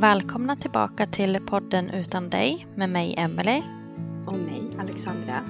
Välkomna 0.00 0.56
tillbaka 0.56 1.06
till 1.06 1.40
podden 1.46 1.90
Utan 1.90 2.30
dig 2.30 2.66
med 2.74 2.90
mig 2.90 3.14
Emelie. 3.18 3.62
Och 4.26 4.38
mig, 4.38 4.70
Alexandra. 4.78 5.40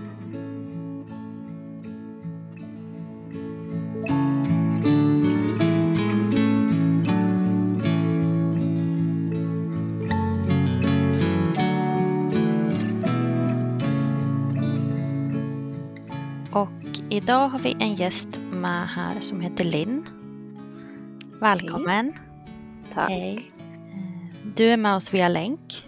Och 16.53 17.01
idag 17.11 17.49
har 17.49 17.59
vi 17.59 17.77
en 17.81 17.95
gäst 17.95 18.41
med 18.53 18.89
här 18.89 19.21
som 19.21 19.41
heter 19.41 19.65
Linn. 19.65 20.09
Välkommen. 21.41 22.13
Tack. 22.95 23.11
Hej. 23.11 23.56
Du 24.57 24.71
är 24.71 24.77
med 24.77 24.95
oss 24.97 25.15
via 25.15 25.29
länk. 25.29 25.87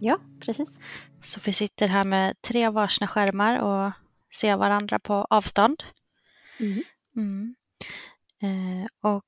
Ja, 0.00 0.18
precis. 0.40 0.68
Så 1.20 1.40
vi 1.44 1.52
sitter 1.52 1.88
här 1.88 2.04
med 2.04 2.42
tre 2.42 2.70
varsna 2.70 3.06
skärmar 3.06 3.58
och 3.58 3.92
ser 4.34 4.56
varandra 4.56 4.98
på 4.98 5.14
avstånd. 5.30 5.82
Mm. 6.60 6.82
Mm. 7.16 7.54
Eh, 8.42 9.10
och 9.12 9.24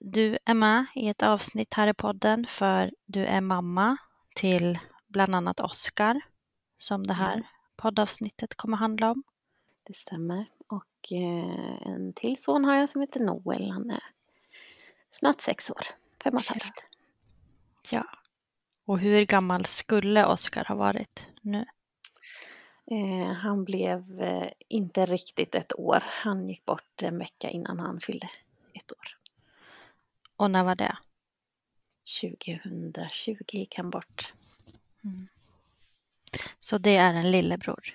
du 0.00 0.38
är 0.44 0.54
med 0.54 0.86
i 0.94 1.08
ett 1.08 1.22
avsnitt 1.22 1.74
här 1.74 1.88
i 1.88 1.94
podden 1.94 2.46
för 2.46 2.90
du 3.06 3.24
är 3.26 3.40
mamma 3.40 3.96
till 4.34 4.78
bland 5.08 5.34
annat 5.34 5.60
Oskar 5.60 6.20
som 6.78 7.06
det 7.06 7.14
här 7.14 7.32
Mm. 7.32 7.44
poddavsnittet 7.76 8.54
kommer 8.54 8.76
handla 8.76 9.10
om. 9.10 9.22
Det 9.86 9.96
stämmer. 9.96 10.46
Och 10.68 11.12
eh, 11.12 11.88
en 11.88 12.12
till 12.12 12.42
son 12.42 12.64
har 12.64 12.74
jag 12.74 12.88
som 12.88 13.00
heter 13.00 13.20
Noel. 13.20 13.70
Han 13.70 13.90
är 13.90 14.02
snart 15.10 15.40
sex 15.40 15.70
år. 15.70 15.82
Fem 16.24 16.34
och 16.34 16.40
ett 16.40 16.48
halvt. 16.48 16.87
Ja. 17.90 18.04
Och 18.84 18.98
hur 18.98 19.24
gammal 19.24 19.64
skulle 19.64 20.26
Oskar 20.26 20.64
ha 20.64 20.74
varit 20.74 21.26
nu? 21.42 21.66
Eh, 22.90 23.32
han 23.32 23.64
blev 23.64 24.20
eh, 24.22 24.50
inte 24.68 25.06
riktigt 25.06 25.54
ett 25.54 25.78
år. 25.78 26.04
Han 26.06 26.48
gick 26.48 26.64
bort 26.64 27.02
en 27.02 27.18
vecka 27.18 27.50
innan 27.50 27.80
han 27.80 28.00
fyllde 28.00 28.30
ett 28.74 28.92
år. 28.92 29.18
Och 30.36 30.50
när 30.50 30.64
var 30.64 30.74
det? 30.74 30.96
2020 32.20 33.42
gick 33.48 33.76
han 33.76 33.90
bort. 33.90 34.32
Så 36.60 36.78
det 36.78 36.96
är 36.96 37.14
en 37.14 37.30
lillebror? 37.30 37.94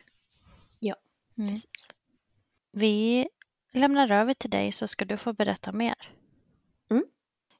Ja, 0.80 0.96
Mm. 1.38 1.56
Vi 2.72 3.28
lämnar 3.72 4.12
över 4.12 4.34
till 4.34 4.50
dig 4.50 4.72
så 4.72 4.88
ska 4.88 5.06
du 5.06 5.18
få 5.18 5.34
berätta 5.34 5.72
mer. 5.72 6.14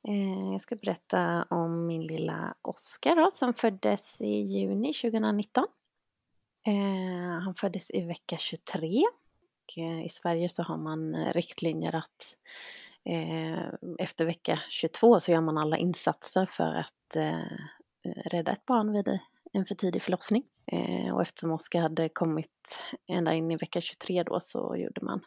Eh, 0.08 0.52
jag 0.52 0.62
ska 0.62 0.76
berätta 0.76 1.46
om 1.50 1.88
min 1.88 2.08
lilla 2.08 2.56
Oskar 2.62 3.16
då, 3.16 3.32
som 3.34 3.54
föddes 3.54 4.22
i 4.22 4.42
juni 4.42 4.94
2019. 4.94 5.66
Eh, 6.68 7.42
han 7.44 7.56
föddes 7.56 7.92
i 7.92 8.02
vecka 8.02 8.38
23. 8.38 9.04
Eh, 9.78 10.06
I 10.06 10.10
Sverige 10.10 10.50
så 10.50 10.64
har 10.64 10.78
man 10.78 11.16
riktlinjer 11.34 11.96
att 11.96 12.38
efter 14.00 14.26
vecka 14.26 14.60
22 14.70 15.20
så 15.20 15.32
gör 15.32 15.42
man 15.42 15.58
alla 15.58 15.78
insatser 15.78 16.46
för 16.46 16.74
att 16.74 17.16
rädda 18.26 18.52
ett 18.52 18.66
barn 18.66 18.92
vid 18.92 19.20
en 19.54 19.66
för 19.66 19.76
tidig 19.76 20.02
förlossning. 20.02 20.44
Och 21.14 21.22
eftersom 21.22 21.52
Oskar 21.52 21.82
hade 21.82 22.10
kommit 22.10 22.80
ända 23.08 23.34
in 23.34 23.52
i 23.52 23.56
vecka 23.56 23.82
23 23.82 24.24
då 24.24 24.40
så 24.40 24.76
gjorde 24.76 25.02
man 25.02 25.22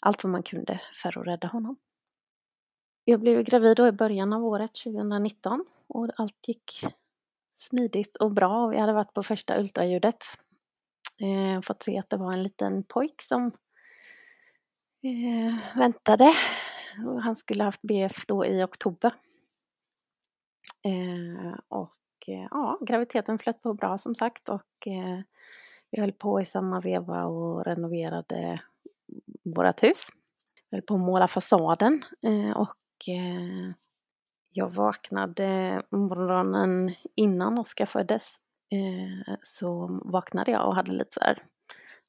allt 0.00 0.24
vad 0.24 0.30
man 0.30 0.42
kunde 0.42 0.80
för 1.02 1.18
att 1.18 1.26
rädda 1.26 1.48
honom. 1.48 1.76
Jag 3.10 3.20
blev 3.20 3.42
gravid 3.42 3.76
då 3.76 3.86
i 3.86 3.92
början 3.92 4.32
av 4.32 4.44
året 4.44 4.70
2019 4.74 5.64
och 5.86 6.08
allt 6.16 6.48
gick 6.48 6.84
smidigt 7.52 8.16
och 8.16 8.32
bra. 8.32 8.66
Vi 8.66 8.78
hade 8.78 8.92
varit 8.92 9.14
på 9.14 9.22
första 9.22 9.58
ultraljudet. 9.58 10.24
Eh, 11.18 11.60
fått 11.60 11.82
se 11.82 11.98
att 11.98 12.10
det 12.10 12.16
var 12.16 12.32
en 12.32 12.42
liten 12.42 12.84
pojk 12.84 13.22
som 13.22 13.46
eh, 15.02 15.78
väntade. 15.78 16.34
Och 17.06 17.22
Han 17.22 17.36
skulle 17.36 17.64
haft 17.64 17.82
BF 17.82 18.26
då 18.26 18.46
i 18.46 18.62
oktober. 18.62 19.14
Eh, 20.84 21.58
och 21.68 22.28
eh, 22.28 22.46
ja, 22.50 22.78
graviditeten 22.80 23.38
flöt 23.38 23.62
på 23.62 23.74
bra 23.74 23.98
som 23.98 24.14
sagt 24.14 24.48
och 24.48 24.86
eh, 24.86 25.20
vi 25.90 26.00
höll 26.00 26.12
på 26.12 26.40
i 26.40 26.44
samma 26.44 26.80
veva 26.80 27.24
och 27.24 27.64
renoverade 27.64 28.60
vårt 29.44 29.82
hus. 29.82 30.06
Vi 30.70 30.76
höll 30.76 30.82
på 30.82 30.94
att 30.94 31.00
måla 31.00 31.28
fasaden 31.28 32.04
eh, 32.22 32.56
och 32.56 32.76
eh, 33.08 33.72
jag 34.52 34.70
vaknade 34.74 35.82
morgonen 35.90 36.94
innan 37.16 37.58
Oskar 37.58 37.86
föddes. 37.86 38.34
Eh, 38.72 39.34
så 39.42 40.00
vaknade 40.04 40.50
jag 40.50 40.66
och 40.66 40.74
hade 40.74 40.92
lite 40.92 41.12
så 41.12 41.20
här, 41.20 41.44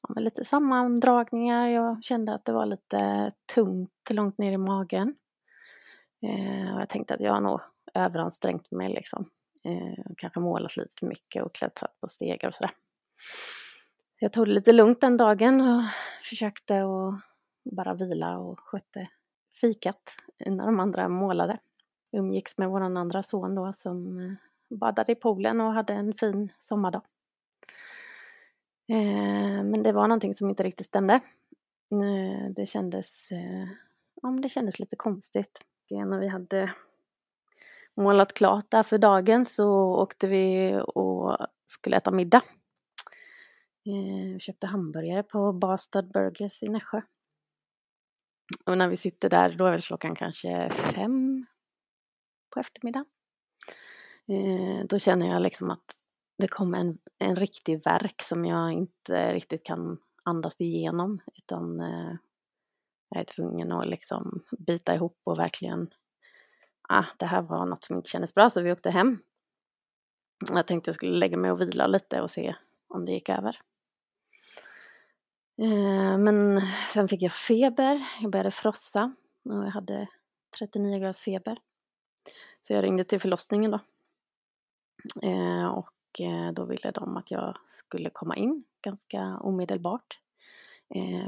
ja, 0.08 0.22
lite 0.22 0.46
sammandragningar. 0.46 1.68
Jag 1.68 2.04
kände 2.04 2.34
att 2.34 2.46
det 2.46 2.52
var 2.52 2.66
lite 2.66 3.32
tungt 3.54 4.10
långt 4.10 4.38
ner 4.38 4.52
i 4.52 4.58
magen. 4.58 5.16
Eh, 6.24 6.76
och 6.76 6.82
jag 6.82 6.90
tänkte 6.90 7.14
att 7.14 7.22
jag 7.22 7.34
har 7.34 7.42
nog 7.42 7.62
överansträngt 7.94 8.72
mig 8.72 8.90
liksom. 8.90 9.30
Eh, 9.64 10.14
kanske 10.18 10.40
målat 10.40 10.78
lite 10.78 10.96
för 11.00 11.08
mycket 11.08 11.44
och 11.44 11.56
klättrat 11.56 12.00
på 12.02 12.08
stegar 12.08 12.48
och 12.48 12.56
sådär. 12.56 12.72
Jag 14.20 14.34
tog 14.34 14.48
det 14.48 14.54
lite 14.54 14.72
lugnt 14.72 15.02
den 15.02 15.18
dagen 15.18 15.62
och 15.62 15.84
försökte 16.24 16.84
att 16.84 17.22
bara 17.76 17.94
vila 17.94 18.38
och 18.38 18.60
skötte 18.60 19.08
fikat 19.62 20.16
när 20.46 20.66
de 20.66 20.80
andra 20.80 21.10
målade. 21.10 21.58
Umgicks 22.12 22.58
med 22.58 22.70
vår 22.70 22.82
andra 22.82 23.24
son 23.24 23.56
då 23.56 23.74
som 23.74 24.20
eh, 24.20 24.34
badade 24.78 25.12
i 25.12 25.16
poolen 25.16 25.62
och 25.62 25.74
hade 25.74 25.94
en 25.94 26.14
fin 26.14 26.52
sommardag. 26.60 27.02
Eh, 28.90 29.64
men 29.64 29.84
det 29.84 29.92
var 29.92 30.08
någonting 30.08 30.36
som 30.36 30.50
inte 30.50 30.64
riktigt 30.64 30.88
stämde. 30.88 31.14
Eh, 31.92 32.52
det 32.56 32.66
kändes, 32.66 33.28
ja, 34.22 34.32
men 34.32 34.42
det 34.42 34.50
kändes 34.50 34.80
lite 34.80 34.96
konstigt. 34.96 35.62
När 35.90 36.20
vi 36.20 36.28
hade 36.28 36.74
målat 37.96 38.34
klart 38.34 38.72
där 38.72 38.84
för 38.84 38.98
dagen 38.98 39.46
så 39.46 39.96
åkte 40.02 40.28
vi 40.28 40.76
och 40.88 41.38
skulle 41.68 41.98
äta 41.98 42.12
middag. 42.12 42.42
Vi 43.84 44.38
köpte 44.40 44.68
hamburgare 44.68 45.24
på 45.24 45.54
Bastard 45.54 46.12
Burgers 46.12 46.64
i 46.64 46.70
Nässjö. 46.70 47.02
Och 48.66 48.78
när 48.78 48.88
vi 48.88 48.98
sitter 48.98 49.30
där, 49.30 49.50
då 49.50 49.66
är 49.66 49.72
väl 49.72 49.82
klockan 49.82 50.16
kanske 50.16 50.70
fem 50.70 51.46
på 52.50 52.60
eftermiddagen. 52.60 53.06
Eh, 54.28 54.86
då 54.86 55.00
känner 55.00 55.28
jag 55.28 55.42
liksom 55.42 55.72
att 55.72 55.98
det 56.38 56.48
kommer 56.48 56.78
en, 56.80 56.98
en 57.18 57.36
riktig 57.36 57.84
verk 57.84 58.22
som 58.22 58.46
jag 58.46 58.72
inte 58.72 59.34
riktigt 59.34 59.66
kan 59.66 59.98
andas 60.24 60.62
igenom 60.62 61.22
utan 61.36 61.80
eh, 61.80 62.16
jag 63.10 63.22
är 63.22 63.26
tvungen 63.26 63.72
att 63.72 63.88
liksom 63.88 64.44
bita 64.60 64.96
ihop 64.96 65.22
och 65.24 65.40
verkligen, 65.40 65.90
ah, 66.90 67.06
det 67.18 67.26
här 67.26 67.42
var 67.42 67.66
något 67.66 67.84
som 67.84 67.96
inte 67.96 68.10
kändes 68.10 68.34
bra 68.34 68.50
så 68.50 68.62
vi 68.62 68.72
åkte 68.72 68.90
hem. 68.90 69.18
Jag 70.52 70.68
tänkte 70.68 70.90
jag 70.90 70.96
skulle 70.96 71.18
lägga 71.18 71.38
mig 71.38 71.52
och 71.52 71.62
vila 71.62 71.88
lite 71.88 72.22
och 72.22 72.32
se 72.32 72.56
om 72.88 73.06
det 73.06 73.12
gick 73.12 73.30
över. 73.30 73.62
Eh, 75.62 76.18
men 76.18 76.62
sen 76.94 77.08
fick 77.08 77.22
jag 77.22 77.34
feber, 77.34 78.08
jag 78.22 78.32
började 78.32 78.52
frossa 78.52 79.16
och 79.44 79.56
jag 79.56 79.72
hade 79.72 80.08
39 80.58 81.00
graders 81.00 81.20
feber. 81.20 81.58
Så 82.62 82.74
jag 82.74 82.84
ringde 82.84 83.04
till 83.04 83.20
förlossningen 83.20 83.72
då. 83.72 83.80
Eh, 85.28 85.66
och 85.66 86.22
eh, 86.22 86.52
då 86.54 86.66
ville 86.66 86.92
de 86.92 87.18
att 87.18 87.32
jag 87.32 87.58
skulle 87.72 88.10
komma 88.10 88.36
in 88.36 88.64
ganska 88.82 89.38
omedelbart 89.38 90.20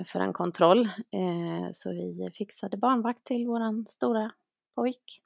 för 0.06 0.20
en 0.20 0.34
kontroll. 0.34 0.90
Så 1.74 1.90
vi 1.90 2.32
fixade 2.34 2.78
barnvakt 2.78 3.24
till 3.24 3.48
våran 3.48 3.86
stora 3.90 4.32
pojk. 4.76 5.22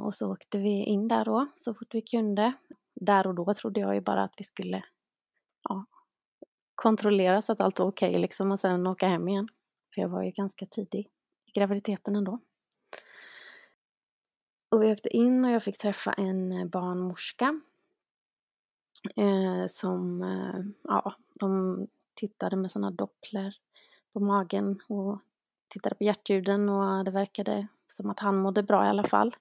Och 0.00 0.14
så 0.14 0.32
åkte 0.32 0.58
vi 0.58 0.84
in 0.84 1.08
där 1.08 1.24
då 1.24 1.46
så 1.56 1.74
fort 1.74 1.94
vi 1.94 2.02
kunde. 2.02 2.52
Där 2.94 3.26
och 3.26 3.34
då 3.34 3.54
trodde 3.54 3.80
jag 3.80 3.94
ju 3.94 4.00
bara 4.00 4.22
att 4.22 4.34
vi 4.38 4.44
skulle 4.44 4.84
ja, 5.62 5.84
kontrollera 6.78 7.42
så 7.42 7.52
att 7.52 7.60
allt 7.60 7.78
var 7.78 7.86
okej 7.86 8.10
okay, 8.10 8.20
liksom 8.20 8.52
och 8.52 8.60
sen 8.60 8.86
åka 8.86 9.08
hem 9.08 9.28
igen. 9.28 9.48
För 9.94 10.00
jag 10.00 10.08
var 10.08 10.22
ju 10.22 10.30
ganska 10.30 10.66
tidig 10.66 11.08
i 11.46 11.50
graviditeten 11.50 12.16
ändå. 12.16 12.38
Och 14.68 14.82
vi 14.82 14.92
åkte 14.92 15.16
in 15.16 15.44
och 15.44 15.50
jag 15.50 15.62
fick 15.62 15.78
träffa 15.78 16.12
en 16.12 16.52
eh, 16.52 16.66
barnmorska. 16.66 17.60
Eh, 19.16 19.66
som, 19.68 20.22
eh, 20.22 20.60
ja, 20.82 21.14
de 21.34 21.86
tittade 22.14 22.56
med 22.56 22.70
sådana 22.70 22.90
doppler 22.90 23.56
på 24.12 24.20
magen 24.20 24.80
och 24.88 25.18
tittade 25.68 25.94
på 25.94 26.04
hjärtljuden 26.04 26.68
och 26.68 27.04
det 27.04 27.10
verkade 27.10 27.66
som 27.92 28.10
att 28.10 28.20
han 28.20 28.36
mådde 28.36 28.62
bra 28.62 28.84
i 28.84 28.88
alla 28.88 29.04
fall. 29.04 29.36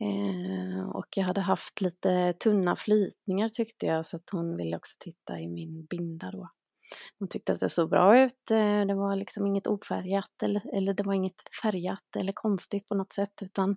Eh, 0.00 0.88
och 0.88 1.06
jag 1.16 1.24
hade 1.24 1.40
haft 1.40 1.80
lite 1.80 2.32
tunna 2.32 2.76
flytningar 2.76 3.48
tyckte 3.48 3.86
jag 3.86 4.06
så 4.06 4.16
att 4.16 4.30
hon 4.30 4.56
ville 4.56 4.76
också 4.76 4.96
titta 4.98 5.40
i 5.40 5.48
min 5.48 5.84
binda 5.84 6.30
då. 6.30 6.50
Hon 7.18 7.28
tyckte 7.28 7.52
att 7.52 7.60
det 7.60 7.68
såg 7.68 7.90
bra 7.90 8.24
ut, 8.24 8.50
eh, 8.50 8.86
det 8.86 8.94
var 8.94 9.16
liksom 9.16 9.46
inget 9.46 9.66
ofärgat 9.66 10.42
eller, 10.42 10.76
eller 10.76 10.94
det 10.94 11.02
var 11.02 11.14
inget 11.14 11.54
färgat 11.62 12.16
eller 12.16 12.32
konstigt 12.32 12.88
på 12.88 12.94
något 12.94 13.12
sätt 13.12 13.42
utan 13.42 13.76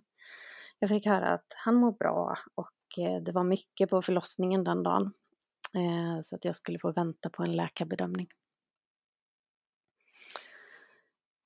jag 0.79 0.89
fick 0.89 1.05
höra 1.05 1.33
att 1.33 1.53
han 1.55 1.75
mår 1.75 1.91
bra 1.91 2.35
och 2.55 2.99
eh, 2.99 3.21
det 3.21 3.31
var 3.31 3.43
mycket 3.43 3.89
på 3.89 4.01
förlossningen 4.01 4.63
den 4.63 4.83
dagen. 4.83 5.13
Eh, 5.73 6.21
så 6.23 6.35
att 6.35 6.45
jag 6.45 6.55
skulle 6.55 6.79
få 6.79 6.91
vänta 6.91 7.29
på 7.29 7.43
en 7.43 7.55
läkarbedömning. 7.55 8.27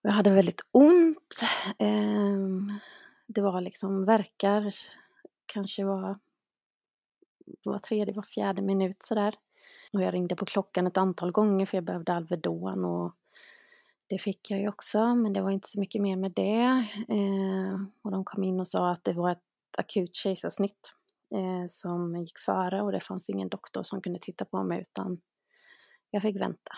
Jag 0.02 0.12
hade 0.12 0.30
väldigt 0.30 0.62
ont. 0.72 1.44
Ehm, 1.80 2.80
det 3.36 3.42
var 3.42 3.62
liksom 3.62 4.06
verkar, 4.06 4.76
kanske 5.46 5.84
var, 5.84 6.20
var 7.64 7.80
tredje, 7.80 8.14
var 8.14 8.24
fjärde 8.24 8.62
minut 8.62 9.04
sådär. 9.04 9.36
Och 9.94 10.02
jag 10.02 10.14
ringde 10.14 10.36
på 10.36 10.46
klockan 10.46 10.88
ett 10.88 10.98
antal 10.98 11.32
gånger 11.32 11.66
för 11.66 11.78
jag 11.78 11.84
behövde 11.84 12.14
Alvedon 12.14 12.86
och 12.86 13.12
det 14.08 14.20
fick 14.20 14.52
jag 14.52 14.60
ju 14.60 14.68
också, 14.68 15.16
men 15.16 15.34
det 15.34 15.42
var 15.42 15.52
inte 15.52 15.70
så 15.70 15.80
mycket 15.80 16.02
mer 16.02 16.16
med 16.16 16.32
det. 16.32 16.86
Eh, 17.08 17.82
och 18.02 18.12
de 18.12 18.26
kom 18.26 18.44
in 18.44 18.60
och 18.60 18.68
sa 18.68 18.92
att 18.92 19.04
det 19.04 19.14
var 19.14 19.32
ett 19.32 19.40
akut 19.78 20.16
kejsarsnitt 20.16 20.94
eh, 21.36 21.68
som 21.70 22.16
gick 22.16 22.38
före 22.38 22.82
och 22.82 22.92
det 22.92 23.00
fanns 23.00 23.30
ingen 23.30 23.50
doktor 23.50 23.84
som 23.84 24.02
kunde 24.02 24.20
titta 24.20 24.46
på 24.46 24.64
mig 24.64 24.82
utan 24.82 25.22
jag 26.12 26.22
fick 26.22 26.36
vänta. 26.36 26.74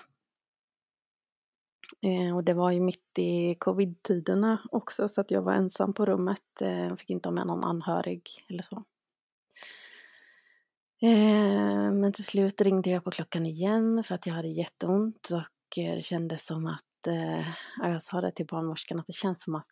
Eh, 2.02 2.36
och 2.36 2.44
det 2.44 2.54
var 2.54 2.72
ju 2.72 2.80
mitt 2.80 3.20
i 3.20 3.56
covid-tiderna 3.56 4.62
också 4.72 5.08
så 5.08 5.22
att 5.22 5.32
jag 5.32 5.42
var 5.42 5.54
ensam 5.54 5.94
på 5.94 6.06
rummet. 6.06 6.62
Eh, 6.62 6.96
fick 6.96 7.10
inte 7.10 7.30
ha 7.30 7.34
med 7.34 7.48
någon 7.48 7.64
anhörig 7.64 8.46
eller 8.50 8.64
så. 8.64 8.84
Eh, 11.02 11.92
men 11.92 12.14
till 12.14 12.26
slut 12.26 12.62
ringde 12.62 12.90
jag 12.90 13.04
på 13.04 13.12
klockan 13.12 13.46
igen 13.46 14.04
för 14.04 14.16
att 14.16 14.26
jag 14.26 14.34
hade 14.34 14.48
jätteont 14.48 15.30
och 15.32 15.78
eh, 15.84 15.96
det 15.96 16.02
kändes 16.02 16.46
som 16.46 16.68
att, 16.68 17.08
eh, 17.08 17.48
jag 17.82 18.02
sa 18.02 18.22
det 18.22 18.32
till 18.32 18.46
barnmorskan, 18.46 19.00
att 19.00 19.06
det 19.06 19.14
känns 19.14 19.44
som 19.44 19.56
att 19.56 19.68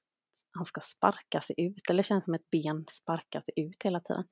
han 0.51 0.65
ska 0.65 0.81
sparka 0.81 1.41
sig 1.41 1.55
ut, 1.57 1.89
eller 1.89 1.97
det 1.97 2.07
känns 2.07 2.25
som 2.25 2.33
ett 2.33 2.49
ben 2.51 2.85
sparkar 2.89 3.41
sig 3.41 3.53
ut 3.55 3.83
hela 3.83 3.99
tiden. 3.99 4.23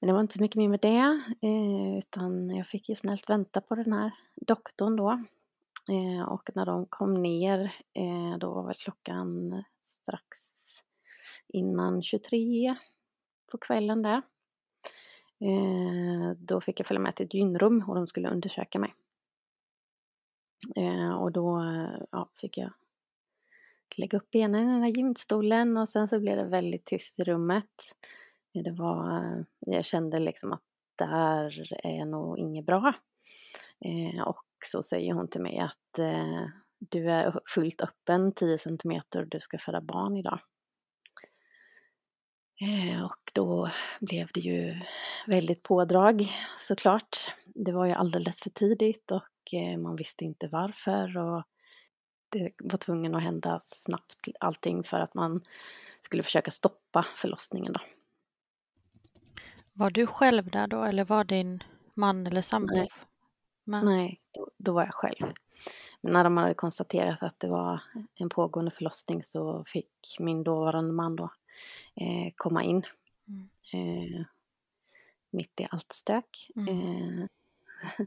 Men 0.00 0.06
det 0.06 0.12
var 0.12 0.20
inte 0.20 0.34
så 0.34 0.40
mycket 0.40 0.56
mer 0.56 0.68
med 0.68 0.80
det, 0.80 1.22
eh, 1.48 1.98
utan 1.98 2.50
jag 2.50 2.66
fick 2.66 2.88
ju 2.88 2.94
snällt 2.94 3.30
vänta 3.30 3.60
på 3.60 3.74
den 3.74 3.92
här 3.92 4.10
doktorn 4.36 4.96
då. 4.96 5.24
Eh, 5.88 6.28
och 6.28 6.50
när 6.54 6.66
de 6.66 6.86
kom 6.86 7.22
ner, 7.22 7.74
eh, 7.94 8.38
då 8.38 8.54
var 8.54 8.66
väl 8.66 8.74
klockan 8.74 9.62
strax 9.80 10.38
innan 11.48 12.02
23 12.02 12.76
på 13.50 13.58
kvällen 13.58 14.02
där. 14.02 14.22
Eh, 15.40 16.36
då 16.38 16.60
fick 16.60 16.80
jag 16.80 16.86
följa 16.86 17.00
med 17.00 17.16
till 17.16 17.26
ett 17.26 17.34
gynrum 17.34 17.84
och 17.88 17.94
de 17.94 18.06
skulle 18.06 18.30
undersöka 18.30 18.78
mig. 18.78 18.94
Eh, 20.76 21.12
och 21.12 21.32
då 21.32 21.62
ja, 22.10 22.28
fick 22.40 22.58
jag 22.58 22.72
lägga 23.96 24.18
upp 24.18 24.30
benen 24.30 24.68
i 24.68 24.72
den 24.72 24.82
här 24.82 24.88
gymstolen 24.88 25.76
och 25.76 25.88
sen 25.88 26.08
så 26.08 26.20
blev 26.20 26.36
det 26.36 26.44
väldigt 26.44 26.84
tyst 26.84 27.18
i 27.18 27.24
rummet. 27.24 27.96
Eh, 28.54 28.62
det 28.62 28.72
var, 28.72 29.44
jag 29.58 29.84
kände 29.84 30.18
liksom 30.18 30.52
att 30.52 30.62
det 30.96 31.04
här 31.04 31.72
är 31.86 32.04
nog 32.04 32.38
inget 32.38 32.66
bra. 32.66 32.94
Eh, 33.80 34.22
och 34.22 34.44
så 34.64 34.82
säger 34.82 35.14
hon 35.14 35.28
till 35.28 35.40
mig 35.40 35.58
att 35.58 35.98
eh, 35.98 36.44
du 36.78 37.10
är 37.10 37.40
fullt 37.54 37.80
öppen 37.80 38.32
10 38.32 38.58
centimeter 38.58 39.20
och 39.20 39.28
du 39.28 39.40
ska 39.40 39.58
föda 39.58 39.80
barn 39.80 40.16
idag. 40.16 40.40
Eh, 42.60 43.04
och 43.04 43.30
då 43.32 43.70
blev 44.00 44.28
det 44.34 44.40
ju 44.40 44.80
väldigt 45.26 45.62
pådrag 45.62 46.26
såklart. 46.58 47.16
Det 47.44 47.72
var 47.72 47.86
ju 47.86 47.92
alldeles 47.92 48.40
för 48.40 48.50
tidigt 48.50 49.10
och 49.10 49.54
eh, 49.54 49.78
man 49.78 49.96
visste 49.96 50.24
inte 50.24 50.48
varför 50.48 51.18
och 51.18 51.44
det 52.28 52.52
var 52.58 52.78
tvungen 52.78 53.14
att 53.14 53.22
hända 53.22 53.60
snabbt 53.64 54.28
allting 54.40 54.82
för 54.82 55.00
att 55.00 55.14
man 55.14 55.44
skulle 56.00 56.22
försöka 56.22 56.50
stoppa 56.50 57.06
förlossningen 57.16 57.72
då. 57.72 57.80
Var 59.72 59.90
du 59.90 60.06
själv 60.06 60.50
där 60.50 60.66
då 60.66 60.84
eller 60.84 61.04
var 61.04 61.24
din 61.24 61.62
man 61.94 62.26
eller 62.26 62.42
sambo? 62.42 62.74
Nej, 62.74 62.88
Nej 63.84 64.19
då, 64.30 64.48
då, 64.56 64.72
var 64.72 64.84
jag 64.84 64.94
själv. 64.94 65.32
Men 66.00 66.12
när 66.12 66.24
de 66.24 66.36
hade 66.36 66.54
konstaterat 66.54 67.22
att 67.22 67.40
det 67.40 67.48
var 67.48 67.82
en 68.14 68.28
pågående 68.28 68.70
förlossning 68.70 69.22
så 69.22 69.64
fick 69.64 70.16
min 70.18 70.44
dåvarande 70.44 70.92
man 70.92 71.16
då 71.16 71.30
eh, 71.94 72.32
komma 72.36 72.62
in. 72.62 72.82
Mm. 73.28 73.48
Eh, 73.72 74.26
mitt 75.30 75.60
i 75.60 75.66
allt 75.70 75.92
stök. 75.92 76.50
Mm. 76.56 76.68
Eh, 76.68 77.26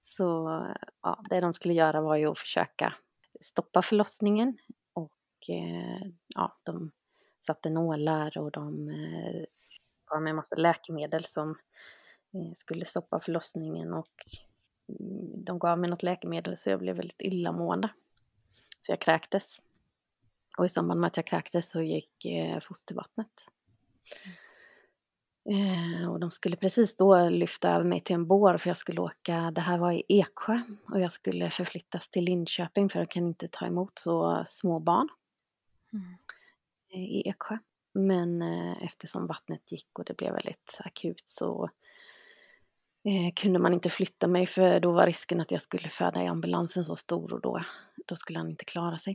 så 0.00 0.66
ja, 1.02 1.24
det 1.30 1.40
de 1.40 1.52
skulle 1.52 1.74
göra 1.74 2.00
var 2.00 2.16
ju 2.16 2.30
att 2.30 2.38
försöka 2.38 2.94
stoppa 3.40 3.82
förlossningen 3.82 4.58
och 4.92 5.50
eh, 5.50 6.10
ja, 6.34 6.58
de 6.62 6.90
satte 7.46 7.70
nålar 7.70 8.38
och 8.38 8.50
de 8.50 8.88
eh, 8.88 9.44
gav 10.06 10.22
mig 10.22 10.30
en 10.30 10.36
massa 10.36 10.56
läkemedel 10.56 11.24
som 11.24 11.50
eh, 12.34 12.54
skulle 12.56 12.84
stoppa 12.84 13.20
förlossningen 13.20 13.92
och 13.92 14.26
de 15.36 15.58
gav 15.58 15.78
mig 15.78 15.90
något 15.90 16.02
läkemedel 16.02 16.56
så 16.56 16.70
jag 16.70 16.78
blev 16.78 16.96
väldigt 16.96 17.22
illamående. 17.22 17.88
Så 18.80 18.92
jag 18.92 19.00
kräktes. 19.00 19.62
Och 20.58 20.66
i 20.66 20.68
samband 20.68 21.00
med 21.00 21.08
att 21.08 21.16
jag 21.16 21.26
kräktes 21.26 21.70
så 21.70 21.82
gick 21.82 22.24
eh, 22.24 22.60
fostervattnet. 22.60 23.30
Eh, 25.50 26.10
och 26.10 26.20
de 26.20 26.30
skulle 26.30 26.56
precis 26.56 26.96
då 26.96 27.28
lyfta 27.28 27.70
över 27.70 27.84
mig 27.84 28.00
till 28.00 28.14
en 28.14 28.26
bår 28.26 28.56
för 28.56 28.70
jag 28.70 28.76
skulle 28.76 29.00
åka, 29.00 29.50
det 29.50 29.60
här 29.60 29.78
var 29.78 29.92
i 29.92 30.04
Eksjö 30.08 30.60
och 30.92 31.00
jag 31.00 31.12
skulle 31.12 31.50
förflyttas 31.50 32.08
till 32.08 32.24
Linköping 32.24 32.88
för 32.88 32.98
jag 32.98 33.10
kan 33.10 33.26
inte 33.26 33.48
ta 33.48 33.66
emot 33.66 33.98
så 33.98 34.44
små 34.48 34.78
barn 34.78 35.08
mm. 35.92 36.16
i 36.88 37.28
Eksjö. 37.28 37.58
Men 37.92 38.42
eh, 38.42 38.82
eftersom 38.82 39.26
vattnet 39.26 39.72
gick 39.72 39.98
och 39.98 40.04
det 40.04 40.16
blev 40.16 40.32
väldigt 40.32 40.80
akut 40.84 41.22
så 41.24 41.70
eh, 43.06 43.32
kunde 43.36 43.58
man 43.58 43.74
inte 43.74 43.90
flytta 43.90 44.26
mig 44.26 44.46
för 44.46 44.80
då 44.80 44.92
var 44.92 45.06
risken 45.06 45.40
att 45.40 45.50
jag 45.50 45.60
skulle 45.60 45.88
föda 45.88 46.22
i 46.22 46.26
ambulansen 46.26 46.84
så 46.84 46.96
stor 46.96 47.32
och 47.32 47.40
då, 47.40 47.62
då 48.06 48.16
skulle 48.16 48.38
han 48.38 48.50
inte 48.50 48.64
klara 48.64 48.98
sig. 48.98 49.14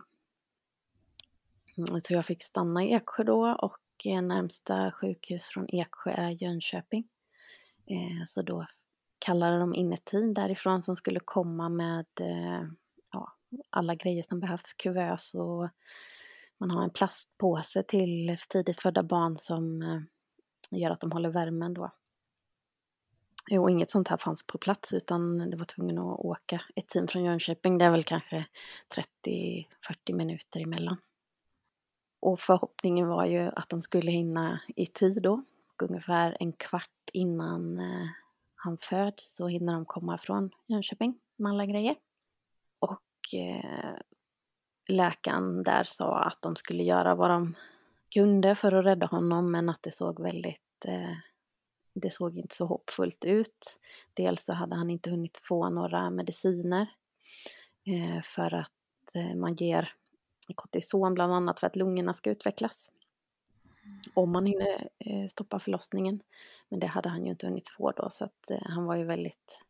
Mm, 1.78 2.02
så 2.02 2.14
jag 2.14 2.26
fick 2.26 2.44
stanna 2.44 2.84
i 2.84 2.94
Eksjö 2.94 3.24
då 3.24 3.56
och 3.62 4.06
eh, 4.06 4.22
närmsta 4.22 4.92
sjukhus 4.92 5.44
från 5.44 5.66
Eksjö 5.70 6.12
är 6.12 6.30
Jönköping. 6.30 7.08
Eh, 7.86 8.26
så 8.28 8.42
då 8.42 8.66
kallade 9.20 9.60
de 9.60 9.76
in 9.76 9.94
ett 9.94 10.06
team 10.06 10.34
därifrån 10.34 10.82
som 10.82 10.96
skulle 10.96 11.20
komma 11.26 11.70
med 11.70 12.06
eh, 12.20 12.64
ja, 13.12 13.34
alla 13.70 13.96
grejer 13.96 14.24
som 14.24 14.40
behövs, 14.40 14.74
kuvös 14.74 15.34
och 15.34 15.70
man 16.58 16.72
har 16.72 16.84
en 16.84 16.90
plastpåse 16.90 17.84
till 17.84 18.36
tidigt 18.50 18.82
födda 18.82 19.04
barn 19.04 19.38
som 19.38 19.82
eh, 19.82 20.00
gör 20.80 20.92
att 20.92 21.00
de 21.00 21.12
håller 21.12 21.30
värmen 21.30 21.74
då. 21.74 21.92
Och 23.60 23.72
inget 23.72 23.92
sånt 23.92 24.08
här 24.08 24.18
fanns 24.18 24.44
på 24.44 24.58
plats 24.58 24.94
utan 24.94 25.50
det 25.50 25.58
var 25.58 25.66
tvungen 25.66 25.98
att 25.98 26.20
åka 26.20 26.62
ett 26.76 26.88
team 26.88 27.08
från 27.08 27.24
Jönköping. 27.24 27.78
Det 27.78 27.86
är 27.86 27.92
väl 27.92 28.04
kanske 28.04 28.46
30-40 29.26 30.14
minuter 30.14 30.60
emellan. 30.60 30.98
Och 32.20 32.40
förhoppningen 32.40 33.08
var 33.08 33.26
ju 33.26 33.52
att 33.56 33.70
de 33.70 33.82
skulle 33.82 34.12
hinna 34.12 34.62
i 34.76 34.86
tid 34.86 35.22
då. 35.22 35.44
Ungefär 35.84 36.38
en 36.40 36.54
kvart 36.54 37.10
innan 37.14 37.80
eh, 37.80 38.08
han 38.56 38.78
föds 38.78 39.36
så 39.36 39.48
hinner 39.48 39.74
de 39.74 39.86
komma 39.86 40.18
från 40.18 40.50
Jönköping 40.68 41.20
med 41.36 41.50
alla 41.50 41.66
grejer. 41.66 41.96
Och 42.80 43.40
eh, 43.40 43.96
läkaren 44.88 45.64
där 45.64 45.84
sa 45.84 46.20
att 46.20 46.42
de 46.42 46.56
skulle 46.56 46.84
göra 46.84 47.16
vad 47.16 47.30
de 47.30 47.56
kunde 48.14 48.56
för 48.56 48.72
att 48.72 48.86
rädda 48.86 49.06
honom 49.06 49.52
men 49.52 49.70
att 49.70 49.84
det 49.84 49.92
såg 49.92 50.20
väldigt 50.20 50.86
eh, 50.86 51.18
det 51.94 52.10
såg 52.10 52.38
inte 52.38 52.56
så 52.56 52.66
hoppfullt 52.66 53.26
ut. 53.26 53.80
Dels 54.14 54.44
så 54.44 54.54
hade 54.54 54.76
han 54.76 54.90
inte 54.90 55.10
hunnit 55.10 55.40
få 55.44 55.70
några 55.70 56.10
mediciner 56.10 56.88
eh, 57.86 58.22
för 58.22 58.54
att 58.54 59.16
eh, 59.16 59.36
man 59.36 59.56
ger 59.56 59.94
kortison 60.56 61.14
bland 61.14 61.34
annat 61.34 61.60
för 61.60 61.68
att 61.68 61.76
lungorna 61.76 62.14
ska 62.14 62.30
utvecklas. 62.30 62.92
Om 64.14 64.32
man 64.32 64.46
hinner 64.46 64.90
eh, 65.00 65.28
stoppa 65.28 65.60
förlossningen. 65.60 66.22
Men 66.70 66.80
det 66.80 66.88
hade 66.88 67.10
han 67.10 67.26
ju 67.26 67.32
inte 67.32 67.48
hunnit 67.48 67.68
få 67.68 67.92
då 67.92 68.10
så 68.10 68.26
att 68.26 68.52
eh, 68.52 68.62
han 68.62 68.86
var 68.86 68.96
ju 68.96 69.04
väldigt 69.04 69.64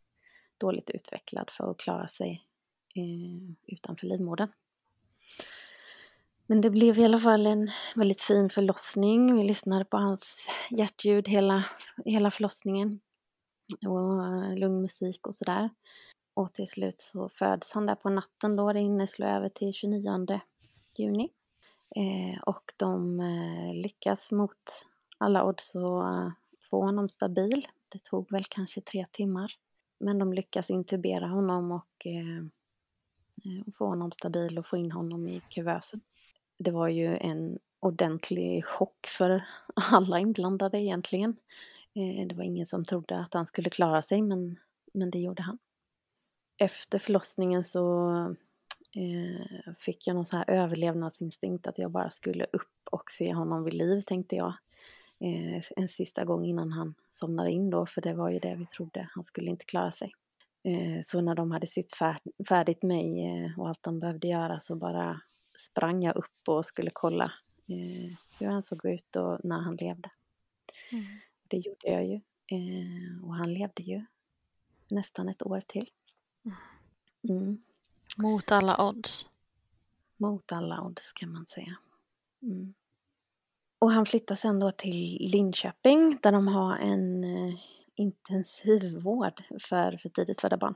dåligt 0.58 0.90
utvecklad 0.90 1.50
för 1.50 1.72
att 1.72 1.78
klara 1.78 2.08
sig 2.08 2.44
eh, 2.96 3.54
utanför 3.68 4.08
livmodern. 4.08 4.52
Men 6.48 6.62
det 6.62 6.70
blev 6.70 7.00
i 7.00 7.06
alla 7.06 7.20
fall 7.20 7.48
en 7.48 7.72
väldigt 7.96 8.22
fin 8.22 8.50
förlossning. 8.50 9.36
Vi 9.36 9.44
lyssnade 9.44 9.86
på 9.86 9.98
hans 9.98 10.48
hjärtljud 10.70 11.28
hela, 11.28 11.66
hela 12.06 12.32
förlossningen. 12.32 13.00
Och 13.88 14.26
eh, 14.26 14.58
lugn 14.58 14.82
musik 14.82 15.28
och 15.28 15.36
sådär. 15.36 15.70
Och 16.34 16.54
till 16.54 16.68
slut 16.68 17.02
så 17.02 17.30
föds 17.30 17.72
han 17.72 17.86
där 17.86 17.96
på 17.96 18.10
natten 18.10 18.56
då. 18.56 18.74
Det 18.74 18.80
inneslår 18.80 19.28
över 19.28 19.50
till 19.50 19.74
29 19.74 20.40
juni. 20.98 21.30
Eh, 21.96 22.42
och 22.42 22.74
de 22.78 23.20
eh, 23.20 23.74
lyckas 23.74 24.32
mot 24.32 24.86
alla 25.18 25.46
odds 25.46 25.76
att 25.76 25.84
eh, 25.84 26.32
få 26.70 26.86
honom 26.86 27.10
stabil. 27.10 27.68
Det 27.90 28.04
tog 28.04 28.32
väl 28.32 28.44
kanske 28.50 28.82
tre 28.82 29.06
timmar. 29.12 29.54
Men 30.00 30.20
de 30.20 30.34
lyckas 30.34 30.70
intubera 30.70 31.28
honom 31.28 31.72
och 31.72 32.06
eh, 32.06 32.38
eh 33.46 33.74
få 33.78 33.86
honom 33.86 34.12
stabil 34.12 34.60
och 34.60 34.68
få 34.68 34.78
in 34.78 34.92
honom 34.92 35.28
i 35.28 35.42
kuvösen 35.50 36.02
det 36.64 36.72
var 36.72 36.88
ju 36.88 37.18
en 37.18 37.60
ordentlig 37.80 38.66
chock 38.66 39.08
för 39.08 39.44
alla 39.92 40.20
inblandade 40.20 40.80
egentligen. 40.80 41.38
Eh, 41.96 42.28
det 42.28 42.36
var 42.36 42.44
ingen 42.44 42.66
som 42.66 42.86
trodde 42.86 43.20
att 43.20 43.34
han 43.34 43.46
skulle 43.46 43.70
klara 43.70 44.02
sig 44.02 44.22
men, 44.22 44.60
men 44.94 45.12
det 45.12 45.20
gjorde 45.20 45.44
han. 45.44 45.58
Efter 46.58 47.00
förlossningen 47.00 47.64
så 47.64 48.12
eh, 48.96 49.74
fick 49.80 50.08
jag 50.08 50.16
någon 50.16 50.26
sån 50.26 50.38
här 50.38 50.50
överlevnadsinstinkt 50.50 51.68
att 51.68 51.78
jag 51.78 51.92
bara 51.92 52.10
skulle 52.10 52.46
upp 52.54 52.88
och 52.92 53.12
se 53.12 53.34
honom 53.34 53.64
vid 53.64 53.74
liv 53.74 54.02
tänkte 54.02 54.36
jag. 54.36 54.54
Eh, 55.20 55.64
en 55.76 55.88
sista 55.88 56.26
gång 56.26 56.46
innan 56.46 56.72
han 56.72 56.96
somnade 57.10 57.52
in 57.52 57.70
då 57.70 57.86
för 57.86 58.02
det 58.02 58.14
var 58.14 58.30
ju 58.30 58.40
det 58.40 58.56
vi 58.56 58.66
trodde, 58.66 59.10
han 59.12 59.24
skulle 59.24 59.50
inte 59.50 59.66
klara 59.66 59.92
sig. 59.92 60.12
Eh, 60.64 61.02
så 61.04 61.22
när 61.22 61.36
de 61.36 61.52
hade 61.52 61.68
sytt 61.68 61.92
färdigt 62.50 62.84
mig 62.84 63.26
eh, 63.26 63.60
och 63.60 63.68
allt 63.68 63.84
de 63.84 64.00
behövde 64.00 64.28
göra 64.28 64.60
så 64.60 64.76
bara 64.76 65.22
sprang 65.62 66.04
jag 66.04 66.16
upp 66.16 66.48
och 66.48 66.66
skulle 66.66 66.92
kolla 66.94 67.34
eh, 67.68 68.18
hur 68.40 68.48
han 68.48 68.64
såg 68.64 68.86
ut 68.86 69.16
och 69.16 69.40
när 69.44 69.60
han 69.60 69.76
levde. 69.76 70.12
Mm. 70.92 71.06
Det 71.48 71.58
gjorde 71.58 71.88
jag 71.88 72.06
ju. 72.06 72.16
Eh, 72.48 73.26
och 73.26 73.36
han 73.36 73.54
levde 73.54 73.84
ju 73.84 74.06
nästan 74.92 75.30
ett 75.30 75.46
år 75.46 75.62
till. 75.62 75.90
Mm. 77.30 77.64
Mot 78.18 78.52
alla 78.52 78.88
odds? 78.88 79.30
Mot 80.18 80.52
alla 80.52 80.82
odds 80.82 81.14
kan 81.14 81.32
man 81.32 81.46
säga. 81.46 81.78
Mm. 82.42 82.74
Och 83.80 83.92
han 83.92 84.06
flyttade 84.06 84.40
sen 84.40 84.60
då 84.60 84.72
till 84.72 85.18
Linköping 85.32 86.20
där 86.22 86.32
de 86.32 86.48
har 86.48 86.78
en 86.78 87.24
eh, 87.24 87.56
intensivvård 87.96 89.44
för 89.60 89.98
för 89.98 90.10
tidigt 90.10 90.42
födda 90.42 90.58
barn. 90.58 90.76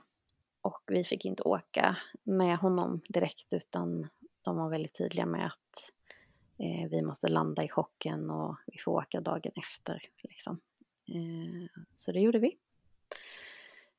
Och 0.61 0.81
vi 0.87 1.03
fick 1.03 1.25
inte 1.25 1.43
åka 1.43 1.97
med 2.23 2.57
honom 2.57 3.01
direkt 3.09 3.53
utan 3.53 4.07
de 4.45 4.57
var 4.57 4.69
väldigt 4.69 4.97
tydliga 4.97 5.25
med 5.25 5.45
att 5.45 5.91
eh, 6.57 6.89
vi 6.89 7.01
måste 7.01 7.27
landa 7.27 7.63
i 7.63 7.67
chocken 7.67 8.29
och 8.29 8.55
vi 8.65 8.77
får 8.79 8.91
åka 8.91 9.21
dagen 9.21 9.51
efter. 9.55 10.01
Liksom. 10.23 10.59
Eh, 11.07 11.83
så 11.93 12.11
det 12.11 12.19
gjorde 12.19 12.39
vi. 12.39 12.57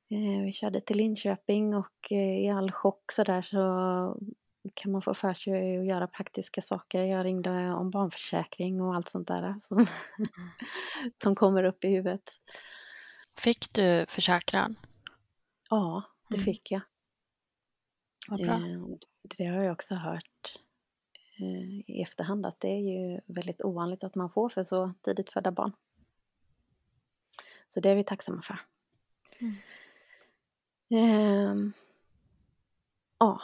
Eh, 0.08 0.44
vi 0.44 0.52
körde 0.52 0.80
till 0.80 0.96
Linköping 0.96 1.74
och 1.74 2.12
eh, 2.12 2.44
i 2.44 2.50
all 2.50 2.72
chock 2.72 3.12
så 3.12 3.24
där 3.24 3.42
så 3.42 3.58
kan 4.74 4.92
man 4.92 5.02
få 5.02 5.14
för 5.14 5.34
sig 5.34 5.78
att 5.78 5.86
göra 5.86 6.06
praktiska 6.06 6.62
saker. 6.62 7.02
Jag 7.02 7.24
ringde 7.24 7.72
om 7.72 7.90
barnförsäkring 7.90 8.80
och 8.80 8.94
allt 8.94 9.08
sånt 9.08 9.28
där 9.28 9.60
som, 9.68 9.86
som 11.22 11.34
kommer 11.34 11.64
upp 11.64 11.84
i 11.84 11.88
huvudet. 11.88 12.30
Fick 13.38 13.72
du 13.72 14.06
försäkran? 14.08 14.76
Ja, 15.70 16.02
det 16.28 16.36
mm. 16.36 16.44
fick 16.44 16.70
jag. 16.70 16.80
Vad 18.28 18.40
bra. 18.40 18.54
Eh, 18.54 18.80
det 19.36 19.44
har 19.46 19.62
jag 19.62 19.72
också 19.72 19.94
hört 19.94 20.58
eh, 21.38 21.90
i 21.90 22.02
efterhand 22.02 22.46
att 22.46 22.60
det 22.60 22.68
är 22.68 22.80
ju 22.80 23.20
väldigt 23.26 23.62
ovanligt 23.64 24.04
att 24.04 24.14
man 24.14 24.30
får 24.30 24.48
för 24.48 24.62
så 24.62 24.92
tidigt 25.02 25.30
födda 25.30 25.50
barn. 25.50 25.72
Så 27.68 27.80
det 27.80 27.90
är 27.90 27.96
vi 27.96 28.04
tacksamma 28.04 28.42
för. 28.42 28.58
Mm. 29.38 29.56
Eh, 30.88 31.72
ja, 33.18 33.42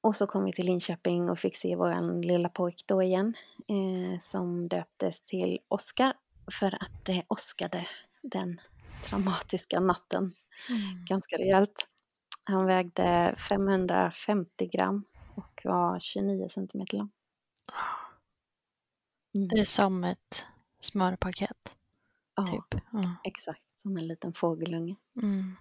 och 0.00 0.16
så 0.16 0.26
kom 0.26 0.44
vi 0.44 0.52
till 0.52 0.66
Linköping 0.66 1.30
och 1.30 1.38
fick 1.38 1.56
se 1.56 1.76
vår 1.76 2.22
lilla 2.22 2.48
pojk 2.48 2.84
då 2.86 3.02
igen 3.02 3.34
eh, 3.68 4.20
som 4.22 4.68
döptes 4.68 5.22
till 5.22 5.58
Oskar 5.68 6.14
för 6.60 6.82
att 6.82 7.04
det 7.04 7.24
åskade 7.28 7.88
den 8.22 8.60
traumatiska 9.04 9.80
natten 9.80 10.34
mm. 10.68 11.04
ganska 11.08 11.36
rejält. 11.36 11.88
Han 12.48 12.66
vägde 12.66 13.34
550 13.48 14.66
gram 14.66 15.04
och 15.34 15.60
var 15.64 15.98
29 15.98 16.48
centimeter 16.48 16.96
lång. 16.96 17.10
Mm. 19.36 19.48
Det 19.48 19.60
är 19.60 19.64
som 19.64 20.04
ett 20.04 20.44
smörpaket. 20.80 21.76
Ja, 22.36 22.46
typ. 22.46 22.80
ja. 22.92 23.16
exakt. 23.24 23.62
Som 23.82 23.96
en 23.96 24.06
liten 24.06 24.32
fågelunge. 24.32 24.96
Mm. 25.22 25.56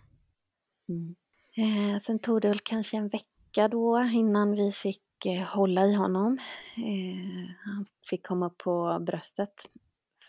Mm. 0.90 1.16
Eh, 1.56 2.02
sen 2.02 2.20
tog 2.20 2.42
det 2.42 2.48
väl 2.48 2.60
kanske 2.60 2.98
en 2.98 3.08
vecka 3.08 3.68
då 3.68 4.02
innan 4.02 4.52
vi 4.52 4.72
fick 4.72 5.26
eh, 5.26 5.44
hålla 5.44 5.86
i 5.86 5.94
honom. 5.94 6.40
Eh, 6.78 7.56
han 7.64 7.86
fick 8.10 8.28
komma 8.28 8.50
på 8.50 9.00
bröstet. 9.02 9.70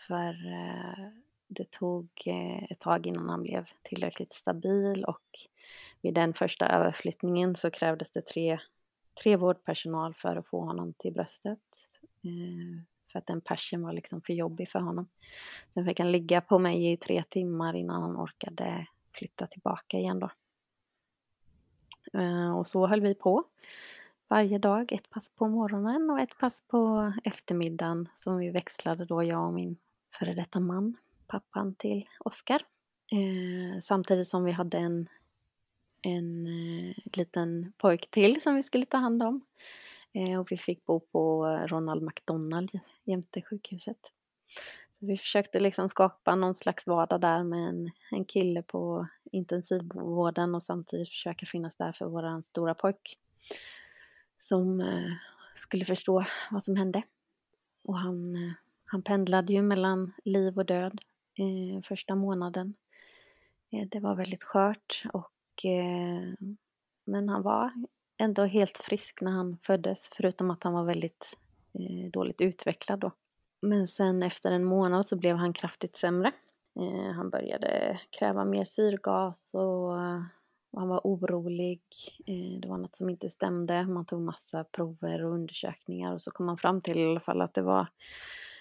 För 0.07 0.53
eh, 0.53 1.07
det 1.47 1.71
tog 1.71 2.09
eh, 2.25 2.63
ett 2.71 2.79
tag 2.79 3.07
innan 3.07 3.29
han 3.29 3.43
blev 3.43 3.65
tillräckligt 3.81 4.33
stabil 4.33 5.03
och 5.03 5.23
vid 6.01 6.13
den 6.13 6.33
första 6.33 6.67
överflyttningen 6.67 7.55
så 7.55 7.71
krävdes 7.71 8.09
det 8.09 8.21
tre, 8.21 8.59
tre 9.23 9.35
vårdpersonal 9.35 10.13
för 10.13 10.35
att 10.35 10.47
få 10.47 10.61
honom 10.61 10.93
till 10.93 11.13
bröstet. 11.13 11.59
Eh, 12.23 12.81
för 13.11 13.19
att 13.19 13.25
den 13.25 13.41
persen 13.41 13.81
var 13.81 13.93
liksom 13.93 14.21
för 14.21 14.33
jobbig 14.33 14.69
för 14.69 14.79
honom. 14.79 15.07
Sen 15.73 15.85
fick 15.85 15.99
han 15.99 16.11
ligga 16.11 16.41
på 16.41 16.59
mig 16.59 16.91
i 16.91 16.97
tre 16.97 17.23
timmar 17.29 17.75
innan 17.75 18.01
han 18.01 18.17
orkade 18.17 18.87
flytta 19.11 19.47
tillbaka 19.47 19.97
igen 19.97 20.19
då. 20.19 20.29
Eh, 22.13 22.57
och 22.57 22.67
så 22.67 22.87
höll 22.87 23.01
vi 23.01 23.15
på 23.15 23.43
varje 24.27 24.57
dag, 24.57 24.91
ett 24.91 25.09
pass 25.09 25.29
på 25.29 25.47
morgonen 25.47 26.09
och 26.09 26.19
ett 26.19 26.37
pass 26.37 26.63
på 26.67 27.13
eftermiddagen 27.23 28.09
som 28.15 28.37
vi 28.37 28.49
växlade 28.49 29.05
då, 29.05 29.23
jag 29.23 29.45
och 29.45 29.53
min 29.53 29.77
före 30.19 30.33
detta 30.33 30.59
man, 30.59 30.97
pappan 31.27 31.75
till 31.75 32.07
Oskar. 32.19 32.61
Eh, 33.11 33.81
samtidigt 33.81 34.27
som 34.27 34.43
vi 34.43 34.51
hade 34.51 34.77
en 34.77 35.09
en 36.01 36.47
eh, 36.47 36.95
liten 37.13 37.73
pojk 37.77 38.11
till 38.11 38.41
som 38.41 38.55
vi 38.55 38.63
skulle 38.63 38.85
ta 38.85 38.97
hand 38.97 39.23
om. 39.23 39.41
Eh, 40.13 40.39
och 40.39 40.51
vi 40.51 40.57
fick 40.57 40.85
bo 40.85 40.99
på 40.99 41.45
Ronald 41.45 42.03
McDonald 42.03 42.71
jämte 43.03 43.41
sjukhuset. 43.41 44.13
Så 44.99 45.05
vi 45.05 45.17
försökte 45.17 45.59
liksom 45.59 45.89
skapa 45.89 46.35
någon 46.35 46.55
slags 46.55 46.87
vardag 46.87 47.21
där 47.21 47.43
med 47.43 47.69
en, 47.69 47.91
en 48.11 48.25
kille 48.25 48.61
på 48.61 49.07
intensivvården 49.31 50.55
och 50.55 50.63
samtidigt 50.63 51.09
försöka 51.09 51.45
finnas 51.45 51.75
där 51.75 51.91
för 51.91 52.05
våran 52.05 52.43
stora 52.43 52.73
pojk. 52.73 53.19
Som 54.39 54.81
eh, 54.81 55.13
skulle 55.55 55.85
förstå 55.85 56.25
vad 56.51 56.63
som 56.63 56.75
hände. 56.75 57.01
Och 57.83 57.97
han, 57.97 58.35
eh, 58.35 58.51
han 58.85 59.01
pendlade 59.01 59.53
ju 59.53 59.61
mellan 59.61 60.13
liv 60.25 60.57
och 60.57 60.65
död 60.65 61.01
eh, 61.39 61.81
första 61.81 62.15
månaden. 62.15 62.73
Eh, 63.71 63.87
det 63.87 63.99
var 63.99 64.15
väldigt 64.15 64.43
skört 64.43 65.03
och 65.13 65.31
Eh, 65.65 66.47
men 67.05 67.29
han 67.29 67.41
var 67.41 67.71
ändå 68.17 68.45
helt 68.45 68.77
frisk 68.77 69.21
när 69.21 69.31
han 69.31 69.57
föddes, 69.61 70.09
förutom 70.15 70.51
att 70.51 70.63
han 70.63 70.73
var 70.73 70.83
väldigt 70.83 71.37
eh, 71.73 72.11
dåligt 72.11 72.41
utvecklad 72.41 72.99
då. 72.99 73.11
Men 73.61 73.87
sen 73.87 74.23
efter 74.23 74.51
en 74.51 74.63
månad 74.63 75.07
så 75.07 75.15
blev 75.15 75.35
han 75.35 75.53
kraftigt 75.53 75.97
sämre. 75.97 76.31
Eh, 76.79 77.11
han 77.11 77.29
började 77.29 77.99
kräva 78.09 78.45
mer 78.45 78.65
syrgas 78.65 79.53
och, 79.53 79.89
och 80.71 80.79
han 80.79 80.87
var 80.87 81.01
orolig. 81.03 81.81
Eh, 82.25 82.59
det 82.59 82.67
var 82.67 82.77
något 82.77 82.95
som 82.95 83.09
inte 83.09 83.29
stämde. 83.29 83.85
Man 83.85 84.05
tog 84.05 84.21
massa 84.21 84.63
prover 84.63 85.23
och 85.23 85.33
undersökningar 85.33 86.13
och 86.13 86.21
så 86.21 86.31
kom 86.31 86.45
man 86.45 86.57
fram 86.57 86.81
till 86.81 86.97
i 86.97 87.05
alla 87.05 87.19
fall 87.19 87.41
att 87.41 87.53
det 87.53 87.61
var 87.61 87.87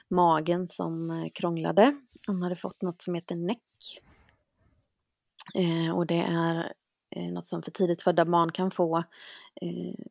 magen 0.09 0.68
som 0.68 1.11
eh, 1.11 1.30
krånglade. 1.35 1.97
Han 2.26 2.42
hade 2.42 2.56
fått 2.56 2.83
något 2.83 3.02
som 3.02 3.14
heter 3.14 3.37
NEC. 3.37 3.59
Eh, 5.54 5.97
och 5.97 6.06
det 6.06 6.21
är 6.21 6.73
eh, 7.11 7.33
något 7.33 7.47
som 7.47 7.62
för 7.62 7.71
tidigt 7.71 8.02
födda 8.02 8.25
barn 8.25 8.52
kan 8.52 8.71
få 8.71 8.99
eh, 9.61 10.04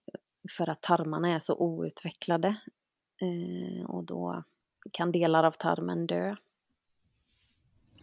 för 0.58 0.70
att 0.70 0.82
tarmarna 0.82 1.30
är 1.34 1.40
så 1.40 1.56
outvecklade. 1.56 2.56
Eh, 3.22 3.86
och 3.86 4.04
då 4.04 4.44
kan 4.92 5.12
delar 5.12 5.44
av 5.44 5.52
tarmen 5.52 6.08
dö. 6.08 6.36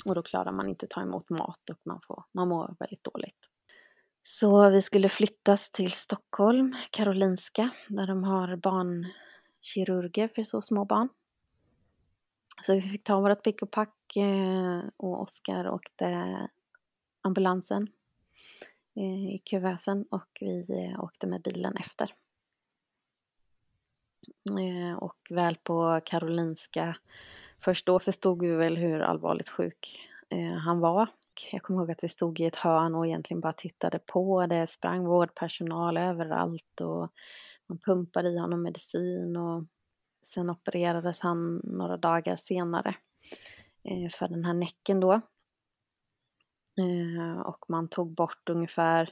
Och 0.05 0.15
då 0.15 0.23
klarar 0.23 0.53
man 0.53 0.69
inte 0.69 0.87
ta 0.87 1.03
emot 1.03 1.31
mat 1.31 1.71
och 1.71 1.79
man, 1.83 2.01
får, 2.07 2.25
man 2.33 2.49
mår 2.49 2.77
väldigt 2.79 3.05
dåligt. 3.05 3.49
Så 4.25 4.71
vi 4.71 4.83
skulle 4.83 5.09
flyttas 5.09 5.71
till 5.71 5.93
Stockholm, 5.93 6.77
Karolinska, 6.91 7.71
där 7.89 8.07
de 8.07 8.25
har 8.25 8.57
barnkirurger 8.57 10.29
för 10.29 10.43
så 10.43 10.63
små 10.63 10.85
barn. 10.85 11.09
Så 12.63 12.75
vi 12.75 12.83
fick 12.83 13.05
ta 13.05 13.21
vårt 13.21 13.43
pick 13.43 13.63
och 13.63 13.71
pack 13.71 14.17
eh, 14.17 14.81
och 14.97 15.23
Oskar 15.23 15.69
åkte 15.71 16.39
ambulansen 17.23 17.89
eh, 18.97 19.35
i 19.35 19.43
kuvösen 19.45 20.05
och 20.11 20.39
vi 20.41 20.67
eh, 20.71 21.05
åkte 21.05 21.27
med 21.27 21.43
bilen 21.43 21.77
efter. 21.77 22.15
Och 24.99 25.19
väl 25.31 25.57
på 25.57 26.01
Karolinska, 26.05 26.97
först 27.65 27.87
då 27.87 27.99
förstod 27.99 28.43
vi 28.43 28.57
väl 28.57 28.77
hur 28.77 29.01
allvarligt 29.01 29.49
sjuk 29.49 30.09
han 30.65 30.81
var. 30.81 31.09
Jag 31.53 31.63
kommer 31.63 31.81
ihåg 31.81 31.91
att 31.91 32.05
vi 32.05 32.09
stod 32.09 32.41
i 32.41 32.45
ett 32.45 32.57
hörn 32.57 32.95
och 32.95 33.07
egentligen 33.07 33.41
bara 33.41 33.53
tittade 33.53 33.99
på. 33.99 34.47
Det 34.47 34.67
sprang 34.67 35.05
vårdpersonal 35.05 35.97
överallt 35.97 36.81
och 36.81 37.13
man 37.67 37.79
pumpade 37.79 38.29
i 38.29 38.39
honom 38.39 38.63
medicin 38.63 39.37
och 39.37 39.65
Sen 40.23 40.51
opererades 40.51 41.21
han 41.21 41.61
några 41.65 41.97
dagar 41.97 42.37
senare 42.37 42.95
eh, 43.83 44.09
för 44.11 44.29
den 44.29 44.45
här 44.45 44.55
näcken 44.55 45.01
då. 45.01 45.13
Eh, 46.79 47.41
och 47.41 47.65
man 47.69 47.89
tog 47.89 48.11
bort 48.11 48.49
ungefär 48.49 49.11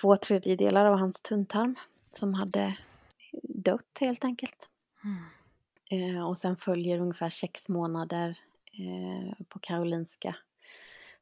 två 0.00 0.16
tredjedelar 0.16 0.84
av 0.84 0.98
hans 0.98 1.22
tunntarm 1.22 1.76
som 2.12 2.34
hade 2.34 2.78
dött 3.42 3.98
helt 4.00 4.24
enkelt. 4.24 4.68
Mm. 5.04 6.24
Och 6.24 6.38
sen 6.38 6.56
följer 6.56 7.00
ungefär 7.00 7.30
sex 7.30 7.68
månader 7.68 8.38
på 9.48 9.58
Karolinska 9.58 10.36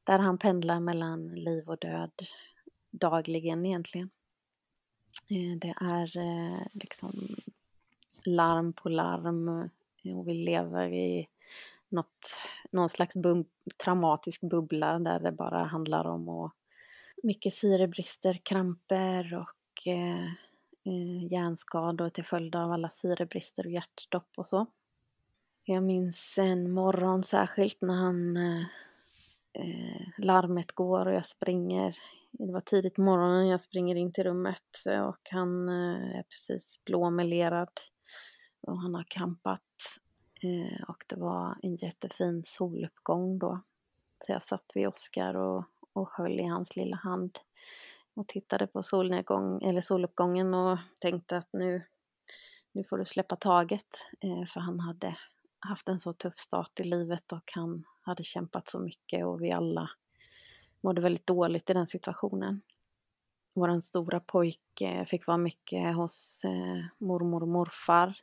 där 0.04 0.18
han 0.18 0.38
pendlar 0.38 0.80
mellan 0.80 1.28
liv 1.28 1.68
och 1.68 1.78
död 1.78 2.10
dagligen 2.90 3.66
egentligen. 3.66 4.10
Det 5.60 5.74
är 5.80 6.08
liksom 6.72 7.36
larm 8.28 8.72
på 8.72 8.88
larm 8.88 9.48
eh, 9.48 10.16
och 10.16 10.28
vi 10.28 10.34
lever 10.34 10.92
i 10.92 11.28
något, 11.88 12.36
någon 12.72 12.88
slags 12.88 13.14
bum, 13.14 13.44
traumatisk 13.84 14.40
bubbla 14.40 14.98
där 14.98 15.20
det 15.20 15.32
bara 15.32 15.64
handlar 15.64 16.04
om 16.04 16.28
att 16.28 16.52
mycket 17.22 17.54
syrebrister, 17.54 18.40
kramper 18.42 19.34
och 19.34 19.86
eh, 19.86 20.26
eh, 20.84 21.32
hjärnskador 21.32 22.10
till 22.10 22.24
följd 22.24 22.56
av 22.56 22.72
alla 22.72 22.88
syrebrister 22.88 23.66
och 23.66 23.72
hjärtstopp 23.72 24.32
och 24.36 24.46
så. 24.46 24.66
Jag 25.64 25.82
minns 25.82 26.38
en 26.38 26.70
morgon 26.70 27.22
särskilt 27.22 27.82
när 27.82 27.94
han 27.94 28.36
eh, 28.36 28.62
eh 29.52 30.08
larmet 30.18 30.72
går 30.72 31.06
och 31.06 31.14
jag 31.14 31.26
springer. 31.26 31.96
Det 32.30 32.52
var 32.52 32.60
tidigt 32.60 32.94
på 32.94 33.00
morgonen, 33.00 33.48
jag 33.48 33.60
springer 33.60 33.96
in 33.96 34.12
till 34.12 34.24
rummet 34.24 34.84
och 35.08 35.28
han 35.30 35.68
eh, 35.68 36.18
är 36.18 36.22
precis 36.22 36.80
blåmelerad 36.84 37.70
och 38.60 38.80
han 38.80 38.94
har 38.94 39.04
kampat 39.08 39.62
eh, 40.42 40.82
och 40.88 41.04
det 41.06 41.16
var 41.16 41.56
en 41.62 41.76
jättefin 41.76 42.42
soluppgång 42.46 43.38
då. 43.38 43.60
Så 44.26 44.32
jag 44.32 44.42
satt 44.42 44.72
vid 44.74 44.88
Oskar 44.88 45.34
och, 45.34 45.64
och 45.92 46.10
höll 46.12 46.40
i 46.40 46.44
hans 46.44 46.76
lilla 46.76 46.96
hand 46.96 47.38
och 48.14 48.28
tittade 48.28 48.66
på 48.66 48.82
solnedgång, 48.82 49.62
eller 49.62 49.80
soluppgången 49.80 50.54
och 50.54 50.78
tänkte 51.00 51.36
att 51.36 51.48
nu, 51.52 51.82
nu 52.72 52.84
får 52.84 52.98
du 52.98 53.04
släppa 53.04 53.36
taget. 53.36 54.06
Eh, 54.20 54.44
för 54.44 54.60
han 54.60 54.80
hade 54.80 55.16
haft 55.58 55.88
en 55.88 56.00
så 56.00 56.12
tuff 56.12 56.38
start 56.38 56.80
i 56.80 56.84
livet 56.84 57.32
och 57.32 57.52
han 57.54 57.84
hade 58.00 58.24
kämpat 58.24 58.68
så 58.68 58.80
mycket 58.80 59.26
och 59.26 59.42
vi 59.42 59.52
alla 59.52 59.90
mådde 60.80 61.00
väldigt 61.00 61.26
dåligt 61.26 61.70
i 61.70 61.72
den 61.72 61.86
situationen. 61.86 62.60
Vår 63.58 63.80
stora 63.80 64.20
pojke 64.20 65.04
fick 65.04 65.26
vara 65.26 65.36
mycket 65.36 65.96
hos 65.96 66.44
eh, 66.44 66.84
mormor 66.98 67.42
och 67.42 67.48
morfar. 67.48 68.14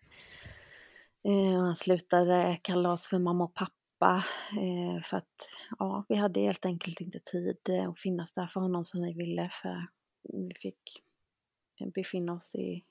Eh, 1.23 1.61
han 1.61 1.75
slutade 1.75 2.59
kalla 2.61 2.91
oss 2.91 3.05
för 3.05 3.19
mamma 3.19 3.43
och 3.43 3.53
pappa 3.53 4.23
eh, 4.51 5.03
för 5.03 5.17
att 5.17 5.49
ja, 5.79 6.05
vi 6.09 6.15
hade 6.15 6.39
helt 6.39 6.65
enkelt 6.65 7.01
inte 7.01 7.19
tid 7.19 7.57
eh, 7.69 7.89
att 7.89 7.99
finnas 7.99 8.33
där 8.33 8.47
för 8.47 8.59
honom 8.59 8.85
som 8.85 9.01
vi 9.01 9.13
ville 9.13 9.49
för 9.61 9.87
vi 10.23 10.53
fick 10.55 11.03
eh, 11.79 11.87
befinna 11.87 12.33
oss 12.33 12.55
i, 12.55 12.83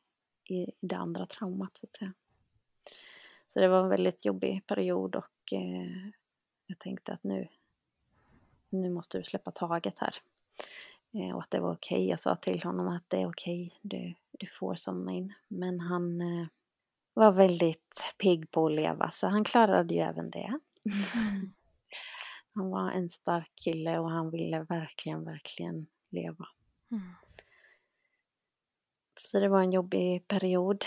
i 0.45 0.67
det 0.81 0.97
andra 0.97 1.27
traumat 1.27 1.77
så 1.77 1.87
att 1.87 1.97
säga. 1.97 2.13
Så 3.49 3.61
det 3.61 3.69
var 3.69 3.83
en 3.83 3.89
väldigt 3.89 4.25
jobbig 4.25 4.67
period 4.67 5.17
och 5.17 5.53
eh, 5.53 6.11
jag 6.67 6.79
tänkte 6.79 7.13
att 7.13 7.25
nu, 7.25 7.49
nu 8.69 8.91
måste 8.91 9.19
du 9.19 9.25
släppa 9.25 9.51
taget 9.51 9.99
här. 9.99 10.15
Eh, 11.15 11.37
och 11.37 11.43
att 11.43 11.51
det 11.51 11.61
var 11.61 11.73
okej. 11.73 11.97
Okay. 11.97 12.09
Jag 12.09 12.21
sa 12.21 12.37
till 12.37 12.63
honom 12.63 12.89
att 12.89 13.05
det 13.09 13.17
är 13.23 13.29
okej, 13.29 13.67
okay. 13.67 13.79
du, 13.83 14.15
du 14.39 14.47
får 14.47 14.75
somna 14.75 15.13
in. 15.13 15.33
Men 15.49 15.81
han 15.81 16.21
eh, 16.21 16.47
var 17.15 17.33
väldigt 17.33 18.15
pigg 18.19 18.51
på 18.51 18.67
att 18.67 18.73
leva 18.73 19.11
så 19.11 19.27
han 19.27 19.45
klarade 19.45 19.95
ju 19.95 20.01
även 20.01 20.31
det. 20.31 20.59
Mm. 20.85 21.53
han 22.55 22.71
var 22.71 22.91
en 22.91 23.09
stark 23.09 23.53
kille 23.55 23.99
och 23.99 24.11
han 24.11 24.31
ville 24.31 24.63
verkligen, 24.63 25.25
verkligen 25.25 25.87
leva. 26.11 26.47
Mm. 26.91 27.03
Så 29.21 29.41
det 29.41 29.49
var 29.49 29.61
en 29.61 29.73
jobbig 29.73 30.29
period. 30.29 30.85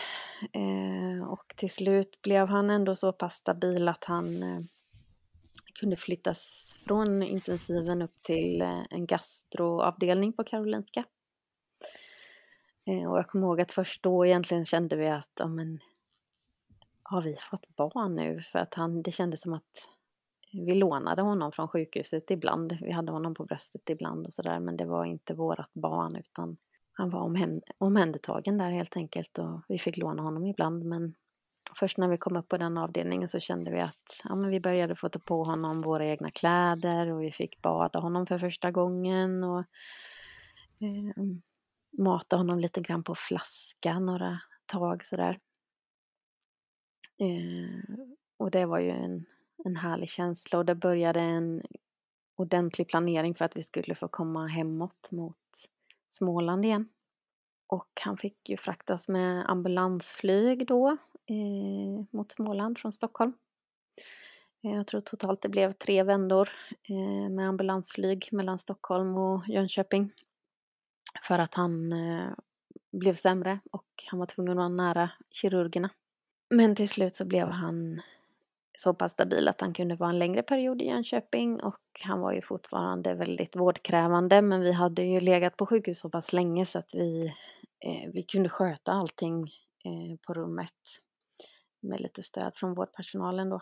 Eh, 0.53 1.27
och 1.27 1.53
till 1.55 1.71
slut 1.71 2.21
blev 2.21 2.47
han 2.47 2.69
ändå 2.69 2.95
så 2.95 3.13
pass 3.13 3.35
stabil 3.35 3.87
att 3.87 4.03
han 4.03 4.43
eh, 4.43 4.59
kunde 5.79 5.95
flyttas 5.95 6.73
från 6.87 7.23
intensiven 7.23 8.01
upp 8.01 8.23
till 8.23 8.61
eh, 8.61 8.83
en 8.89 9.05
gastroavdelning 9.05 10.33
på 10.33 10.43
Karolinska. 10.43 11.03
Eh, 12.85 13.11
och 13.11 13.17
jag 13.17 13.27
kommer 13.27 13.47
ihåg 13.47 13.61
att 13.61 13.71
först 13.71 14.03
då 14.03 14.25
egentligen 14.25 14.65
kände 14.65 14.95
vi 14.95 15.07
att, 15.07 15.31
ja 15.35 15.47
men, 15.47 15.79
har 17.03 17.21
vi 17.21 17.35
fått 17.35 17.75
barn 17.75 18.15
nu? 18.15 18.41
För 18.41 18.59
att 18.59 18.73
han, 18.73 19.01
det 19.01 19.11
kändes 19.11 19.41
som 19.41 19.53
att 19.53 19.89
vi 20.51 20.75
lånade 20.75 21.21
honom 21.21 21.51
från 21.51 21.67
sjukhuset 21.67 22.31
ibland. 22.31 22.77
Vi 22.81 22.91
hade 22.91 23.11
honom 23.11 23.33
på 23.33 23.45
bröstet 23.45 23.89
ibland 23.89 24.27
och 24.27 24.33
sådär, 24.33 24.59
men 24.59 24.77
det 24.77 24.85
var 24.85 25.05
inte 25.05 25.33
vårat 25.33 25.73
barn 25.73 26.15
utan 26.15 26.57
han 26.93 27.09
var 27.09 27.51
omhändertagen 27.77 28.57
där 28.57 28.69
helt 28.69 28.97
enkelt 28.97 29.37
och 29.37 29.61
vi 29.67 29.79
fick 29.79 29.97
låna 29.97 30.23
honom 30.23 30.45
ibland 30.45 30.85
men 30.85 31.13
först 31.75 31.97
när 31.97 32.07
vi 32.07 32.17
kom 32.17 32.35
upp 32.35 32.47
på 32.47 32.57
den 32.57 32.77
avdelningen 32.77 33.29
så 33.29 33.39
kände 33.39 33.71
vi 33.71 33.79
att 33.79 34.21
ja, 34.23 34.35
men 34.35 34.49
vi 34.49 34.59
började 34.59 34.95
få 34.95 35.09
ta 35.09 35.19
på 35.19 35.43
honom 35.43 35.81
våra 35.81 36.05
egna 36.05 36.31
kläder 36.31 37.11
och 37.11 37.23
vi 37.23 37.31
fick 37.31 37.61
bada 37.61 37.99
honom 37.99 38.25
för 38.25 38.37
första 38.37 38.71
gången 38.71 39.43
och 39.43 39.59
eh, 40.79 41.23
mata 41.97 42.37
honom 42.37 42.59
lite 42.59 42.81
grann 42.81 43.03
på 43.03 43.15
flaska 43.15 43.99
några 43.99 44.39
tag 44.65 45.05
sådär. 45.05 45.39
Eh, 47.19 47.95
och 48.37 48.51
det 48.51 48.65
var 48.65 48.79
ju 48.79 48.89
en, 48.89 49.25
en 49.65 49.75
härlig 49.75 50.09
känsla 50.09 50.59
och 50.59 50.65
det 50.65 50.75
började 50.75 51.19
en 51.19 51.61
ordentlig 52.35 52.87
planering 52.87 53.35
för 53.35 53.45
att 53.45 53.57
vi 53.57 53.63
skulle 53.63 53.95
få 53.95 54.07
komma 54.07 54.47
hemåt 54.47 55.11
mot 55.11 55.37
Småland 56.09 56.65
igen. 56.65 56.89
Och 57.67 57.89
han 58.01 58.17
fick 58.17 58.49
ju 58.49 58.57
fraktas 58.57 59.07
med 59.07 59.49
ambulansflyg 59.49 60.67
då 60.67 60.97
eh, 61.27 62.05
mot 62.11 62.31
Småland 62.31 62.79
från 62.79 62.93
Stockholm. 62.93 63.33
Eh, 64.63 64.71
jag 64.71 64.87
tror 64.87 65.01
totalt 65.01 65.41
det 65.41 65.49
blev 65.49 65.71
tre 65.71 66.03
vändor 66.03 66.49
eh, 66.89 67.29
med 67.29 67.47
ambulansflyg 67.47 68.29
mellan 68.31 68.57
Stockholm 68.57 69.17
och 69.17 69.47
Jönköping. 69.47 70.11
För 71.23 71.39
att 71.39 71.53
han 71.53 71.93
eh, 71.93 72.29
blev 72.91 73.13
sämre 73.13 73.59
och 73.71 73.87
han 74.05 74.19
var 74.19 74.25
tvungen 74.25 74.51
att 74.51 74.57
vara 74.57 74.69
nära 74.69 75.09
kirurgerna. 75.31 75.89
Men 76.49 76.75
till 76.75 76.89
slut 76.89 77.15
så 77.15 77.25
blev 77.25 77.47
han 77.47 78.01
så 78.77 78.93
pass 78.93 79.11
stabil 79.11 79.47
att 79.47 79.61
han 79.61 79.73
kunde 79.73 79.95
vara 79.95 80.09
en 80.09 80.19
längre 80.19 80.43
period 80.43 80.81
i 80.81 80.85
Jönköping 80.85 81.59
och 81.63 81.81
han 82.03 82.19
var 82.19 82.33
ju 82.33 82.41
fortfarande 82.41 83.13
väldigt 83.13 83.55
vårdkrävande 83.55 84.41
men 84.41 84.61
vi 84.61 84.71
hade 84.71 85.03
ju 85.03 85.19
legat 85.19 85.57
på 85.57 85.65
sjukhus 85.65 85.99
så 85.99 86.09
pass 86.09 86.33
länge 86.33 86.65
så 86.65 86.79
att 86.79 86.95
vi 86.95 87.25
eh, 87.85 88.09
vi 88.13 88.23
kunde 88.23 88.49
sköta 88.49 88.91
allting 88.91 89.43
eh, 89.85 90.17
på 90.27 90.33
rummet 90.33 90.73
med 91.79 92.01
lite 92.01 92.23
stöd 92.23 92.55
från 92.55 92.73
vårdpersonalen 92.73 93.49
då. 93.49 93.61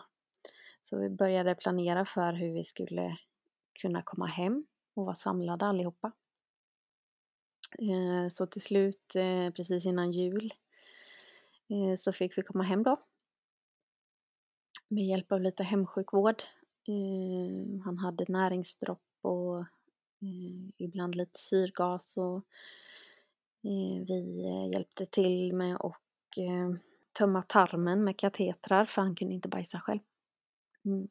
Så 0.84 0.98
vi 0.98 1.08
började 1.08 1.54
planera 1.54 2.06
för 2.06 2.32
hur 2.32 2.52
vi 2.52 2.64
skulle 2.64 3.18
kunna 3.72 4.02
komma 4.02 4.26
hem 4.26 4.66
och 4.94 5.04
vara 5.04 5.14
samlade 5.14 5.66
allihopa. 5.66 6.12
Eh, 7.78 8.28
så 8.32 8.46
till 8.46 8.62
slut, 8.62 9.14
eh, 9.14 9.50
precis 9.50 9.86
innan 9.86 10.12
jul, 10.12 10.54
eh, 11.68 11.96
så 11.98 12.12
fick 12.12 12.38
vi 12.38 12.42
komma 12.42 12.64
hem 12.64 12.82
då. 12.82 12.96
Med 14.88 15.06
hjälp 15.06 15.32
av 15.32 15.40
lite 15.40 15.62
hemsjukvård. 15.62 16.42
Han 17.84 17.98
hade 17.98 18.24
näringsdropp 18.28 19.02
och 19.20 19.64
ibland 20.76 21.14
lite 21.14 21.40
syrgas 21.40 22.16
och 22.16 22.42
vi 24.06 24.42
hjälpte 24.72 25.06
till 25.06 25.52
med 25.52 25.76
att 25.76 26.00
tömma 27.18 27.42
tarmen 27.42 28.04
med 28.04 28.18
katetrar 28.18 28.84
för 28.84 29.02
han 29.02 29.16
kunde 29.16 29.34
inte 29.34 29.48
bajsa 29.48 29.80
själv. 29.80 30.00
Mm. 30.84 31.08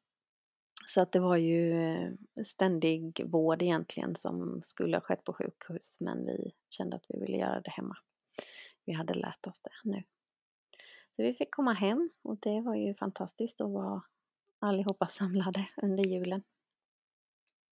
Så 0.87 1.01
att 1.01 1.11
det 1.11 1.19
var 1.19 1.37
ju 1.37 1.73
eh, 1.73 2.11
ständig 2.45 3.21
vård 3.25 3.61
egentligen 3.61 4.15
som 4.15 4.61
skulle 4.63 4.97
ha 4.97 5.01
skett 5.01 5.23
på 5.23 5.33
sjukhus 5.33 5.97
men 5.99 6.25
vi 6.25 6.51
kände 6.69 6.95
att 6.95 7.05
vi 7.09 7.19
ville 7.19 7.37
göra 7.37 7.61
det 7.61 7.71
hemma. 7.71 7.97
Vi 8.85 8.93
hade 8.93 9.13
lärt 9.13 9.47
oss 9.47 9.61
det 9.61 9.71
nu. 9.83 10.03
Så 11.15 11.23
vi 11.23 11.33
fick 11.33 11.51
komma 11.51 11.73
hem 11.73 12.09
och 12.21 12.37
det 12.39 12.61
var 12.61 12.75
ju 12.75 12.93
fantastiskt 12.93 13.61
att 13.61 13.69
vara 13.69 14.01
allihopa 14.59 15.07
samlade 15.07 15.67
under 15.81 16.03
julen. 16.03 16.43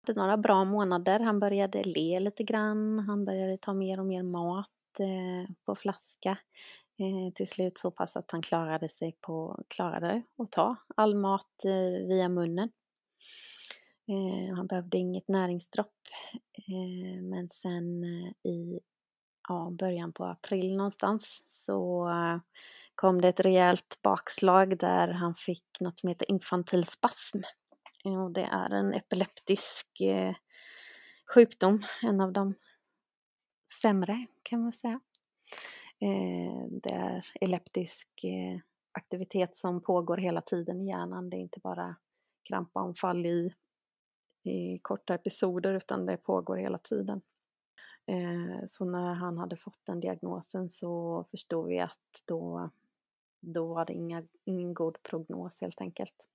Det 0.06 0.15
några 0.15 0.38
bra 0.38 0.65
månader. 0.65 1.19
Han 1.19 1.39
började 1.39 1.84
le 1.84 2.19
lite 2.19 2.43
grann. 2.43 3.00
Han 3.00 3.26
började 3.26 3.58
ta 3.58 3.74
mer 3.74 4.00
och 4.00 4.06
mer 4.06 4.24
mat 4.24 4.69
eh, 5.00 5.52
på 5.65 5.76
flaska. 5.76 6.38
Eh, 6.99 7.34
till 7.34 7.47
slut 7.47 7.77
så 7.77 7.91
pass 7.91 8.17
att 8.17 8.32
han 8.32 8.41
klarade 8.41 8.89
sig 8.89 9.17
på, 9.21 9.63
klarade 9.67 10.23
att 10.38 10.51
ta 10.51 10.75
all 10.95 11.15
mat 11.15 11.65
eh, 11.65 12.08
via 12.08 12.29
munnen. 12.29 12.69
Eh, 14.08 14.56
han 14.56 14.67
behövde 14.67 14.97
inget 14.97 15.27
näringsdropp. 15.27 15.95
Eh, 16.53 17.21
men 17.21 17.49
sen 17.49 18.03
eh, 18.03 18.51
i 18.51 18.79
ja, 19.49 19.69
början 19.71 20.13
på 20.13 20.25
april 20.25 20.77
någonstans 20.77 21.43
så 21.47 22.10
eh, 22.10 22.39
kom 22.95 23.21
det 23.21 23.27
ett 23.27 23.39
rejält 23.39 23.99
bakslag 24.01 24.77
där 24.77 25.08
han 25.08 25.36
fick 25.36 25.65
något 25.79 25.99
som 25.99 26.10
heter 26.10 26.32
infantil 26.32 26.86
spasm. 26.86 27.39
Eh, 28.06 28.23
och 28.23 28.32
det 28.32 28.43
är 28.51 28.69
en 28.69 28.93
epileptisk 28.93 30.01
eh, 30.01 30.36
sjukdom, 31.34 31.84
en 32.01 32.21
av 32.21 32.34
de 32.34 32.56
sämre 33.82 34.27
kan 34.43 34.62
man 34.62 34.71
säga. 34.71 34.99
Eh, 36.04 36.66
det 36.70 36.94
är 36.94 37.28
elektrisk 37.42 38.24
eh, 38.24 38.60
aktivitet 38.92 39.56
som 39.56 39.82
pågår 39.82 40.18
hela 40.18 40.42
tiden 40.42 40.82
i 40.82 40.88
hjärnan. 40.88 41.30
Det 41.30 41.38
är 41.38 41.42
inte 41.42 41.60
bara 41.60 41.96
krampanfall 42.44 43.26
i, 43.26 43.54
i 44.44 44.80
korta 44.80 45.16
episoder 45.16 45.74
utan 45.74 46.06
det 46.06 46.18
pågår 46.18 46.58
hela 46.58 46.78
tiden. 46.78 47.22
Eh, 48.06 48.68
så 48.70 48.86
när 48.86 49.13
han 49.13 49.38
hade 49.38 49.58
fått 49.58 49.86
den 49.86 50.00
diagnosen 50.00 50.70
så 50.70 51.26
förstod 51.32 51.68
vi 51.68 51.80
att 51.80 52.24
då, 52.26 52.70
då 53.39 53.74
var 53.74 53.86
det 53.86 53.94
inga, 53.94 54.24
ingen 54.46 54.74
god 54.74 55.04
prognos 55.04 55.62
helt 55.62 55.82
enkelt. 55.82 56.30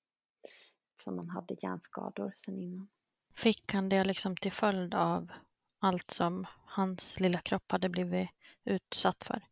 Som 0.94 1.18
han 1.18 1.30
hade 1.30 1.56
hjärnskador 1.62 2.32
sen 2.36 2.58
innan. 2.58 2.88
Fick 3.34 3.72
han 3.72 3.88
det 3.88 4.04
liksom 4.04 4.36
till 4.36 4.52
följd 4.52 4.94
av 4.94 5.32
allt 5.78 6.10
som 6.10 6.46
hans 6.64 7.20
lilla 7.20 7.38
kropp 7.38 7.72
hade 7.72 7.88
blivit 7.88 8.28
utsatt 8.64 9.24
för? 9.24 9.42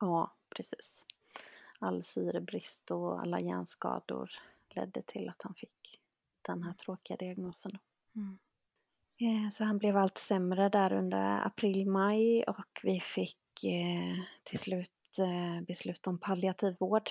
Ja, 0.00 0.34
precis. 0.56 1.04
All 1.78 2.04
syrebrist 2.04 2.90
och 2.90 3.20
alla 3.20 3.40
hjärnskador 3.40 4.30
ledde 4.70 5.02
till 5.02 5.28
att 5.28 5.42
han 5.42 5.54
fick 5.54 6.00
den 6.42 6.62
här 6.62 6.72
tråkiga 6.72 7.16
diagnosen. 7.16 7.78
Mm. 8.16 8.38
Eh, 9.20 9.50
så 9.50 9.64
han 9.64 9.78
blev 9.78 9.96
allt 9.96 10.18
sämre 10.18 10.68
där 10.68 10.92
under 10.92 11.46
april-maj 11.46 12.44
och 12.44 12.80
vi 12.82 13.00
fick 13.00 13.64
eh, 13.64 14.24
till 14.42 14.58
slut 14.58 15.18
eh, 15.18 15.64
beslut 15.66 16.06
om 16.06 16.18
palliativ 16.18 16.76
vård. 16.80 17.10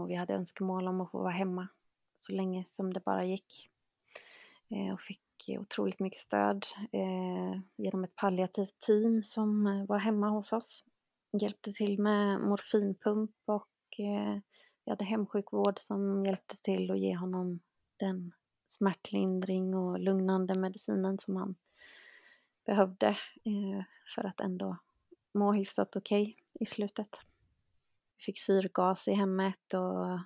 Och 0.00 0.10
vi 0.10 0.14
hade 0.14 0.34
önskemål 0.34 0.88
om 0.88 1.00
att 1.00 1.10
få 1.10 1.18
vara 1.18 1.32
hemma 1.32 1.68
så 2.18 2.32
länge 2.32 2.64
som 2.70 2.92
det 2.92 3.00
bara 3.00 3.24
gick. 3.24 3.70
Och 4.92 5.00
fick 5.00 5.20
otroligt 5.48 6.00
mycket 6.00 6.20
stöd 6.20 6.66
genom 7.76 8.04
ett 8.04 8.16
palliativt 8.16 8.80
team 8.80 9.22
som 9.22 9.64
var 9.88 9.98
hemma 9.98 10.28
hos 10.28 10.52
oss 10.52 10.84
hjälpte 11.32 11.72
till 11.72 11.98
med 11.98 12.40
morfinpump 12.40 13.36
och 13.44 14.00
eh, 14.00 14.38
vi 14.84 14.90
hade 14.90 15.04
hemsjukvård 15.04 15.80
som 15.80 16.24
hjälpte 16.24 16.56
till 16.56 16.90
att 16.90 16.98
ge 16.98 17.16
honom 17.16 17.60
den 17.96 18.32
smärtlindring 18.66 19.74
och 19.74 20.00
lugnande 20.00 20.58
medicinen 20.58 21.18
som 21.18 21.36
han 21.36 21.54
behövde 22.66 23.08
eh, 23.44 23.84
för 24.14 24.26
att 24.26 24.40
ändå 24.40 24.76
må 25.34 25.52
hyfsat 25.52 25.96
okej 25.96 26.22
okay 26.22 26.34
i 26.60 26.66
slutet. 26.66 27.16
Vi 28.16 28.24
fick 28.24 28.38
syrgas 28.38 29.08
i 29.08 29.12
hemmet 29.12 29.74
och 29.74 30.18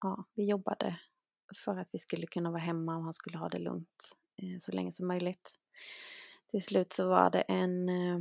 ja, 0.00 0.24
vi 0.34 0.44
jobbade 0.44 1.00
för 1.64 1.76
att 1.76 1.88
vi 1.92 1.98
skulle 1.98 2.26
kunna 2.26 2.50
vara 2.50 2.62
hemma 2.62 2.96
och 2.96 3.04
han 3.04 3.14
skulle 3.14 3.38
ha 3.38 3.48
det 3.48 3.58
lugnt 3.58 4.16
eh, 4.36 4.58
så 4.60 4.72
länge 4.72 4.92
som 4.92 5.08
möjligt. 5.08 5.52
Till 6.46 6.62
slut 6.62 6.92
så 6.92 7.08
var 7.08 7.30
det 7.30 7.40
en 7.40 7.88
eh, 7.88 8.20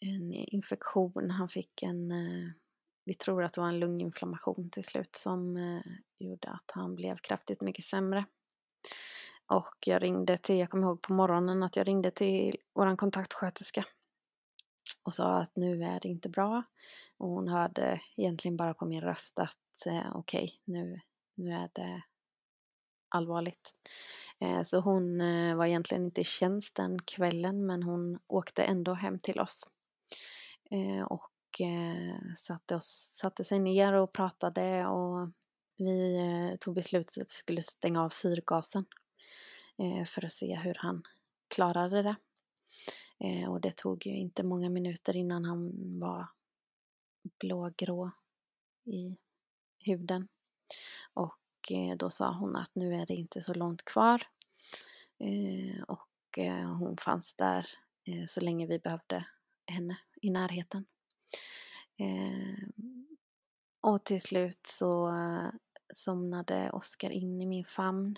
en 0.00 0.32
infektion. 0.32 1.30
Han 1.30 1.48
fick 1.48 1.82
en, 1.82 2.10
eh, 2.10 2.50
vi 3.04 3.14
tror 3.14 3.44
att 3.44 3.52
det 3.52 3.60
var 3.60 3.68
en 3.68 3.80
lunginflammation 3.80 4.70
till 4.70 4.84
slut 4.84 5.16
som 5.16 5.56
eh, 5.56 5.92
gjorde 6.18 6.48
att 6.48 6.70
han 6.74 6.94
blev 6.94 7.16
kraftigt 7.16 7.62
mycket 7.62 7.84
sämre. 7.84 8.24
Och 9.46 9.76
jag 9.86 10.02
ringde 10.02 10.38
till, 10.38 10.56
jag 10.58 10.70
kommer 10.70 10.86
ihåg 10.86 11.02
på 11.02 11.12
morgonen 11.12 11.62
att 11.62 11.76
jag 11.76 11.88
ringde 11.88 12.10
till 12.10 12.56
våran 12.74 12.96
kontaktsköterska 12.96 13.84
och 15.02 15.14
sa 15.14 15.36
att 15.36 15.56
nu 15.56 15.84
är 15.84 16.00
det 16.00 16.08
inte 16.08 16.28
bra. 16.28 16.62
Och 17.16 17.28
hon 17.28 17.48
hörde 17.48 18.00
egentligen 18.16 18.56
bara 18.56 18.74
på 18.74 18.86
min 18.86 19.00
röst 19.00 19.38
att 19.38 19.86
eh, 19.86 20.16
okej, 20.16 20.44
okay, 20.44 20.58
nu, 20.64 21.00
nu 21.34 21.52
är 21.52 21.70
det 21.72 22.02
allvarligt. 23.08 23.74
Eh, 24.38 24.62
så 24.62 24.80
hon 24.80 25.20
eh, 25.20 25.56
var 25.56 25.66
egentligen 25.66 26.04
inte 26.04 26.20
i 26.20 26.24
tjänst 26.24 26.74
den 26.74 27.02
kvällen 27.02 27.66
men 27.66 27.82
hon 27.82 28.18
åkte 28.26 28.64
ändå 28.64 28.94
hem 28.94 29.18
till 29.18 29.40
oss. 29.40 29.70
Eh, 30.70 31.02
och 31.02 31.60
eh, 31.60 32.34
satte, 32.38 32.76
oss, 32.76 33.12
satte 33.20 33.44
sig 33.44 33.58
ner 33.58 33.92
och 33.92 34.12
pratade 34.12 34.86
och 34.86 35.30
vi 35.76 36.16
eh, 36.16 36.56
tog 36.56 36.74
beslutet 36.74 37.22
att 37.22 37.30
vi 37.30 37.36
skulle 37.36 37.62
stänga 37.62 38.02
av 38.02 38.08
syrgasen 38.08 38.84
eh, 39.78 40.04
för 40.04 40.24
att 40.24 40.32
se 40.32 40.56
hur 40.56 40.74
han 40.78 41.02
klarade 41.48 42.02
det. 42.02 42.16
Eh, 43.18 43.50
och 43.50 43.60
det 43.60 43.76
tog 43.76 44.06
ju 44.06 44.16
inte 44.16 44.42
många 44.42 44.70
minuter 44.70 45.16
innan 45.16 45.44
han 45.44 45.72
var 45.98 46.28
blågrå 47.40 48.10
i 48.84 49.16
huden. 49.84 50.28
Och 51.14 51.72
eh, 51.72 51.96
då 51.96 52.10
sa 52.10 52.32
hon 52.32 52.56
att 52.56 52.74
nu 52.74 52.94
är 52.94 53.06
det 53.06 53.14
inte 53.14 53.42
så 53.42 53.54
långt 53.54 53.84
kvar. 53.84 54.22
Och 55.88 56.38
hon 56.78 56.96
fanns 56.96 57.34
där 57.34 57.66
så 58.28 58.40
länge 58.40 58.66
vi 58.66 58.78
behövde 58.78 59.26
henne 59.68 59.98
i 60.22 60.30
närheten. 60.30 60.86
Eh, 61.98 62.68
och 63.80 64.04
till 64.04 64.20
slut 64.20 64.66
så 64.66 65.08
eh, 65.08 65.50
somnade 65.94 66.70
Oskar 66.70 67.10
in 67.10 67.40
i 67.40 67.46
min 67.46 67.64
famn 67.64 68.16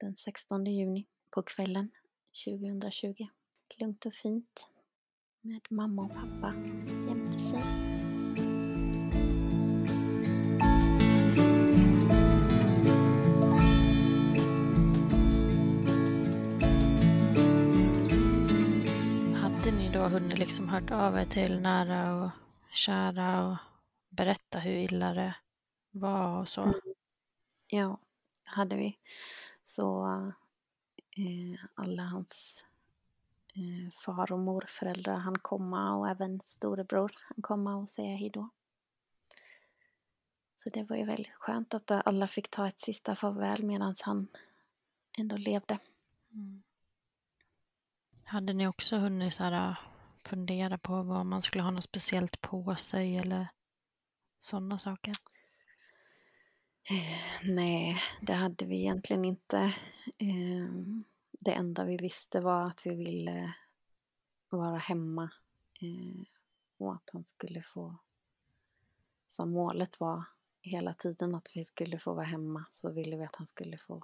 den 0.00 0.14
16 0.14 0.64
juni 0.64 1.06
på 1.30 1.42
kvällen 1.42 1.90
2020. 2.44 3.26
Lugnt 3.78 4.06
och 4.06 4.14
fint 4.14 4.68
med 5.40 5.60
mamma 5.70 6.02
och 6.02 6.14
pappa 6.14 6.54
jämte 7.08 7.38
sig. 7.38 7.87
Då 19.98 20.08
hunnit 20.08 20.38
liksom 20.38 20.68
hört 20.68 20.90
av 20.90 21.18
er 21.18 21.24
till 21.24 21.60
nära 21.60 22.14
och 22.14 22.30
kära 22.70 23.46
och 23.48 23.56
berätta 24.08 24.58
hur 24.58 24.72
illa 24.72 25.14
det 25.14 25.34
var 25.90 26.40
och 26.40 26.48
så? 26.48 26.62
Mm. 26.62 26.74
Ja, 27.68 27.98
hade 28.44 28.76
vi. 28.76 28.98
Så 29.64 30.06
eh, 31.16 31.60
alla 31.74 32.02
hans 32.02 32.64
eh, 33.54 33.90
far 33.92 34.32
och 34.32 34.38
morföräldrar 34.38 35.16
han 35.16 35.38
komma 35.38 35.96
och 35.96 36.08
även 36.08 36.40
storebror 36.40 37.12
han 37.22 37.42
komma 37.42 37.76
och 37.76 37.88
säga 37.88 38.16
hejdå. 38.16 38.48
Så 40.56 40.70
det 40.70 40.82
var 40.82 40.96
ju 40.96 41.04
väldigt 41.04 41.34
skönt 41.34 41.74
att 41.74 41.90
alla 41.90 42.26
fick 42.26 42.50
ta 42.50 42.68
ett 42.68 42.80
sista 42.80 43.14
farväl 43.14 43.64
medan 43.64 43.94
han 44.02 44.28
ändå 45.18 45.36
levde. 45.36 45.78
Mm. 46.32 46.62
Hade 48.30 48.52
ni 48.52 48.66
också 48.66 48.96
hunnit 48.96 49.34
så 49.34 49.44
här, 49.44 49.70
äh, 49.70 49.76
fundera 50.24 50.78
på 50.78 51.02
vad 51.02 51.26
man 51.26 51.42
skulle 51.42 51.62
ha 51.62 51.70
något 51.70 51.84
speciellt 51.84 52.40
på 52.40 52.76
sig 52.76 53.16
eller 53.16 53.48
sådana 54.40 54.78
saker? 54.78 55.12
Eh, 56.90 57.50
nej, 57.54 57.96
det 58.20 58.32
hade 58.32 58.64
vi 58.64 58.80
egentligen 58.80 59.24
inte. 59.24 59.58
Eh, 60.18 60.68
det 61.44 61.52
enda 61.52 61.84
vi 61.84 61.96
visste 61.96 62.40
var 62.40 62.64
att 62.64 62.86
vi 62.86 62.94
ville 62.94 63.54
vara 64.48 64.78
hemma 64.78 65.30
eh, 65.80 66.22
och 66.78 66.94
att 66.94 67.10
han 67.12 67.24
skulle 67.24 67.62
få... 67.62 67.98
Som 69.26 69.50
målet 69.50 70.00
var 70.00 70.24
hela 70.62 70.92
tiden 70.94 71.34
att 71.34 71.48
vi 71.54 71.64
skulle 71.64 71.98
få 71.98 72.14
vara 72.14 72.26
hemma 72.26 72.66
så 72.70 72.92
ville 72.92 73.16
vi 73.16 73.24
att 73.24 73.36
han 73.36 73.46
skulle 73.46 73.78
få 73.78 74.02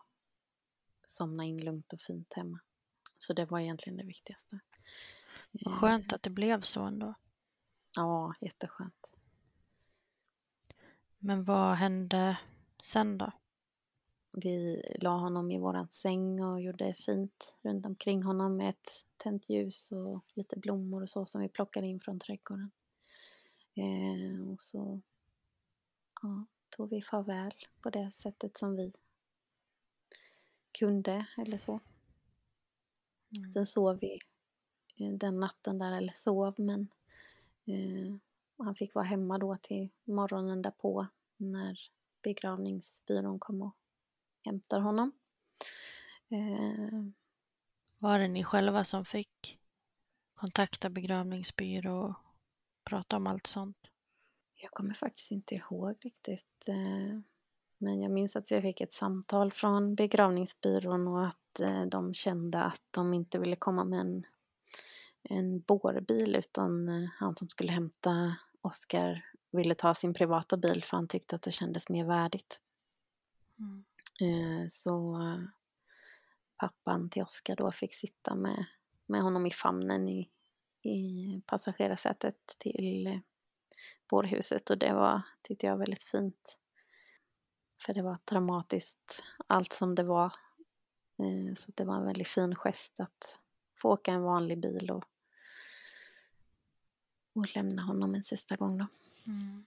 somna 1.05 1.45
in 1.45 1.65
lugnt 1.65 1.93
och 1.93 2.01
fint 2.01 2.33
hemma. 2.33 2.61
Så 3.27 3.33
det 3.33 3.45
var 3.45 3.61
egentligen 3.61 3.97
det 3.97 4.05
viktigaste. 4.05 4.61
Vad 5.51 5.75
skönt 5.75 6.13
att 6.13 6.23
det 6.23 6.31
blev 6.31 6.61
så 6.61 6.83
ändå. 6.83 7.15
Ja, 7.97 8.35
jätteskönt. 8.41 9.13
Men 11.19 11.45
vad 11.45 11.77
hände 11.77 12.39
sen 12.83 13.19
då? 13.19 13.33
Vi 14.37 14.83
la 15.01 15.11
honom 15.11 15.51
i 15.51 15.59
våran 15.59 15.89
säng 15.89 16.45
och 16.45 16.61
gjorde 16.61 16.95
fint 16.95 17.57
runt 17.63 17.87
omkring 17.87 18.23
honom 18.23 18.57
med 18.57 18.71
ett 18.71 19.07
tänt 19.17 19.49
ljus 19.49 19.93
och 19.93 20.25
lite 20.35 20.59
blommor 20.59 21.03
och 21.03 21.09
så 21.09 21.27
som 21.27 21.41
vi 21.41 21.49
plockade 21.49 21.87
in 21.87 22.01
från 22.01 22.19
trädgården. 22.19 22.71
Eh, 23.75 24.51
och 24.51 24.61
så 24.61 25.01
ja, 26.23 26.47
tog 26.77 26.91
vi 26.91 27.03
farväl 27.03 27.53
på 27.81 27.91
det 27.91 28.11
sättet 28.11 28.57
som 28.57 28.77
vi 28.77 28.93
kunde 30.79 31.27
eller 31.37 31.59
så. 31.59 31.81
Mm. 33.38 33.51
Sen 33.51 33.66
sov 33.66 33.99
vi 34.01 34.18
eh, 35.01 35.12
den 35.12 35.40
natten 35.40 35.79
där, 35.79 35.92
eller 35.92 36.12
sov, 36.12 36.55
men 36.59 36.88
eh, 37.66 38.16
han 38.59 38.75
fick 38.75 38.94
vara 38.94 39.05
hemma 39.05 39.38
då 39.38 39.57
till 39.62 39.88
morgonen 40.05 40.62
därpå 40.62 41.07
när 41.37 41.79
begravningsbyrån 42.23 43.38
kom 43.38 43.62
och 43.62 43.77
hämtar 44.44 44.81
honom. 44.81 45.12
Eh, 46.29 47.05
var 47.99 48.18
det 48.18 48.29
ni 48.29 48.44
själva 48.44 48.85
som 48.85 49.05
fick 49.05 49.59
kontakta 50.35 50.90
begravningsbyrå 50.90 52.05
och 52.05 52.14
prata 52.85 53.16
om 53.16 53.27
allt 53.27 53.47
sånt? 53.47 53.77
Jag 54.55 54.70
kommer 54.70 54.94
faktiskt 54.94 55.31
inte 55.31 55.55
ihåg 55.55 55.97
riktigt. 56.01 56.68
Eh, 56.68 57.20
men 57.79 58.01
jag 58.01 58.11
minns 58.11 58.37
att 58.37 58.53
vi 58.53 58.61
fick 58.61 58.81
ett 58.81 58.92
samtal 58.92 59.53
från 59.53 59.94
begravningsbyrån 59.94 61.09
och 61.09 61.27
att 61.27 61.43
eh, 61.61 61.87
de 61.87 62.14
kände 62.14 62.62
att 62.62 62.83
de 62.90 63.14
inte 63.14 63.38
ville 63.38 63.57
komma 63.57 63.85
med 63.85 64.01
en, 64.01 64.27
en 65.23 65.61
bårbil 65.61 66.37
utan 66.37 66.88
eh, 66.88 67.09
han 67.19 67.37
som 67.37 67.49
skulle 67.49 67.73
hämta 67.73 68.37
Oskar 68.61 69.31
ville 69.53 69.75
ta 69.75 69.95
sin 69.95 70.14
privata 70.14 70.57
bil 70.57 70.85
för 70.85 70.97
han 70.97 71.09
tyckte 71.09 71.37
att 71.37 71.43
det 71.43 71.53
kändes 71.53 71.88
mer 71.88 72.05
värdigt. 72.05 72.61
Mm. 73.59 73.85
Så 74.71 75.19
pappan 76.57 77.09
till 77.09 77.23
Oskar 77.23 77.57
då 77.57 77.73
fick 77.73 77.95
sitta 77.95 78.35
med, 78.35 78.64
med 79.07 79.23
honom 79.23 79.47
i 79.47 79.51
famnen 79.51 80.09
i, 80.09 80.31
i 80.83 81.43
passagerarsätet 81.47 82.57
till 82.59 83.21
bårhuset 84.11 84.71
och 84.71 84.79
det 84.79 84.95
var, 84.95 85.23
tyckte 85.43 85.67
jag, 85.67 85.77
väldigt 85.77 86.03
fint. 86.03 86.59
För 87.87 87.95
det 87.95 88.03
var 88.03 88.19
dramatiskt, 88.25 89.23
allt 89.47 89.73
som 89.73 89.95
det 89.95 90.03
var. 90.03 90.33
Eh, 91.18 91.55
så 91.55 91.72
det 91.74 91.85
var 91.85 91.96
en 91.96 92.07
väldigt 92.07 92.29
fin 92.29 92.55
gest 92.55 93.00
att 93.00 93.38
få 93.74 93.92
åka 93.92 94.12
en 94.12 94.22
vanlig 94.22 94.61
bil 94.61 94.90
och, 94.90 95.05
och 97.35 97.57
lämna 97.57 97.83
honom 97.83 98.14
en 98.14 98.24
sista 98.24 98.57
gång 98.57 98.79
då. 98.79 98.87
Mm. 99.27 99.66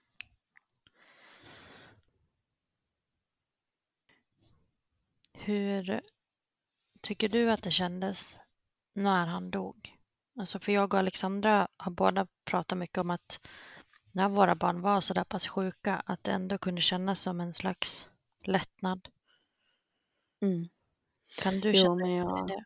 Hur 5.32 6.00
tycker 7.00 7.28
du 7.28 7.50
att 7.50 7.62
det 7.62 7.70
kändes 7.70 8.38
när 8.92 9.26
han 9.26 9.50
dog? 9.50 9.98
Alltså 10.38 10.58
för 10.58 10.72
jag 10.72 10.94
och 10.94 11.00
Alexandra 11.00 11.68
har 11.76 11.92
båda 11.92 12.26
pratat 12.44 12.78
mycket 12.78 12.98
om 12.98 13.10
att 13.10 13.48
när 14.12 14.28
våra 14.28 14.54
barn 14.54 14.80
var 14.80 15.00
så 15.00 15.14
där 15.14 15.24
pass 15.24 15.48
sjuka 15.48 16.02
att 16.06 16.24
det 16.24 16.32
ändå 16.32 16.58
kunde 16.58 16.80
kännas 16.80 17.20
som 17.20 17.40
en 17.40 17.54
slags 17.54 18.08
lättnad. 18.44 19.08
Mm. 20.40 20.68
Kan 21.36 21.60
du 21.60 21.74
känna 21.74 22.08
jo, 22.08 22.16
jag, 22.16 22.46
det? 22.46 22.64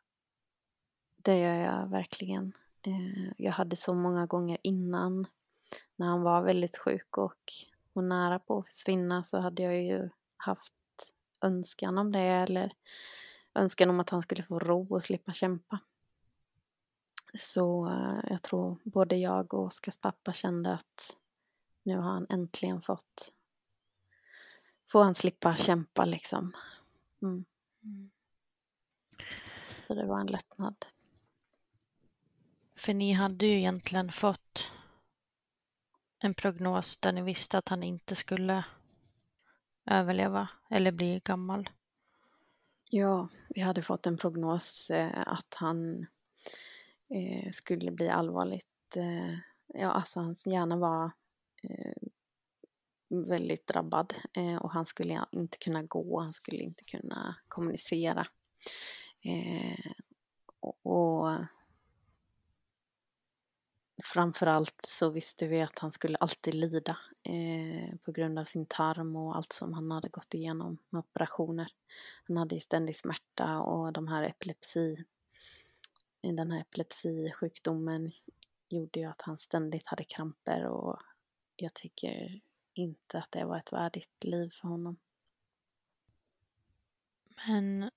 Det 1.16 1.38
gör 1.38 1.55
jag 1.55 1.87
verkligen. 1.87 2.53
Eh, 2.87 3.33
jag 3.37 3.53
hade 3.53 3.77
så 3.77 3.94
många 3.94 4.27
gånger 4.27 4.59
innan 4.62 5.27
när 5.96 6.07
han 6.07 6.22
var 6.22 6.42
väldigt 6.42 6.77
sjuk 6.77 7.18
och, 7.18 7.53
och 7.92 8.05
nära 8.05 8.38
på 8.38 8.59
att 8.59 8.66
försvinna 8.66 9.25
så 9.25 9.38
hade 9.38 9.62
jag 9.62 9.83
ju 9.83 10.09
haft 10.37 10.75
önskan 11.40 11.98
om 11.98 12.12
det 12.12 12.18
eller 12.18 12.72
önskan 13.55 13.90
om 13.90 14.01
att 14.01 14.11
han 14.11 14.22
skulle 14.22 14.42
få 14.42 14.59
ro 14.59 14.87
och 14.94 15.03
slippa 15.03 15.33
kämpa. 15.33 15.79
Så 17.38 17.87
eh, 17.87 18.31
jag 18.31 18.42
tror 18.42 18.77
både 18.85 19.16
jag 19.16 19.55
och 19.55 19.64
Oskars 19.64 19.98
pappa 19.98 20.33
kände 20.33 20.72
att 20.72 21.16
nu 21.83 21.96
har 21.96 22.11
han 22.11 22.27
äntligen 22.31 22.83
fått 22.83 23.33
får 24.92 25.05
han 25.05 25.14
slippa 25.14 25.57
kämpa 25.57 26.05
liksom. 26.05 26.53
Mm. 27.22 27.44
Mm. 27.85 28.11
Så 29.87 29.95
det 29.95 30.07
var 30.07 30.21
en 30.21 30.27
lättnad. 30.27 30.87
För 32.77 32.95
ni 32.95 33.12
hade 33.12 33.47
ju 33.47 33.59
egentligen 33.59 34.12
fått 34.12 34.71
en 36.18 36.35
prognos 36.35 36.99
där 36.99 37.12
ni 37.12 37.23
visste 37.23 37.59
att 37.59 37.68
han 37.68 37.83
inte 37.83 38.14
skulle 38.14 38.64
överleva 39.87 40.49
eller 40.71 40.92
bli 40.92 41.21
gammal. 41.25 41.71
Ja, 42.90 43.29
vi 43.49 43.61
hade 43.61 43.83
fått 43.83 44.07
en 44.07 44.16
prognos 44.16 44.90
eh, 44.90 45.23
att 45.27 45.55
han 45.55 46.07
eh, 47.11 47.51
skulle 47.51 47.90
bli 47.90 48.09
allvarligt, 48.09 48.97
eh, 48.97 49.38
ja 49.66 49.90
alltså 49.90 50.21
hans 50.21 50.47
hjärna 50.47 50.77
var 50.77 51.11
väldigt 53.29 53.66
drabbad 53.66 54.14
och 54.61 54.73
han 54.73 54.87
skulle 54.87 55.25
inte 55.33 55.59
kunna 55.59 55.83
gå, 55.83 56.21
han 56.21 56.33
skulle 56.33 56.59
inte 56.59 56.85
kunna 56.85 57.37
kommunicera. 57.49 58.27
Eh, 59.23 59.93
och, 60.61 60.87
och 60.87 61.39
framförallt 64.05 64.83
så 64.89 65.11
visste 65.11 65.47
vi 65.47 65.61
att 65.61 65.79
han 65.79 65.93
skulle 65.93 66.17
alltid 66.17 66.55
lida 66.55 66.99
eh, 67.23 67.97
på 67.97 68.13
grund 68.13 68.39
av 68.39 68.45
sin 68.45 68.67
tarm 68.67 69.17
och 69.17 69.37
allt 69.37 69.53
som 69.53 69.73
han 69.73 69.91
hade 69.91 70.09
gått 70.09 70.35
igenom 70.35 70.79
med 70.91 70.99
operationer. 70.99 71.69
Han 72.25 72.37
hade 72.37 72.55
ju 72.55 72.61
ständig 72.61 72.97
smärta 72.97 73.61
och 73.61 73.93
de 73.93 74.09
här 74.09 74.23
epilepsi, 74.23 75.05
den 76.23 76.51
här 76.51 76.61
epilepsisjukdomen 76.61 78.13
gjorde 78.69 79.01
ju 79.01 79.07
att 79.07 79.23
han 79.23 79.39
ständigt 79.39 79.87
hade 79.87 80.05
kramper 80.05 80.67
och 80.67 81.01
jag 81.57 81.75
tycker 81.75 82.33
inte 82.75 83.19
att 83.19 83.33
det 83.33 83.45
var 83.45 83.59
ett 83.59 83.73
värdigt 83.73 84.25
liv 84.25 84.51
för 84.51 84.69
honom. 84.69 84.97
Men 87.47 87.91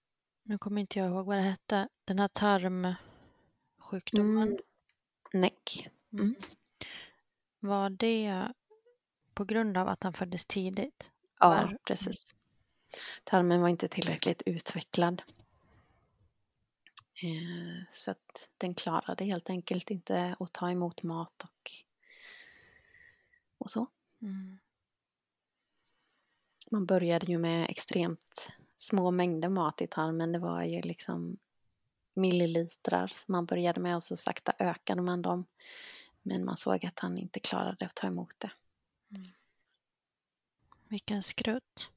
nu 0.46 0.58
kommer 0.58 0.82
inte 0.82 1.00
jag 1.00 1.08
ihåg 1.08 1.26
vad 1.26 1.38
det 1.38 1.42
hette, 1.42 1.90
den 2.06 2.20
här 2.20 2.28
tarmsjukdomen. 2.28 4.48
Mm. 4.48 4.58
Näck. 5.34 5.90
Mm. 6.14 6.26
mm. 6.26 6.36
Var 7.60 7.90
det 7.90 8.54
på 9.34 9.46
grund 9.46 9.78
av 9.78 9.88
att 9.88 10.04
han 10.04 10.14
föddes 10.14 10.46
tidigt? 10.46 11.12
Ja, 11.40 11.50
var... 11.50 11.78
precis. 11.88 12.28
Tarmen 13.24 13.62
var 13.62 13.70
inte 13.70 13.88
tillräckligt 13.88 14.42
utvecklad. 14.46 15.22
Eh, 17.24 17.84
så 17.92 18.12
att 18.12 18.50
den 18.58 18.76
klarade 18.76 19.24
helt 19.24 19.50
enkelt 19.50 19.92
inte 19.92 20.36
att 20.40 20.54
ta 20.54 20.72
emot 20.72 21.04
mat 21.04 21.44
och, 21.44 21.72
och 23.58 23.70
så. 23.70 23.88
Mm. 24.22 24.60
Man 26.72 26.86
började 26.86 27.26
ju 27.26 27.38
med 27.38 27.70
extremt 27.70 28.52
små 28.76 29.12
mängder 29.12 29.50
mat 29.50 29.82
i 29.82 29.88
tarmen. 29.88 30.32
Det 30.32 30.40
var 30.40 30.64
ju 30.64 30.82
liksom 30.82 31.38
millilitrar 32.14 33.08
som 33.08 33.32
man 33.32 33.46
började 33.46 33.80
med 33.80 33.96
och 33.96 34.04
så 34.04 34.16
sakta 34.16 34.54
ökade 34.60 35.02
man 35.02 35.22
dem. 35.22 35.46
Men 36.22 36.46
man 36.46 36.58
såg 36.58 36.86
att 36.86 37.00
han 37.00 37.18
inte 37.18 37.40
klarade 37.40 37.86
att 37.86 37.96
ta 37.96 38.08
emot 38.08 38.40
det. 38.40 38.52
Mm. 39.12 39.28
Vilken 40.90 41.24
skrutt. 41.24 41.90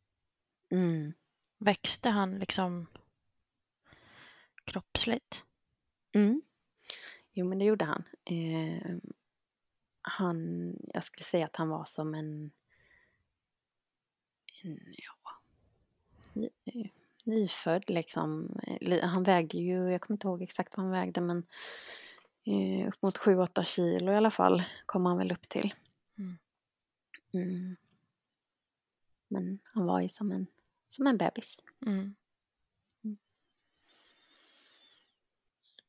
Mm. 0.71 1.12
Växte 1.59 2.09
han 2.09 2.38
liksom 2.38 2.87
kroppsligt? 4.64 5.43
Mm. 6.14 6.43
Jo, 7.33 7.47
men 7.47 7.59
det 7.59 7.64
gjorde 7.64 7.85
han. 7.85 8.05
Eh, 8.25 8.97
han. 10.03 10.77
Jag 10.95 11.05
skulle 11.05 11.25
säga 11.25 11.47
att 11.47 11.57
han 11.57 11.69
var 11.69 11.85
som 11.85 12.14
en 12.14 12.51
ja, 14.97 15.17
ny, 16.38 16.90
nyfödd 17.24 17.90
liksom. 17.90 18.61
Han 19.03 19.22
vägde 19.22 19.59
ju, 19.59 19.90
jag 19.92 20.01
kommer 20.01 20.14
inte 20.14 20.27
ihåg 20.27 20.42
exakt 20.42 20.77
vad 20.77 20.87
han 20.87 20.92
vägde 20.92 21.20
men 21.20 21.46
Eh, 22.48 22.88
upp 22.88 23.03
mot 23.03 23.18
7-8 23.18 23.64
kilo 23.64 24.12
i 24.12 24.16
alla 24.16 24.31
fall 24.31 24.62
kom 24.87 25.07
han 25.07 25.18
väl 25.18 25.33
upp 25.33 25.48
till. 25.48 25.74
Mm. 26.18 26.38
Mm. 27.33 27.77
Men 29.29 29.59
han 29.64 29.87
var 29.87 30.01
ju 30.01 30.09
som 30.09 30.33
en, 30.33 30.46
som 30.88 31.07
en 31.07 31.18
bebis. 31.18 31.62
Mm. 31.87 32.14
Mm. 33.05 33.18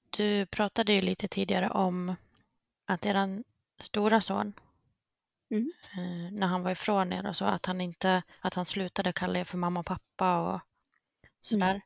Du 0.09 0.45
pratade 0.45 0.93
ju 0.93 1.01
lite 1.01 1.27
tidigare 1.27 1.69
om 1.69 2.15
att 2.85 3.05
er 3.05 3.43
stora 3.79 4.21
son, 4.21 4.53
Mm. 5.49 5.71
eh, 5.97 6.31
när 6.31 6.47
han 6.47 6.63
var 6.63 6.71
ifrån 6.71 7.13
er 7.13 7.25
och 7.27 7.35
så, 7.35 7.45
att 7.45 7.65
han 7.65 7.81
inte, 7.81 8.23
att 8.41 8.53
han 8.53 8.65
slutade 8.65 9.13
kalla 9.13 9.39
er 9.39 9.43
för 9.43 9.57
mamma 9.57 9.79
och 9.79 9.85
pappa 9.85 10.39
och 10.53 10.61
sådär. 11.41 11.81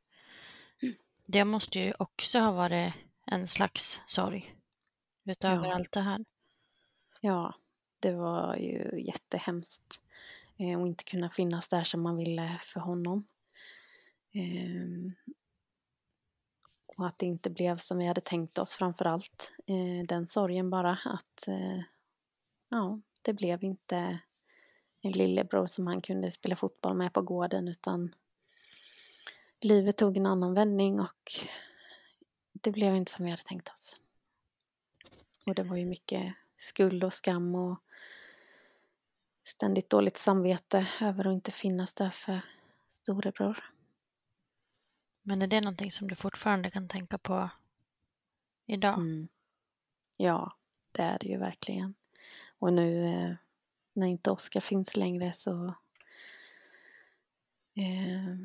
Mm. 0.83 0.95
Det 1.25 1.45
måste 1.45 1.79
ju 1.79 1.93
också 1.99 2.39
ha 2.39 2.51
varit 2.51 2.93
en 3.25 3.47
slags 3.47 4.01
sorg 4.05 4.55
utöver 5.25 5.67
Ja. 5.67 5.75
allt 5.75 5.91
det 5.91 6.01
här. 6.01 6.25
Ja, 7.21 7.55
det 7.99 8.11
var 8.11 8.55
ju 8.55 9.01
jättehemskt. 9.05 10.01
Eh, 10.57 10.81
och 10.81 10.87
inte 10.87 11.03
kunna 11.03 11.29
finnas 11.29 11.67
där 11.67 11.83
som 11.83 12.01
man 12.01 12.17
ville 12.17 12.57
för 12.61 12.79
honom. 12.79 13.27
Ehm, 14.33 15.13
och 16.97 17.07
att 17.07 17.19
det 17.19 17.25
inte 17.25 17.49
blev 17.49 17.77
som 17.77 17.97
vi 17.97 18.05
hade 18.05 18.21
tänkt 18.21 18.57
oss 18.57 18.73
framför 18.73 19.05
allt. 19.05 19.51
Eh, 19.65 20.07
den 20.07 20.27
sorgen 20.27 20.69
bara 20.69 20.91
att 21.05 21.47
ja, 22.69 22.99
det 23.23 23.33
blev 23.33 23.63
inte 23.63 24.19
en 25.01 25.11
lillebror 25.11 25.67
som 25.67 25.87
han 25.87 26.01
kunde 26.01 26.31
spela 26.31 26.55
fotboll 26.55 26.97
med 26.97 27.13
på 27.13 27.21
gården 27.21 27.67
utan 27.67 28.13
livet 29.61 29.97
tog 29.97 30.17
en 30.17 30.25
annan 30.25 30.53
vändning 30.53 30.99
och 30.99 31.31
det 32.53 32.71
blev 32.71 32.95
inte 32.95 33.11
som 33.11 33.25
vi 33.25 33.31
hade 33.31 33.43
tänkt 33.43 33.69
oss. 33.69 33.95
Och 35.45 35.55
det 35.55 35.63
var 35.63 35.75
ju 35.75 35.85
mycket 35.85 36.33
skuld 36.57 37.03
och 37.03 37.13
skam 37.13 37.55
och 37.55 37.79
ständigt 39.43 39.89
dåligt 39.89 40.17
samvete 40.17 40.87
över 41.01 41.27
att 41.27 41.33
inte 41.33 41.51
finnas 41.51 41.93
där 41.93 42.09
för 42.09 42.41
storebror. 42.87 43.63
Men 45.21 45.41
är 45.41 45.47
det 45.47 45.61
någonting 45.61 45.91
som 45.91 46.07
du 46.07 46.15
fortfarande 46.15 46.71
kan 46.71 46.87
tänka 46.87 47.17
på 47.17 47.49
idag? 48.65 48.93
Mm. 48.93 49.27
Ja, 50.17 50.57
det 50.91 51.01
är 51.01 51.19
det 51.19 51.27
ju 51.27 51.37
verkligen. 51.37 51.95
Och 52.63 52.73
nu 52.73 53.05
eh, 53.05 53.35
när 53.93 54.07
inte 54.07 54.31
Oskar 54.31 54.59
finns 54.59 54.95
längre 54.97 55.33
så 55.33 55.73
eh, 57.75 58.35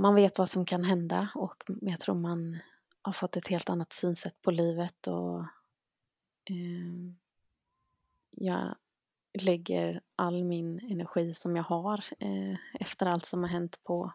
man 0.00 0.14
vet 0.14 0.38
vad 0.38 0.50
som 0.50 0.64
kan 0.64 0.84
hända 0.84 1.28
och 1.34 1.64
jag 1.80 2.00
tror 2.00 2.14
man 2.14 2.58
har 3.02 3.12
fått 3.12 3.36
ett 3.36 3.48
helt 3.48 3.70
annat 3.70 3.92
synsätt 3.92 4.42
på 4.42 4.50
livet 4.50 5.06
och 5.06 5.40
eh, 6.44 7.12
jag 8.30 8.74
lägger 9.42 10.00
all 10.16 10.44
min 10.44 10.78
energi 10.78 11.34
som 11.34 11.56
jag 11.56 11.64
har 11.64 12.04
eh, 12.18 12.56
efter 12.80 13.06
allt 13.06 13.26
som 13.26 13.42
har 13.42 13.50
hänt 13.50 13.80
på 13.84 14.12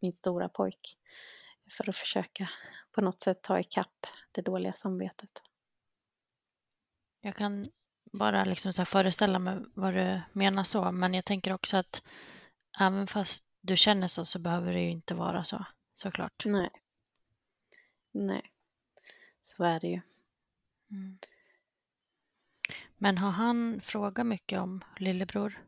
min 0.00 0.12
stora 0.12 0.48
pojk 0.48 0.98
för 1.70 1.88
att 1.88 1.96
försöka 1.96 2.50
på 2.92 3.00
något 3.00 3.20
sätt 3.20 3.42
ta 3.42 3.60
ikapp 3.60 4.06
det 4.32 4.42
dåliga 4.42 4.72
samvetet. 4.72 5.42
Jag 7.20 7.36
kan 7.36 7.70
bara 8.12 8.44
liksom 8.44 8.72
så 8.72 8.80
här 8.80 8.86
föreställa 8.86 9.38
mig 9.38 9.58
vad 9.74 9.94
du 9.94 10.20
menar 10.32 10.64
så, 10.64 10.92
men 10.92 11.14
jag 11.14 11.24
tänker 11.24 11.52
också 11.52 11.76
att 11.76 12.02
även 12.80 13.06
fast 13.06 13.46
du 13.60 13.76
känner 13.76 14.06
så 14.08 14.24
så 14.24 14.38
behöver 14.38 14.72
det 14.72 14.80
ju 14.80 14.90
inte 14.90 15.14
vara 15.14 15.44
så, 15.44 15.64
såklart. 15.94 16.44
Nej. 16.44 16.70
Nej. 18.12 18.42
Så 19.42 19.64
är 19.64 19.80
det 19.80 19.86
ju. 19.86 20.00
Mm. 20.90 21.18
Men 22.96 23.18
har 23.18 23.30
han 23.30 23.80
frågat 23.80 24.26
mycket 24.26 24.60
om 24.60 24.84
lillebror? 24.98 25.64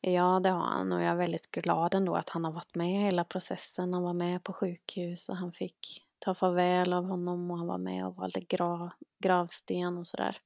Ja, 0.00 0.40
det 0.40 0.50
har 0.50 0.66
han 0.66 0.92
och 0.92 1.02
jag 1.02 1.08
är 1.08 1.16
väldigt 1.16 1.50
glad 1.50 1.94
ändå 1.94 2.14
att 2.14 2.28
han 2.28 2.44
har 2.44 2.52
varit 2.52 2.74
med 2.74 2.90
i 2.90 3.04
hela 3.04 3.24
processen. 3.24 3.94
Han 3.94 4.02
var 4.02 4.12
med 4.12 4.44
på 4.44 4.52
sjukhus 4.52 5.28
och 5.28 5.36
han 5.36 5.52
fick 5.52 6.07
ta 6.18 6.34
farväl 6.34 6.92
av 6.92 7.04
honom 7.04 7.50
och 7.50 7.58
han 7.58 7.66
var 7.66 7.78
med 7.78 8.06
och 8.06 8.16
valde 8.16 8.40
gra 8.40 8.92
gravsten 9.18 9.98
och 9.98 10.06
sådär. 10.06 10.36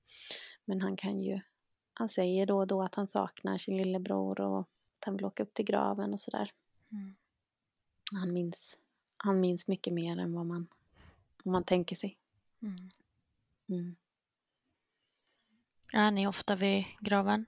Men 0.64 0.80
han 0.80 0.96
kan 0.96 1.20
ju, 1.20 1.40
han 1.94 2.08
säger 2.08 2.46
då 2.46 2.58
och 2.58 2.66
då 2.66 2.82
att 2.82 2.94
han 2.94 3.06
saknar 3.06 3.58
sin 3.58 3.76
lillebror 3.76 4.40
och 4.40 4.60
att 4.60 5.04
han 5.04 5.16
vill 5.16 5.24
åka 5.24 5.42
upp 5.42 5.54
till 5.54 5.64
graven 5.64 6.12
och 6.12 6.20
sådär. 6.20 6.50
Mm. 6.92 7.14
Han 8.12 8.32
minns, 8.32 8.78
han 9.16 9.40
minns 9.40 9.68
mycket 9.68 9.92
mer 9.92 10.18
än 10.18 10.34
vad 10.34 10.46
man, 10.46 10.66
vad 11.44 11.52
man 11.52 11.64
tänker 11.64 11.96
sig. 11.96 12.18
Mm. 12.62 12.88
Mm. 13.68 13.96
Är 15.92 16.10
ni 16.10 16.26
ofta 16.26 16.56
vid 16.56 16.84
graven? 17.00 17.46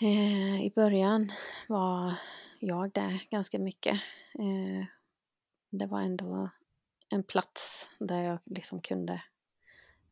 Eh, 0.00 0.64
I 0.64 0.72
början 0.74 1.32
var 1.68 2.14
jag 2.58 2.92
där 2.92 3.26
ganska 3.30 3.58
mycket. 3.58 3.94
Eh, 4.34 4.86
det 5.70 5.86
var 5.86 6.00
ändå 6.00 6.50
en 7.10 7.22
plats 7.22 7.90
där 7.98 8.22
jag 8.22 8.38
liksom 8.44 8.80
kunde 8.80 9.22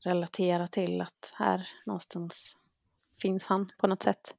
relatera 0.01 0.67
till 0.67 1.01
att 1.01 1.33
här 1.35 1.69
någonstans 1.87 2.57
finns 3.23 3.47
han 3.47 3.71
på 3.79 3.87
något 3.87 4.03
sätt. 4.03 4.35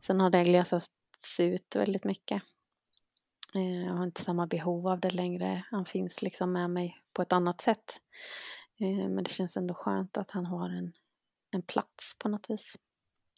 Sen 0.00 0.20
har 0.20 0.30
det 0.30 0.42
glesats 0.42 0.90
ut 1.38 1.76
väldigt 1.76 2.04
mycket. 2.04 2.42
Eh, 3.54 3.84
jag 3.84 3.92
har 3.92 4.04
inte 4.04 4.22
samma 4.22 4.46
behov 4.46 4.88
av 4.88 5.00
det 5.00 5.10
längre. 5.10 5.64
Han 5.70 5.84
finns 5.84 6.22
liksom 6.22 6.52
med 6.52 6.70
mig 6.70 6.96
på 7.12 7.22
ett 7.22 7.32
annat 7.32 7.60
sätt. 7.60 8.00
Eh, 8.80 9.08
men 9.08 9.24
det 9.24 9.30
känns 9.30 9.56
ändå 9.56 9.74
skönt 9.74 10.16
att 10.16 10.30
han 10.30 10.46
har 10.46 10.70
en, 10.70 10.92
en 11.50 11.62
plats 11.62 12.16
på 12.18 12.28
något 12.28 12.50
vis. 12.50 12.72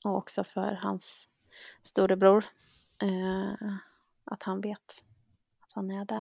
Och 0.04 0.16
också 0.16 0.44
för 0.44 0.72
hans 0.72 1.28
storebror. 1.82 2.44
Eh, 3.02 3.72
att 4.24 4.42
han 4.42 4.60
vet 4.60 5.04
att 5.60 5.72
han 5.72 5.90
är 5.90 6.04
där. 6.04 6.20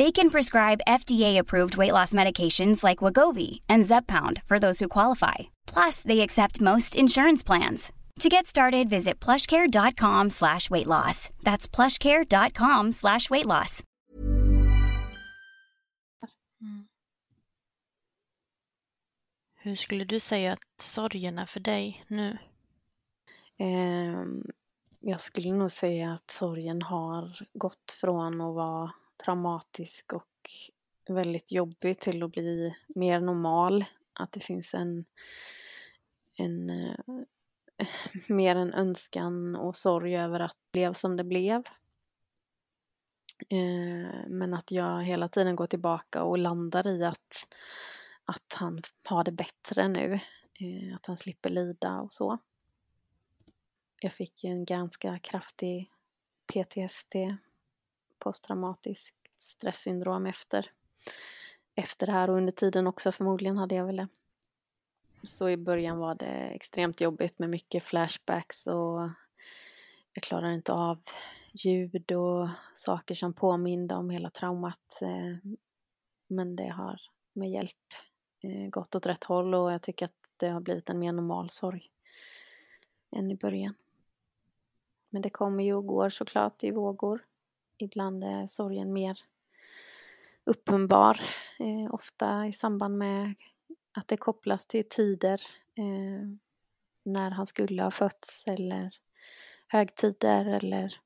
They 0.00 0.12
can 0.12 0.30
prescribe 0.30 0.86
FDA-approved 0.88 1.76
weight 1.76 1.92
loss 1.92 2.14
medications 2.14 2.82
like 2.82 3.04
Wagovi 3.04 3.60
and 3.68 3.84
Zepbound 3.84 4.42
for 4.46 4.58
those 4.58 4.78
who 4.80 4.88
qualify. 4.88 5.50
Plus, 5.66 6.02
they 6.02 6.20
accept 6.20 6.60
most 6.60 6.96
insurance 6.96 7.42
plans. 7.42 7.92
To 8.20 8.30
get 8.30 8.46
started, 8.46 8.88
visit 8.88 9.20
plushcare.com 9.20 10.30
slash 10.30 10.70
weight 10.70 10.86
loss. 10.86 11.28
That's 11.42 11.68
plushcare.com 11.68 12.92
slash 12.92 13.28
weight 13.28 13.44
loss. 13.44 13.82
Mm. 16.62 16.86
Hur 19.54 19.76
skulle 19.76 20.04
du 20.04 20.20
säga 20.20 20.52
att 20.52 20.80
sorgen 20.82 21.38
är 21.38 21.46
för 21.46 21.60
dig 21.60 22.04
nu? 22.08 22.38
Ehm, 23.58 24.44
jag 25.00 25.20
skulle 25.20 25.52
nog 25.52 25.70
säga 25.72 26.12
att 26.12 26.30
sorgen 26.30 26.82
har 26.82 27.46
gått 27.54 27.96
från 28.00 28.40
att 28.40 28.54
vara 28.54 28.92
traumatisk 29.24 30.12
och 30.12 30.50
väldigt 31.08 31.52
jobbig 31.52 31.98
till 31.98 32.22
att 32.22 32.32
bli 32.32 32.76
mer 32.88 33.20
normal. 33.20 33.84
Att 34.12 34.32
det 34.32 34.40
finns 34.40 34.74
en, 34.74 35.04
en 36.36 36.70
eh, 36.70 36.96
mer 38.28 38.56
en 38.56 38.74
önskan 38.74 39.56
och 39.56 39.76
sorg 39.76 40.16
över 40.16 40.40
att 40.40 40.56
det 40.56 40.72
blev 40.72 40.92
som 40.92 41.16
det 41.16 41.24
blev. 41.24 41.62
Eh, 43.48 44.28
men 44.28 44.54
att 44.54 44.70
jag 44.70 45.02
hela 45.02 45.28
tiden 45.28 45.56
går 45.56 45.66
tillbaka 45.66 46.22
och 46.22 46.38
landar 46.38 46.86
i 46.86 47.04
att, 47.04 47.54
att 48.24 48.54
han 48.54 48.82
har 49.04 49.24
det 49.24 49.32
bättre 49.32 49.88
nu. 49.88 50.20
Eh, 50.60 50.94
att 50.94 51.06
han 51.06 51.16
slipper 51.16 51.50
lida 51.50 52.00
och 52.00 52.12
så. 52.12 52.38
Jag 54.00 54.12
fick 54.12 54.44
en 54.44 54.64
ganska 54.64 55.18
kraftig 55.18 55.90
PTSD, 56.46 57.14
posttraumatiskt 58.20 59.14
stresssyndrom 59.36 60.26
efter 60.26 60.70
efter 61.74 62.06
det 62.06 62.12
här 62.12 62.30
och 62.30 62.36
under 62.36 62.52
tiden 62.52 62.86
också 62.86 63.12
förmodligen 63.12 63.56
hade 63.56 63.74
jag 63.74 63.86
väl 63.86 63.96
det. 63.96 64.08
Så 65.22 65.48
i 65.48 65.56
början 65.56 65.98
var 65.98 66.14
det 66.14 66.26
extremt 66.26 67.00
jobbigt 67.00 67.38
med 67.38 67.50
mycket 67.50 67.82
flashbacks 67.82 68.66
och 68.66 69.00
jag 70.12 70.22
klarade 70.22 70.54
inte 70.54 70.72
av 70.72 70.98
ljud 71.52 72.12
och 72.12 72.48
saker 72.74 73.14
som 73.14 73.32
påminde 73.32 73.94
om 73.94 74.10
hela 74.10 74.30
traumat. 74.30 75.02
Eh, 75.02 75.52
men 76.26 76.56
det 76.56 76.68
har 76.68 77.00
med 77.32 77.50
hjälp 77.50 77.94
eh, 78.40 78.68
gått 78.68 78.94
åt 78.94 79.06
rätt 79.06 79.24
håll 79.24 79.54
och 79.54 79.72
jag 79.72 79.82
tycker 79.82 80.04
att 80.04 80.32
det 80.36 80.48
har 80.48 80.60
blivit 80.60 80.90
en 80.90 80.98
mer 80.98 81.12
normal 81.12 81.50
sorg 81.50 81.90
än 83.16 83.30
i 83.30 83.36
början. 83.36 83.74
Men 85.10 85.22
det 85.22 85.30
kommer 85.30 85.64
ju 85.64 85.74
och 85.74 85.86
går 85.86 86.10
såklart 86.10 86.64
i 86.64 86.70
vågor. 86.70 87.24
Ibland 87.82 88.24
är 88.24 88.46
sorgen 88.46 88.92
mer 88.92 89.24
uppenbar, 90.44 91.20
eh, 91.58 91.94
ofta 91.94 92.46
i 92.46 92.52
samband 92.52 92.98
med 92.98 93.34
att 93.92 94.08
det 94.08 94.16
kopplas 94.16 94.66
till 94.66 94.88
tider 94.88 95.40
eh, 95.74 96.28
när 97.02 97.30
han 97.30 97.46
skulle 97.46 97.82
ha 97.82 97.90
fötts 97.90 98.44
eller 98.46 98.96
högtider 99.66 100.46
eller, 100.46 101.00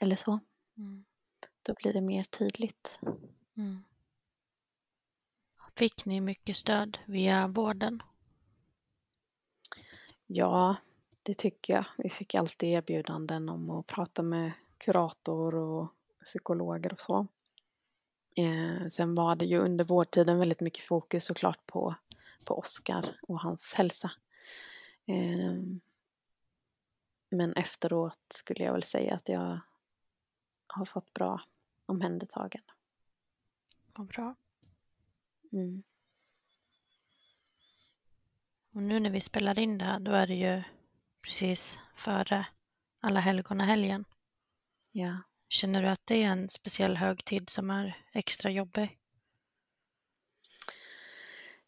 eller 0.00 0.16
så. 0.16 0.40
Mm. 0.78 1.04
Då 1.66 1.74
blir 1.74 1.92
det 1.92 2.00
mer 2.00 2.22
tydligt. 2.22 2.98
Mm. 3.56 3.84
Fick 5.76 6.04
ni 6.04 6.20
mycket 6.20 6.56
stöd 6.56 6.98
via 7.06 7.48
vården? 7.48 8.02
Ja, 10.26 10.76
det 11.22 11.34
tycker 11.34 11.74
jag. 11.74 11.84
Vi 11.98 12.10
fick 12.10 12.34
alltid 12.34 12.68
erbjudanden 12.68 13.48
om 13.48 13.70
att 13.70 13.86
prata 13.86 14.22
med 14.22 14.52
kurator 14.80 15.54
och 15.54 15.88
psykologer 16.24 16.92
och 16.92 17.00
så. 17.00 17.26
Eh, 18.36 18.86
sen 18.88 19.14
var 19.14 19.36
det 19.36 19.44
ju 19.44 19.58
under 19.58 19.84
vårdtiden 19.84 20.38
väldigt 20.38 20.60
mycket 20.60 20.84
fokus 20.84 21.24
såklart 21.24 21.66
på, 21.66 21.94
på 22.44 22.58
Oskar 22.58 23.20
och 23.22 23.40
hans 23.40 23.74
hälsa. 23.74 24.10
Eh, 25.06 25.54
men 27.30 27.52
efteråt 27.52 28.18
skulle 28.28 28.64
jag 28.64 28.72
väl 28.72 28.82
säga 28.82 29.14
att 29.14 29.28
jag 29.28 29.60
har 30.66 30.84
fått 30.84 31.14
bra 31.14 31.40
omhändertagande. 31.86 32.72
Vad 33.94 34.06
bra. 34.06 34.34
Mm. 35.52 35.82
Och 38.72 38.82
nu 38.82 39.00
när 39.00 39.10
vi 39.10 39.20
spelar 39.20 39.58
in 39.58 39.78
det 39.78 39.84
här, 39.84 40.00
då 40.00 40.10
är 40.10 40.26
det 40.26 40.34
ju 40.34 40.62
precis 41.22 41.78
före 41.94 42.46
Alla 43.00 43.20
helgona-helgen. 43.20 44.04
Ja. 44.92 45.22
Känner 45.48 45.82
du 45.82 45.88
att 45.88 46.06
det 46.06 46.22
är 46.22 46.26
en 46.26 46.48
speciell 46.48 46.96
högtid 46.96 47.50
som 47.50 47.70
är 47.70 47.96
extra 48.12 48.50
jobbig? 48.50 48.98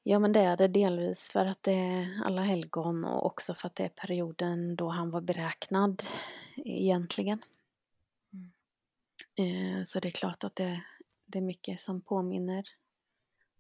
Ja, 0.03 0.19
men 0.19 0.33
det 0.33 0.41
är 0.41 0.57
det 0.57 0.69
delvis 0.69 1.29
för 1.29 1.47
att 1.47 1.63
det 1.63 1.73
är 1.73 2.23
alla 2.25 2.43
helgon 2.43 3.05
och 3.05 3.27
också 3.27 3.55
för 3.55 3.67
att 3.67 3.75
det 3.75 3.85
är 3.85 3.89
perioden 3.89 4.77
då 4.77 4.89
han 4.89 5.11
var 5.11 5.21
beräknad 5.21 6.03
egentligen. 6.57 7.45
Mm. 8.33 8.53
Eh, 9.79 9.85
så 9.85 10.01
det 10.01 10.09
är 10.09 10.13
klart 10.13 10.45
att 10.45 10.57
det, 10.57 10.85
det 11.25 11.39
är 11.39 11.43
mycket 11.43 11.81
som 11.81 12.01
påminner 12.01 12.65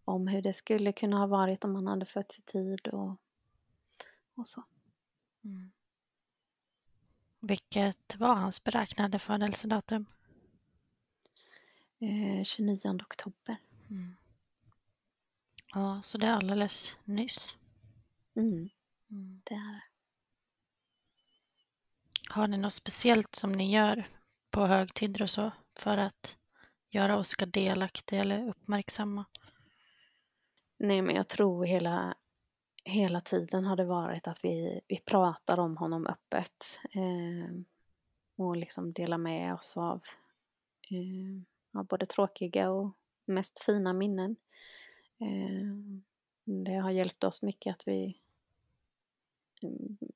om 0.04 0.28
hur 0.28 0.42
det 0.42 0.52
skulle 0.52 0.92
kunna 0.92 1.18
ha 1.18 1.26
varit 1.26 1.64
om 1.64 1.74
han 1.74 1.86
hade 1.86 2.06
fötts 2.06 2.38
i 2.38 2.42
tid 2.42 2.88
och, 2.88 3.16
och 4.34 4.46
så. 4.46 4.62
Mm. 5.44 5.72
Vilket 7.44 8.16
var 8.16 8.34
hans 8.34 8.64
beräknade 8.64 9.18
födelsedatum? 9.18 10.06
Eh, 11.98 12.44
29 12.44 12.88
oktober. 13.02 13.56
Mm. 13.90 14.16
Ja, 15.74 16.02
så 16.04 16.18
det 16.18 16.26
är 16.26 16.32
alldeles 16.32 16.96
nyss. 17.04 17.56
Mm. 18.36 18.68
Mm. 19.10 19.40
Det 19.44 19.54
är 19.54 19.72
det. 19.72 19.82
Har 22.28 22.46
ni 22.46 22.56
något 22.56 22.74
speciellt 22.74 23.34
som 23.34 23.52
ni 23.52 23.72
gör 23.72 24.08
på 24.50 24.66
högtider 24.66 25.22
och 25.22 25.30
så 25.30 25.52
för 25.78 25.98
att 25.98 26.36
göra 26.90 27.18
Oskar 27.18 27.46
delaktig 27.46 28.20
eller 28.20 28.48
uppmärksamma? 28.48 29.24
Nej, 30.76 31.02
men 31.02 31.14
jag 31.14 31.28
tror 31.28 31.64
hela 31.64 32.14
hela 32.84 33.20
tiden 33.20 33.64
har 33.64 33.76
det 33.76 33.84
varit 33.84 34.28
att 34.28 34.44
vi, 34.44 34.80
vi 34.88 35.00
pratar 35.00 35.58
om 35.60 35.76
honom 35.76 36.06
öppet 36.06 36.80
eh, 36.94 37.54
och 38.36 38.56
liksom 38.56 38.92
delar 38.92 39.18
med 39.18 39.54
oss 39.54 39.76
av, 39.76 40.02
eh, 40.90 41.82
både 41.84 42.06
tråkiga 42.06 42.70
och 42.70 42.96
mest 43.24 43.58
fina 43.58 43.92
minnen. 43.92 44.36
Eh, 45.18 46.02
det 46.44 46.74
har 46.74 46.90
hjälpt 46.90 47.24
oss 47.24 47.42
mycket 47.42 47.74
att 47.74 47.88
vi, 47.88 48.20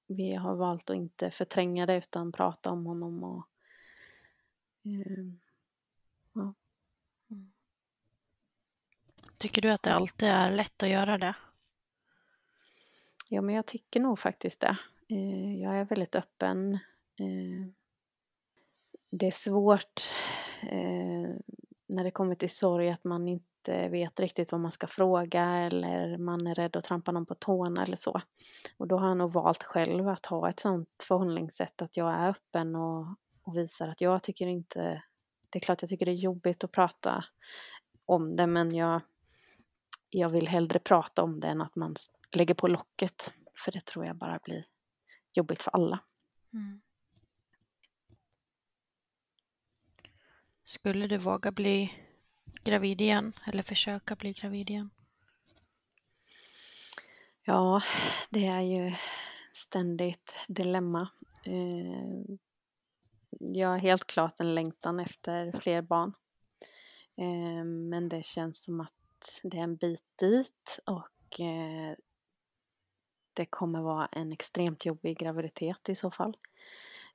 vi 0.07 0.35
har 0.35 0.55
valt 0.55 0.91
att 0.91 0.97
inte 0.97 1.31
förtränga 1.31 1.87
det 1.87 1.97
utan 1.97 2.33
prata 2.33 2.71
om 2.71 2.87
honom 2.87 3.25
och 3.25 3.47
eh, 4.83 5.27
ja. 6.33 6.55
Tycker 9.39 9.63
du 9.63 9.71
att 9.71 9.83
det 9.83 9.95
alltid 9.95 10.29
är 10.29 10.51
lätt 10.51 10.83
att 10.83 10.89
göra 10.89 11.19
det? 11.19 11.35
Ja, 13.29 13.43
men 13.43 13.55
jag 13.55 13.67
tycker 13.67 14.01
nog 14.01 14.19
faktiskt 14.19 14.61
det. 14.61 14.77
Eh, 15.09 15.63
jag 15.63 15.79
är 15.79 15.85
väldigt 15.85 16.15
öppen. 16.15 16.75
Eh, 17.21 17.67
det 19.11 19.27
är 19.27 19.31
svårt 19.31 20.11
eh, 20.63 21.37
när 21.89 22.05
det 22.05 22.11
kommer 22.11 22.35
till 22.35 22.51
sorg 22.51 22.91
att 22.91 23.05
man 23.05 23.29
inte 23.29 23.89
vet 23.89 24.21
riktigt 24.21 24.53
vad 24.53 24.61
man 24.61 24.71
ska 24.71 24.87
fråga 24.87 25.45
eller 25.45 26.19
man 26.19 26.47
är 26.47 26.55
rädd 26.55 26.77
att 26.77 26.85
trampa 26.85 27.13
någon 27.13 27.27
på 27.27 27.35
tårna 27.35 27.83
eller 27.83 27.97
så. 27.97 28.21
Och 28.77 28.89
då 28.89 28.99
har 28.99 29.09
jag 29.09 29.17
nog 29.17 29.33
valt 29.33 29.63
själv 29.63 30.09
att 30.09 30.27
ha 30.27 30.51
ett 30.51 30.61
sånt 30.61 31.05
förhållningssätt 31.09 31.83
att 31.83 31.97
jag 31.97 32.15
är 32.15 32.29
öppen 32.29 32.77
och, 32.77 33.07
och 33.43 33.57
visar 33.57 33.89
att 33.89 34.01
jag 34.01 34.23
tycker 34.23 34.47
inte... 34.47 35.03
Det 35.51 35.59
är 35.59 35.61
klart 35.61 35.83
jag 35.83 35.89
tycker 35.89 36.07
det 36.07 36.13
är 36.13 36.15
jobbigt 36.15 36.65
att 36.65 36.73
prata 36.73 37.25
om 38.07 38.37
det 38.37 38.47
men 38.47 38.75
jag, 38.75 39.01
jag 40.11 40.29
vill 40.29 40.49
hellre 40.49 40.79
prata 40.79 41.23
om 41.23 41.41
det 41.41 41.49
än 41.49 41.63
att 41.63 41.77
man 41.77 41.95
lägger 42.33 42.55
på 42.55 42.69
locket. 42.69 43.33
För 43.65 43.73
det 43.73 43.85
tror 43.85 44.07
jag 44.07 44.17
bara 44.17 44.39
blir 44.45 44.65
jobbigt 45.33 45.63
för 45.63 45.71
alla. 45.71 45.99
Mm. 46.53 46.81
Skulle 50.65 51.07
du 51.07 51.19
våga 51.19 51.53
bli 51.53 51.93
gravid 52.65 53.01
igen 53.01 53.33
eller 53.47 53.63
försöka 53.63 54.17
bli 54.17 54.33
gravid 54.33 54.71
igen? 54.71 54.91
Ja, 57.43 57.83
det 58.31 58.47
är 58.47 58.61
ju 58.61 58.95
ständigt 59.53 60.35
dilemma. 60.49 61.09
Eh, 61.45 62.37
jag 63.41 63.69
har 63.69 63.79
helt 63.79 64.07
klart 64.07 64.41
en 64.41 64.55
längtan 64.55 65.01
efter 65.01 65.53
fler 65.61 65.83
barn. 65.83 66.13
Eh, 67.19 67.65
men 67.65 68.09
det 68.09 68.25
känns 68.25 68.63
som 68.63 68.81
att 68.81 69.41
det 69.43 69.59
är 69.59 69.63
en 69.63 69.77
bit 69.77 70.05
dit 70.19 70.79
och 70.87 71.41
eh, 71.41 71.97
det 73.37 73.47
kommer 73.47 73.81
vara 73.81 74.07
en 74.07 74.33
extremt 74.33 74.87
jobbig 74.87 75.19
graviditet 75.19 75.89
i 75.89 75.95
så 75.95 76.11
fall. 76.11 76.37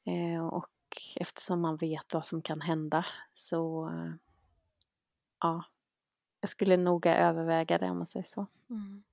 Eh, 0.06 0.48
och 0.48 0.70
eftersom 1.16 1.62
man 1.62 1.78
vet 1.78 2.14
vad 2.14 2.26
som 2.26 2.42
kan 2.42 2.62
hända 2.62 3.06
så 3.34 3.90
eh, 3.90 4.14
ja, 5.40 5.64
jag 6.42 6.50
skulle 6.50 6.78
noga 6.78 7.18
överväga 7.18 7.78
det 7.78 7.90
om 7.90 7.98
man 7.98 8.08
säger 8.08 8.26
så. 8.26 8.48
Mm. 8.70 9.04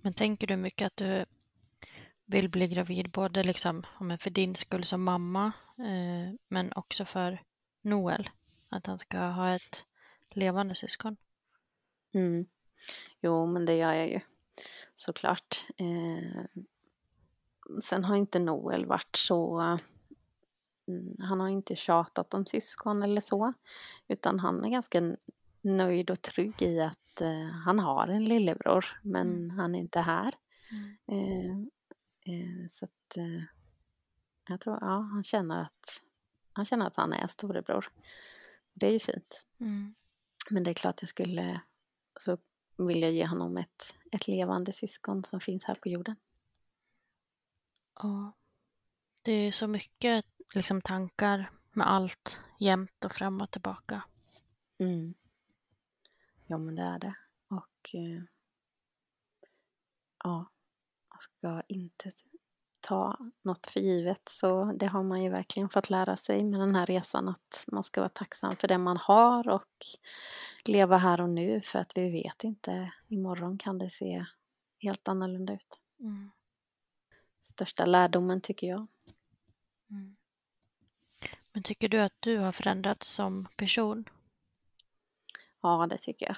Men 0.00 0.12
tänker 0.12 0.46
du 0.46 0.56
mycket 0.56 0.86
att 0.86 0.96
du 0.96 1.24
vill 2.24 2.48
bli 2.48 2.68
gravid 2.68 3.10
både 3.10 3.42
liksom 3.42 3.86
för 4.20 4.30
din 4.30 4.54
skull 4.54 4.84
som 4.84 5.02
mamma 5.02 5.52
eh, 5.78 6.34
men 6.48 6.72
också 6.72 7.04
för 7.04 7.42
Noel? 7.82 8.30
Att 8.68 8.86
han 8.86 8.98
ska 8.98 9.18
ha 9.18 9.54
ett 9.54 9.86
levande 10.30 10.74
syskon? 10.74 11.16
Mm. 12.12 12.46
Jo, 13.20 13.46
men 13.46 13.66
det 13.66 13.74
gör 13.74 13.92
jag 13.92 14.08
ju 14.08 14.20
såklart. 14.94 15.66
Eh, 15.76 16.44
sen 17.82 18.04
har 18.04 18.16
inte 18.16 18.38
Noel 18.38 18.86
varit 18.86 19.16
så... 19.16 19.60
Mm, 20.88 21.16
han 21.20 21.40
har 21.40 21.48
inte 21.48 21.76
tjatat 21.76 22.34
om 22.34 22.46
syskon 22.46 23.02
eller 23.02 23.20
så, 23.20 23.52
utan 24.08 24.40
han 24.40 24.64
är 24.64 24.68
ganska 24.68 25.16
nöjd 25.60 26.10
och 26.10 26.22
trygg 26.22 26.62
i 26.62 26.80
att 26.80 27.20
eh, 27.20 27.46
han 27.64 27.78
har 27.78 28.08
en 28.08 28.24
lillebror, 28.24 28.86
men 29.02 29.28
mm. 29.28 29.50
han 29.50 29.74
är 29.74 29.78
inte 29.78 30.00
här. 30.00 30.34
Mm. 31.08 31.70
Eh, 32.26 32.34
eh 32.34 32.68
så 32.68 32.84
att 32.84 33.16
eh, 33.16 33.42
jag 34.48 34.60
tror, 34.60 34.78
ja, 34.80 35.08
han 35.12 35.22
känner 35.22 35.62
att 35.62 36.02
han 36.52 36.64
känner 36.64 36.86
att 36.86 36.96
han 36.96 37.12
är 37.12 37.26
storebror. 37.26 37.88
Det 38.72 38.86
är 38.86 38.90
ju 38.90 38.98
fint. 38.98 39.44
Mm. 39.60 39.94
Men 40.50 40.64
det 40.64 40.70
är 40.70 40.74
klart 40.74 41.02
jag 41.02 41.08
skulle, 41.08 41.60
så 42.20 42.38
vill 42.76 43.02
jag 43.02 43.12
ge 43.12 43.26
honom 43.26 43.56
ett, 43.56 43.94
ett 44.12 44.28
levande 44.28 44.72
syskon 44.72 45.24
som 45.24 45.40
finns 45.40 45.64
här 45.64 45.74
på 45.74 45.88
jorden. 45.88 46.16
Ja. 47.94 48.32
Det 49.22 49.32
är 49.32 49.52
så 49.52 49.66
mycket 49.66 50.24
liksom, 50.54 50.80
tankar 50.80 51.50
med 51.72 51.90
allt 51.90 52.40
jämt 52.58 53.04
och 53.04 53.12
fram 53.12 53.40
och 53.40 53.50
tillbaka. 53.50 54.02
Mm. 54.78 55.14
Ja, 56.46 56.58
men 56.58 56.74
det 56.74 56.82
är 56.82 56.98
det. 56.98 57.14
Och 57.48 57.94
eh, 57.94 58.22
ja, 60.24 60.50
man 61.08 61.20
ska 61.20 61.62
inte 61.68 62.12
ta 62.82 63.18
något 63.42 63.66
för 63.66 63.80
givet. 63.80 64.28
Så 64.28 64.64
det 64.64 64.86
har 64.86 65.02
man 65.02 65.22
ju 65.22 65.30
verkligen 65.30 65.68
fått 65.68 65.90
lära 65.90 66.16
sig 66.16 66.44
med 66.44 66.60
den 66.60 66.74
här 66.74 66.86
resan 66.86 67.28
att 67.28 67.64
man 67.66 67.82
ska 67.82 68.00
vara 68.00 68.08
tacksam 68.08 68.56
för 68.56 68.68
det 68.68 68.78
man 68.78 68.96
har 68.96 69.48
och 69.48 69.86
leva 70.64 70.96
här 70.96 71.20
och 71.20 71.28
nu 71.30 71.60
för 71.60 71.78
att 71.78 71.98
vi 71.98 72.10
vet 72.10 72.44
inte. 72.44 72.92
Imorgon 73.08 73.58
kan 73.58 73.78
det 73.78 73.90
se 73.90 74.24
helt 74.78 75.08
annorlunda 75.08 75.52
ut. 75.52 75.80
Mm. 76.00 76.30
Största 77.42 77.84
lärdomen 77.84 78.40
tycker 78.40 78.66
jag. 78.66 78.86
Mm. 79.90 80.16
Men 81.52 81.62
tycker 81.62 81.88
du 81.88 82.00
att 82.00 82.16
du 82.20 82.38
har 82.38 82.52
förändrats 82.52 83.08
som 83.14 83.48
person? 83.56 84.08
Ja, 85.60 85.86
det 85.90 85.98
tycker 85.98 86.26
jag. 86.26 86.36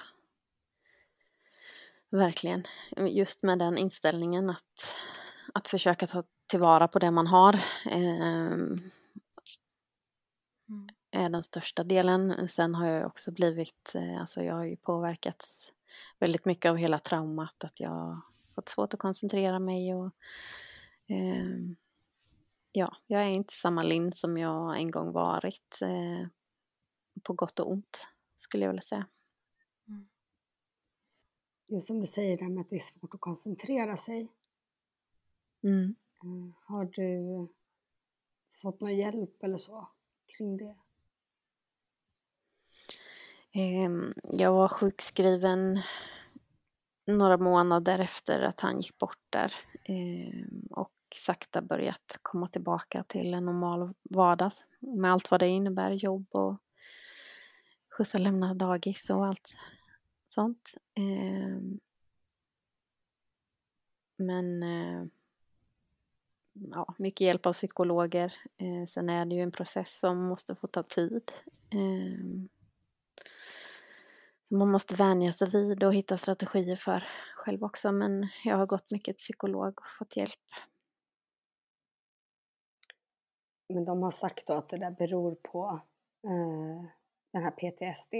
Verkligen. 2.09 2.63
Just 2.97 3.43
med 3.43 3.59
den 3.59 3.77
inställningen 3.77 4.49
att, 4.49 4.97
att 5.55 5.67
försöka 5.67 6.07
ta 6.07 6.23
tillvara 6.47 6.87
på 6.87 6.99
det 6.99 7.11
man 7.11 7.27
har. 7.27 7.53
Eh, 7.85 8.51
mm. 8.51 8.89
är 11.11 11.29
den 11.29 11.43
största 11.43 11.83
delen. 11.83 12.47
Sen 12.47 12.75
har 12.75 12.87
jag 12.87 13.07
också 13.07 13.31
blivit, 13.31 13.95
eh, 13.95 14.21
alltså 14.21 14.43
jag 14.43 14.55
har 14.55 14.63
ju 14.63 14.75
påverkats 14.75 15.73
väldigt 16.19 16.45
mycket 16.45 16.69
av 16.69 16.77
hela 16.77 16.97
traumat, 16.97 17.63
att 17.63 17.79
jag 17.79 17.89
har 17.89 18.21
fått 18.55 18.69
svårt 18.69 18.93
att 18.93 18.99
koncentrera 18.99 19.59
mig 19.59 19.95
och 19.95 20.11
eh, 21.07 21.45
ja, 22.73 22.97
jag 23.07 23.21
är 23.21 23.29
inte 23.29 23.53
samma 23.53 23.81
Linn 23.81 24.11
som 24.11 24.37
jag 24.37 24.77
en 24.77 24.91
gång 24.91 25.11
varit. 25.11 25.81
Eh, 25.81 26.27
på 27.23 27.33
gott 27.33 27.59
och 27.59 27.71
ont, 27.71 28.07
skulle 28.35 28.63
jag 28.63 28.69
vilja 28.69 28.81
säga. 28.81 29.07
Mm. 29.87 30.07
Just 31.67 31.87
som 31.87 31.99
du 31.99 32.07
säger, 32.07 32.37
det 32.37 32.49
med 32.49 32.61
att 32.61 32.69
det 32.69 32.75
är 32.75 32.79
svårt 32.79 33.13
att 33.13 33.21
koncentrera 33.21 33.97
sig. 33.97 34.27
Mm. 35.65 35.95
Eh, 36.23 36.53
har 36.65 36.85
du 36.85 37.47
fått 38.61 38.81
någon 38.81 38.95
hjälp 38.95 39.43
eller 39.43 39.57
så 39.57 39.87
kring 40.37 40.57
det? 40.57 40.75
Ehm, 43.51 44.13
jag 44.23 44.53
var 44.53 44.67
sjukskriven 44.67 45.81
några 47.05 47.37
månader 47.37 47.99
efter 47.99 48.41
att 48.41 48.59
han 48.59 48.77
gick 48.77 48.97
bort 48.97 49.19
där 49.29 49.53
ehm, 49.83 50.67
och 50.71 50.91
sakta 51.25 51.61
börjat 51.61 52.17
komma 52.21 52.47
tillbaka 52.47 53.03
till 53.03 53.33
en 53.33 53.45
normal 53.45 53.93
vardag 54.03 54.51
med 54.79 55.11
allt 55.11 55.31
vad 55.31 55.39
det 55.39 55.47
innebär, 55.47 55.91
jobb 55.91 56.27
och 56.31 56.57
skjutsa, 57.91 58.17
lämna 58.17 58.53
dagis 58.53 59.09
och 59.09 59.25
allt 59.25 59.55
sånt. 60.27 60.73
Ehm, 60.95 61.79
men 64.17 64.63
eh, 64.63 65.05
ja, 66.55 66.93
mycket 66.97 67.21
hjälp 67.21 67.45
av 67.45 67.53
psykologer. 67.53 68.33
Eh, 68.57 68.85
sen 68.87 69.09
är 69.09 69.25
det 69.25 69.35
ju 69.35 69.41
en 69.41 69.51
process 69.51 69.99
som 69.99 70.17
måste 70.17 70.55
få 70.55 70.67
ta 70.67 70.83
tid. 70.83 71.31
Eh, 71.73 72.47
man 74.47 74.71
måste 74.71 74.95
vänja 74.95 75.33
sig 75.33 75.49
vid 75.49 75.83
och 75.83 75.93
hitta 75.93 76.17
strategier 76.17 76.75
för 76.75 77.07
själv 77.35 77.63
också 77.63 77.91
men 77.91 78.27
jag 78.43 78.57
har 78.57 78.65
gått 78.65 78.91
mycket 78.91 79.17
till 79.17 79.23
psykolog 79.23 79.79
och 79.79 79.89
fått 79.99 80.17
hjälp. 80.17 80.33
Men 83.69 83.85
de 83.85 84.03
har 84.03 84.11
sagt 84.11 84.47
då 84.47 84.53
att 84.53 84.69
det 84.69 84.77
där 84.77 84.91
beror 84.91 85.35
på 85.35 85.81
eh, 86.23 86.89
den 87.31 87.43
här 87.43 87.51
PTSD? 87.51 88.13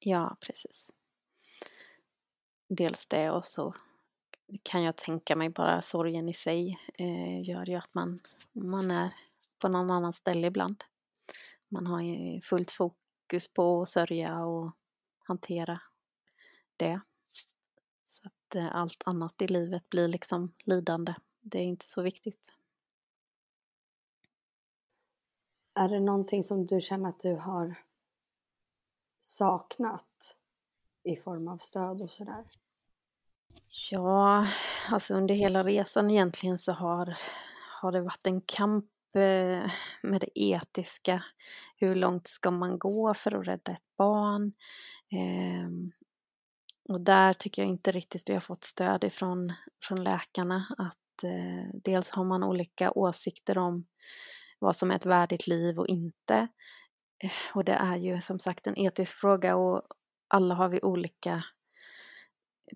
Ja, 0.00 0.36
precis. 0.40 0.90
Dels 2.68 3.06
det 3.06 3.30
och 3.30 3.44
så 3.44 3.74
kan 4.62 4.82
jag 4.82 4.96
tänka 4.96 5.36
mig 5.36 5.48
bara 5.48 5.82
sorgen 5.82 6.28
i 6.28 6.34
sig 6.34 6.78
eh, 6.94 7.48
gör 7.48 7.66
ju 7.66 7.74
att 7.74 7.94
man, 7.94 8.20
man 8.52 8.90
är 8.90 9.14
på 9.58 9.68
någon 9.68 9.90
annan 9.90 10.12
ställe 10.12 10.46
ibland. 10.46 10.84
Man 11.68 11.86
har 11.86 12.02
ju 12.02 12.40
fullt 12.40 12.70
fokus 12.70 13.48
på 13.54 13.82
att 13.82 13.88
sörja 13.88 14.44
och 14.44 14.72
hantera 15.24 15.80
det. 16.76 17.00
Så 18.04 18.22
att 18.26 18.54
eh, 18.54 18.76
allt 18.76 19.02
annat 19.06 19.42
i 19.42 19.46
livet 19.46 19.90
blir 19.90 20.08
liksom 20.08 20.52
lidande. 20.64 21.14
Det 21.40 21.58
är 21.58 21.64
inte 21.64 21.88
så 21.88 22.02
viktigt. 22.02 22.52
Är 25.74 25.88
det 25.88 26.00
någonting 26.00 26.42
som 26.42 26.66
du 26.66 26.80
känner 26.80 27.08
att 27.08 27.20
du 27.20 27.34
har 27.34 27.74
saknat 29.20 30.38
i 31.02 31.16
form 31.16 31.48
av 31.48 31.58
stöd 31.58 32.02
och 32.02 32.10
sådär? 32.10 32.44
Ja, 33.70 34.46
alltså 34.90 35.14
under 35.14 35.34
hela 35.34 35.64
resan 35.64 36.10
egentligen 36.10 36.58
så 36.58 36.72
har, 36.72 37.16
har 37.80 37.92
det 37.92 38.00
varit 38.00 38.26
en 38.26 38.40
kamp 38.40 38.86
eh, 39.14 39.70
med 40.02 40.20
det 40.20 40.40
etiska. 40.40 41.24
Hur 41.76 41.94
långt 41.94 42.26
ska 42.26 42.50
man 42.50 42.78
gå 42.78 43.14
för 43.14 43.34
att 43.34 43.46
rädda 43.46 43.72
ett 43.72 43.96
barn? 43.98 44.52
Eh, 45.12 45.70
och 46.88 47.00
där 47.00 47.34
tycker 47.34 47.62
jag 47.62 47.68
inte 47.68 47.92
riktigt 47.92 48.28
vi 48.28 48.32
har 48.32 48.40
fått 48.40 48.64
stöd 48.64 49.04
ifrån 49.04 49.52
från 49.84 50.04
läkarna. 50.04 50.66
Att 50.78 51.24
eh, 51.24 51.70
dels 51.74 52.10
har 52.10 52.24
man 52.24 52.44
olika 52.44 52.92
åsikter 52.92 53.58
om 53.58 53.86
vad 54.58 54.76
som 54.76 54.90
är 54.90 54.96
ett 54.96 55.06
värdigt 55.06 55.46
liv 55.46 55.78
och 55.78 55.88
inte. 55.88 56.48
Eh, 57.24 57.54
och 57.54 57.64
det 57.64 57.72
är 57.72 57.96
ju 57.96 58.20
som 58.20 58.38
sagt 58.38 58.66
en 58.66 58.78
etisk 58.78 59.12
fråga 59.12 59.56
och 59.56 59.82
alla 60.28 60.54
har 60.54 60.68
vi 60.68 60.80
olika 60.82 61.44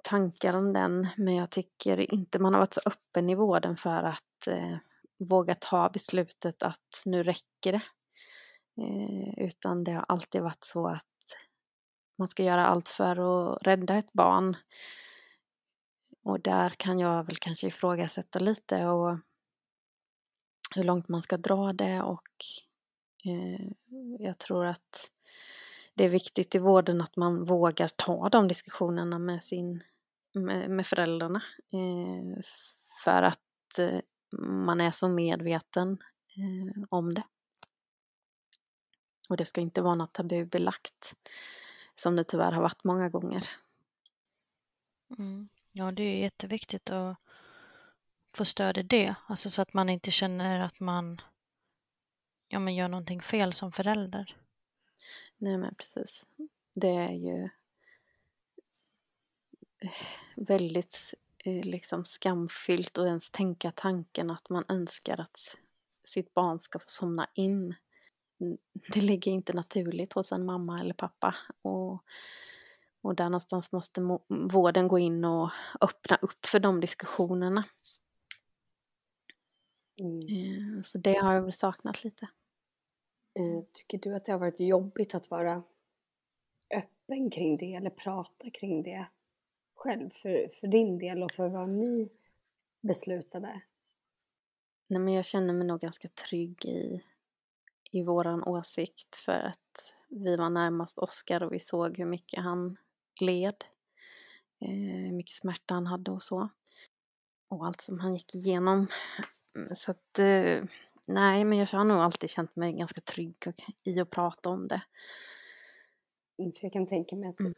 tankar 0.03 0.57
om 0.57 0.73
den 0.73 1.09
men 1.17 1.35
jag 1.35 1.51
tycker 1.51 2.15
inte 2.15 2.39
man 2.39 2.55
har 2.55 2.61
varit 2.61 2.75
så 2.75 2.81
öppen 2.87 3.29
i 3.29 3.35
vården 3.35 3.77
för 3.77 4.03
att 4.03 4.47
eh, 4.47 4.77
våga 5.19 5.55
ta 5.55 5.91
beslutet 5.91 6.63
att 6.63 7.03
nu 7.05 7.23
räcker 7.23 7.73
det. 7.73 7.83
Eh, 8.83 9.45
utan 9.45 9.85
det 9.85 9.93
har 9.93 10.05
alltid 10.09 10.43
varit 10.43 10.65
så 10.65 10.87
att 10.87 11.07
man 12.19 12.29
ska 12.29 12.43
göra 12.43 12.67
allt 12.67 12.89
för 12.89 13.17
att 13.53 13.63
rädda 13.63 13.95
ett 13.95 14.13
barn. 14.13 14.57
Och 16.25 16.41
där 16.41 16.71
kan 16.71 16.99
jag 16.99 17.25
väl 17.25 17.37
kanske 17.37 17.67
ifrågasätta 17.67 18.39
lite 18.39 18.87
och 18.87 19.19
hur 20.75 20.85
långt 20.85 21.09
man 21.09 21.23
ska 21.23 21.37
dra 21.37 21.73
det 21.73 22.03
och 22.03 22.29
eh, 23.25 23.69
jag 24.19 24.39
tror 24.39 24.67
att 24.67 25.11
det 25.95 26.05
är 26.05 26.09
viktigt 26.09 26.55
i 26.55 26.59
vården 26.59 27.01
att 27.01 27.17
man 27.17 27.45
vågar 27.45 27.89
ta 27.89 28.29
de 28.29 28.49
diskussionerna 28.49 29.19
med, 29.19 29.45
sin, 29.45 29.83
med, 30.35 30.71
med 30.71 30.87
föräldrarna. 30.87 31.43
Eh, 31.73 32.43
för 33.05 33.23
att 33.23 33.79
eh, 33.79 34.01
man 34.39 34.81
är 34.81 34.91
så 34.91 35.09
medveten 35.09 35.99
eh, 36.37 36.83
om 36.89 37.15
det. 37.15 37.23
Och 39.29 39.37
det 39.37 39.45
ska 39.45 39.61
inte 39.61 39.83
vara 39.83 39.95
något 39.95 40.13
tabubelagt 40.13 41.15
som 41.95 42.17
det 42.17 42.25
tyvärr 42.25 42.53
har 42.53 42.63
varit 42.63 42.85
många 42.85 43.09
gånger. 43.09 43.51
Mm. 45.19 45.49
Ja, 45.73 45.93
det 45.93 46.03
är 46.03 46.19
jätteviktigt 46.19 46.91
att 46.91 47.17
få 48.35 48.45
stöd 48.45 48.79
i 48.79 48.83
det, 48.83 49.15
alltså 49.27 49.51
så 49.51 49.63
att 49.63 49.75
man 49.75 49.89
inte 49.89 50.11
känner 50.11 50.61
att 50.61 50.81
man 50.81 51.21
ja, 52.49 52.59
men 52.59 52.75
gör 52.75 52.89
någonting 52.89 53.21
fel 53.21 53.53
som 53.53 53.73
förälder. 53.73 54.37
Nej 55.43 55.59
men 55.59 55.75
precis. 55.75 56.27
Det 56.75 56.89
är 56.89 57.13
ju 57.13 57.49
väldigt 60.37 61.15
eh, 61.45 61.65
liksom 61.65 62.05
skamfyllt 62.05 62.99
att 62.99 63.07
ens 63.07 63.31
tänka 63.31 63.73
tanken 63.73 64.31
att 64.31 64.49
man 64.49 64.65
önskar 64.69 65.21
att 65.21 65.57
sitt 66.05 66.35
barn 66.35 66.59
ska 66.59 66.79
få 66.79 66.89
somna 66.89 67.29
in. 67.35 67.75
Det 68.89 69.01
ligger 69.01 69.33
inte 69.33 69.53
naturligt 69.53 70.13
hos 70.13 70.33
en 70.33 70.47
mamma 70.47 70.81
eller 70.81 70.95
pappa. 70.95 71.37
Och, 71.63 72.05
och 73.01 73.15
där 73.15 73.25
någonstans 73.25 73.73
måste 73.73 74.01
vården 74.29 74.89
gå 74.89 74.99
in 74.99 75.25
och 75.25 75.51
öppna 75.81 76.17
upp 76.17 76.47
för 76.47 76.61
de 76.61 76.81
diskussionerna. 76.81 77.65
Mm. 80.01 80.21
Eh, 80.21 80.83
så 80.83 80.99
det 80.99 81.15
har 81.15 81.35
jag 81.35 81.43
väl 81.43 81.53
saknat 81.53 82.05
lite. 82.05 82.29
Eh, 83.35 83.65
tycker 83.73 83.99
du 83.99 84.15
att 84.15 84.25
det 84.25 84.33
har 84.33 84.39
varit 84.39 84.61
jobbigt 84.61 85.15
att 85.15 85.31
vara 85.31 85.63
öppen 86.75 87.31
kring 87.31 87.57
det 87.57 87.75
eller 87.75 87.91
prata 87.91 88.51
kring 88.51 88.83
det 88.83 89.07
själv 89.75 90.11
för, 90.11 90.49
för 90.49 90.67
din 90.67 90.99
del 90.99 91.23
och 91.23 91.33
för 91.33 91.49
vad 91.49 91.69
ni 91.69 92.09
beslutade? 92.81 93.63
Nej, 94.87 95.01
men 95.01 95.15
jag 95.15 95.25
känner 95.25 95.55
mig 95.55 95.67
nog 95.67 95.81
ganska 95.81 96.09
trygg 96.09 96.65
i, 96.65 97.03
i 97.91 98.03
våran 98.03 98.43
åsikt 98.45 99.17
för 99.17 99.41
att 99.41 99.95
vi 100.09 100.37
var 100.37 100.51
närmast 100.51 100.99
Oskar 100.99 101.43
och 101.43 101.53
vi 101.53 101.61
såg 101.61 101.99
hur 101.99 102.07
mycket 102.07 102.43
han 102.43 102.77
led, 103.21 103.65
eh, 104.61 104.69
hur 104.69 105.13
mycket 105.13 105.37
smärta 105.37 105.75
han 105.75 105.87
hade 105.87 106.11
och 106.11 106.23
så. 106.23 106.49
Och 107.49 107.67
allt 107.67 107.81
som 107.81 108.01
han 108.01 108.15
gick 108.15 108.35
igenom. 108.35 108.87
Så 109.75 109.91
att 109.91 110.19
eh, 110.19 110.65
Nej, 111.09 111.45
men 111.45 111.59
jag 111.59 111.67
har 111.67 111.85
nog 111.85 111.97
alltid 111.99 112.31
känt 112.31 112.57
mig 112.57 112.73
ganska 112.73 113.01
trygg 113.01 113.35
i 113.85 114.01
att 114.01 114.11
prata 114.11 114.51
om 114.51 114.69
det. 114.69 114.83
för 116.37 116.65
jag 116.65 116.73
kan 116.73 116.87
tänka 116.87 117.17
mig 117.17 117.29
att 117.29 117.41
Mm. 117.41 117.55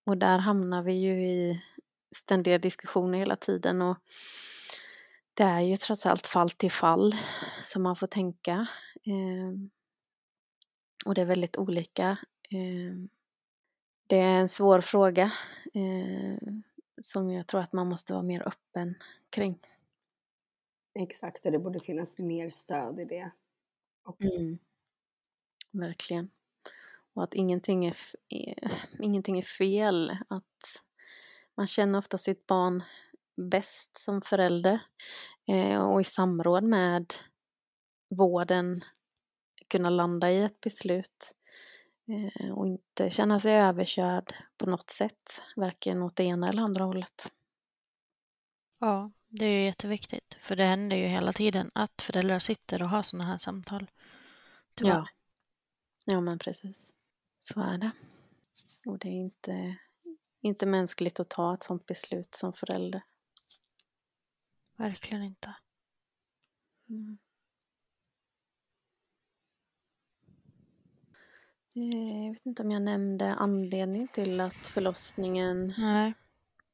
och 0.07 0.19
där 0.19 0.39
hamnar 0.39 0.83
vi 0.83 0.93
ju 0.93 1.27
i 1.27 1.63
ständiga 2.17 2.59
diskussioner 2.59 3.19
hela 3.19 3.37
tiden 3.37 3.83
och 3.83 3.97
det 5.35 5.43
är 5.43 5.61
ju 5.61 5.77
trots 5.77 6.07
allt 6.07 6.27
fall 6.27 6.51
till 6.51 6.71
fall 6.71 7.13
som 7.65 7.83
man 7.83 7.97
får 7.97 8.07
tänka. 8.07 8.67
Eh, 9.07 9.53
och 11.07 11.15
det 11.15 11.21
är 11.21 11.25
väldigt 11.25 11.57
olika. 11.57 12.19
Eh, 12.51 12.97
det 14.07 14.17
är 14.17 14.41
en 14.41 14.49
svår 14.49 14.81
fråga 14.81 15.33
eh, 15.75 16.49
som 17.03 17.31
jag 17.31 17.47
tror 17.47 17.61
att 17.61 17.73
man 17.73 17.89
måste 17.89 18.13
vara 18.13 18.23
mer 18.23 18.49
öppen 18.49 18.95
kring. 19.31 19.59
Exakt 20.95 21.47
och 21.47 21.53
det 21.53 21.59
borde 21.59 21.81
finnas 21.81 22.19
mer 22.19 22.51
stöd 22.51 23.01
i 23.01 23.05
det 23.05 23.31
också. 24.03 24.35
Mm. 24.35 24.59
Verkligen. 25.73 26.31
Och 27.17 27.25
att 27.25 27.35
ingenting 27.35 27.87
är, 27.87 27.97
eh, 28.29 28.73
ingenting 29.01 29.39
är 29.39 29.43
fel. 29.43 30.11
Att 30.29 30.83
man 31.57 31.67
känner 31.67 31.99
ofta 31.99 32.19
sitt 32.19 32.47
barn 32.47 32.83
bäst 33.51 33.97
som 33.97 34.23
förälder. 34.23 34.81
Eh, 35.49 35.79
och 35.79 36.01
i 36.01 36.05
samråd 36.05 36.65
med 36.65 37.15
vården 38.11 38.81
kunna 39.69 39.91
landa 39.91 40.31
i 40.31 40.43
ett 40.43 40.61
beslut. 40.61 41.33
Eh, 42.09 42.53
och 42.53 42.67
inte 42.67 43.11
känna 43.11 43.41
sig 43.41 43.53
överkörd 43.53 44.35
på 44.59 44.67
något 44.71 44.91
sätt. 44.91 45.43
Varken 45.57 46.03
åt 46.03 46.17
det 46.17 46.25
ena 46.25 46.49
eller 46.49 46.63
andra 46.63 46.85
hållet. 46.85 47.33
Ja, 48.79 49.11
det 49.29 49.45
är 49.45 49.59
ju 49.59 49.65
jätteviktigt. 49.65 50.37
För 50.41 50.57
det 50.57 50.65
händer 50.65 50.97
ju 50.97 51.07
hela 51.07 51.33
tiden 51.33 51.71
att 51.75 52.03
föräldrar 52.03 52.39
sitter 52.39 52.83
och 52.83 52.89
har 52.89 53.03
sådana 53.03 53.31
här 53.31 53.39
samtal. 53.39 53.91
Tyvärr. 54.75 54.93
Ja. 54.93 55.07
Ja 56.05 56.21
men 56.21 56.39
precis. 56.39 56.96
Så 57.55 57.61
är 57.61 57.79
det. 57.79 57.91
Och 58.87 58.99
det 58.99 59.09
är 59.09 59.13
inte, 59.13 59.77
inte 60.41 60.67
mänskligt 60.67 61.21
att 61.21 61.31
ta 61.31 61.55
ett 61.55 61.63
sådant 61.63 61.87
beslut 61.87 62.35
som 62.35 62.53
förälder. 62.53 63.03
Verkligen 64.77 65.23
inte. 65.23 65.55
Mm. 66.89 67.19
Eh, 71.75 72.25
Jag 72.27 72.33
vet 72.33 72.47
inte 72.47 72.63
om 72.63 72.71
jag 72.71 72.83
nämnde 72.83 73.35
anledningen 73.35 74.09
till 74.09 74.41
att 74.41 74.55
förlossningen 74.55 75.75
Nej. 75.79 76.15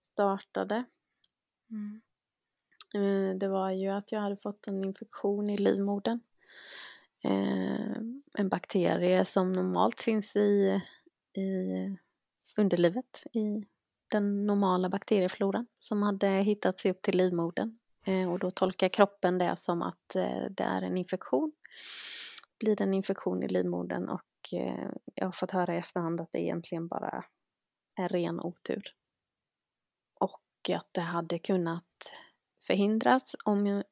startade. 0.03 0.85
Mm. 1.71 2.01
Eh, 2.95 3.37
Det 3.39 3.49
var 3.49 3.71
ju 3.71 3.89
att 3.89 4.13
jag 4.13 4.21
hade 4.21 4.37
fått 4.37 4.67
en 4.67 4.85
infektion 4.85 5.51
i 5.51 5.57
livmodern. 5.57 6.21
Eh, 7.25 7.97
En 8.39 8.49
bakterie 8.49 9.25
som 9.25 9.53
normalt 9.53 10.01
finns 10.01 10.37
i, 10.37 10.81
i 11.37 11.49
underlivet, 12.57 13.23
i 13.33 13.65
den 14.11 14.47
normala 14.47 14.89
bakteriefloran 14.89 15.67
som 15.79 16.03
hade 16.03 16.29
hittat 16.29 16.81
sig 16.81 16.91
upp 16.91 17.03
till 17.03 17.17
livmodern. 17.17 17.79
Eh, 18.07 18.33
Och 18.33 18.39
då 18.39 18.51
tolkar 18.51 18.89
kroppen 18.89 19.39
det 19.39 19.57
som 19.57 19.83
att 19.83 20.15
eh, 20.17 20.45
det 20.51 20.65
är 20.65 20.83
en 20.83 20.97
infektion. 20.97 21.53
Blir 22.59 22.77
det 22.77 22.85
en 22.85 22.95
infektion 22.95 23.43
i 23.43 23.49
livmodern 23.49 24.09
och 24.09 24.55
eh, 24.55 24.91
jag 25.15 25.25
har 25.27 25.33
fått 25.33 25.51
höra 25.51 25.75
i 25.75 25.79
efterhand 25.79 26.21
att 26.21 26.33
det 26.33 26.41
egentligen 26.41 26.89
bara 26.89 27.25
är 28.01 28.09
ren 28.09 28.41
otur. 28.41 28.83
Och 30.21 30.71
att 30.75 30.89
det 30.93 31.01
hade 31.01 31.39
kunnat 31.39 32.13
förhindras 32.67 33.37
om 33.45 33.83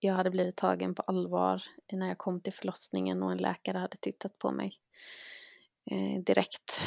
jag- 0.00 0.14
hade 0.14 0.30
blivit 0.30 0.56
tagen 0.56 0.94
på 0.94 1.02
allvar 1.02 1.62
när 1.92 2.08
jag 2.08 2.18
kom 2.18 2.40
till 2.40 2.52
förlossningen 2.52 3.22
och 3.22 3.32
en 3.32 3.38
läkare 3.38 3.78
hade 3.78 3.96
tittat 3.96 4.38
på 4.38 4.52
mig 4.52 4.72
eh, 5.90 6.22
direkt. 6.22 6.80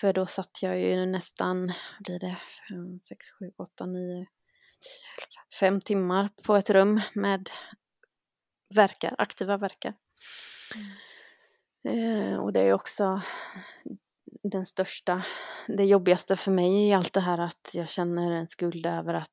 För 0.00 0.12
då 0.12 0.26
satt 0.26 0.62
jag 0.62 0.80
ju 0.80 1.06
nästan, 1.06 1.72
blir 2.00 2.18
det, 2.18 2.36
5, 2.70 3.00
6, 3.04 3.26
7, 3.30 3.52
8, 3.56 3.86
9, 3.86 4.26
fem 5.60 5.80
timmar 5.80 6.28
på 6.46 6.56
ett 6.56 6.70
rum 6.70 7.00
med 7.14 7.50
verkar, 8.74 9.14
aktiva 9.18 9.56
verkar. 9.56 9.94
Eh, 11.88 12.36
och 12.36 12.52
det 12.52 12.60
är 12.60 12.72
också 12.72 13.22
den 14.50 14.66
största, 14.66 15.22
det 15.68 15.84
jobbigaste 15.84 16.36
för 16.36 16.50
mig 16.50 16.88
i 16.88 16.92
allt 16.92 17.12
det 17.12 17.20
här 17.20 17.38
att 17.38 17.70
jag 17.74 17.88
känner 17.88 18.32
en 18.32 18.48
skuld 18.48 18.86
över 18.86 19.14
att 19.14 19.30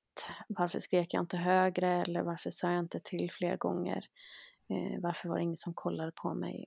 varför 0.47 0.79
skrek 0.79 1.13
jag 1.13 1.23
inte 1.23 1.37
högre 1.37 2.01
eller 2.01 2.21
varför 2.21 2.51
sa 2.51 2.71
jag 2.71 2.79
inte 2.79 2.99
till 2.99 3.31
fler 3.31 3.57
gånger? 3.57 4.05
Eh, 4.69 5.01
varför 5.01 5.29
var 5.29 5.35
det 5.35 5.43
ingen 5.43 5.57
som 5.57 5.73
kollade 5.73 6.11
på 6.11 6.33
mig? 6.33 6.65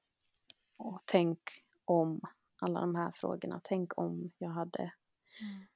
Och 0.76 0.98
tänk 1.06 1.38
om 1.84 2.20
alla 2.60 2.80
de 2.80 2.94
här 2.94 3.10
frågorna, 3.10 3.60
tänk 3.64 3.98
om 3.98 4.30
jag 4.38 4.50
hade 4.50 4.92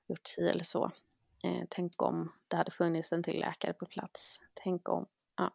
gjort 0.08 0.26
si 0.26 0.48
eller 0.48 0.64
så. 0.64 0.90
Eh, 1.44 1.62
tänk 1.68 2.02
om 2.02 2.32
det 2.48 2.56
hade 2.56 2.70
funnits 2.70 3.12
en 3.12 3.22
till 3.22 3.40
läkare 3.40 3.72
på 3.72 3.86
plats. 3.86 4.40
Tänk 4.54 4.88
om, 4.88 5.06
ja, 5.36 5.50